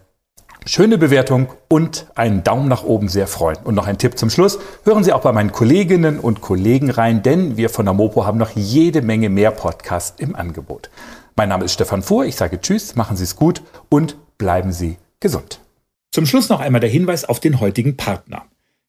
schöne 0.67 0.99
Bewertung 0.99 1.49
und 1.69 2.07
einen 2.17 2.45
Daumen 2.45 2.69
nach 2.69 2.85
oben 2.85 3.09
sehr 3.09 3.27
freuen. 3.27 3.57
Und 3.65 3.75
noch 3.75 3.87
ein 3.87 3.97
Tipp 3.97 4.19
zum 4.19 4.29
Schluss. 4.29 4.59
Hören 4.85 5.05
Sie 5.05 5.15
auch 5.15 5.23
bei 5.23 5.33
meinen 5.33 5.53
Kolleginnen 5.53 6.19
und 6.19 6.43
Kollegen 6.43 6.91
rein, 6.91 7.23
denn 7.23 7.57
wir 7.57 7.71
von 7.71 7.87
der 7.87 7.95
Mopo 7.95 8.27
haben 8.27 8.37
noch 8.37 8.51
jede 8.51 9.01
Menge 9.01 9.31
mehr 9.31 9.53
Podcasts 9.53 10.21
im 10.21 10.37
Angebot. 10.37 10.91
Mein 11.35 11.49
Name 11.49 11.65
ist 11.65 11.73
Stefan 11.73 12.03
Fuhr. 12.03 12.27
Ich 12.27 12.37
sage 12.37 12.61
Tschüss, 12.61 12.95
machen 12.95 13.17
Sie 13.17 13.25
es 13.25 13.37
gut 13.37 13.63
und 13.89 14.17
bleiben 14.37 14.73
Sie 14.73 14.99
gesund. 15.21 15.61
Zum 16.11 16.27
Schluss 16.27 16.49
noch 16.49 16.59
einmal 16.61 16.81
der 16.81 16.91
Hinweis 16.91 17.25
auf 17.25 17.39
den 17.39 17.61
heutigen 17.61 17.97
Partner. 17.97 18.47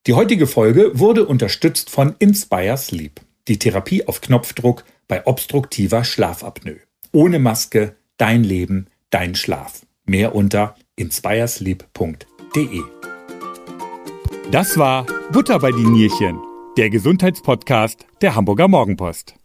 Die 0.08 0.14
heutige 0.14 0.48
Folge 0.48 0.98
wurde 0.98 1.28
unterstützt 1.28 1.92
von 1.92 2.16
Inspire 2.18 2.78
Sleep, 2.78 3.22
die 3.48 3.60
Therapie 3.60 4.08
auf 4.08 4.22
Knopfdruck 4.22 4.84
bei 5.08 5.28
obstruktiver 5.28 6.04
Schlafapnoe. 6.04 6.80
Ohne 7.12 7.38
Maske, 7.38 7.96
dein 8.18 8.44
Leben, 8.44 8.88
dein 9.12 9.36
Schlaf. 9.36 9.86
Mehr 10.06 10.34
unter 10.34 10.76
inspiresleep.de. 10.96 12.82
Das 14.50 14.80
war 14.80 15.06
Butter 15.32 15.60
bei 15.60 15.72
die 15.72 15.86
Nierchen, 15.86 16.40
der 16.76 16.90
Gesundheitspodcast 16.90 18.08
der 18.22 18.34
Hamburger 18.34 18.68
Morgenpost. 18.68 19.36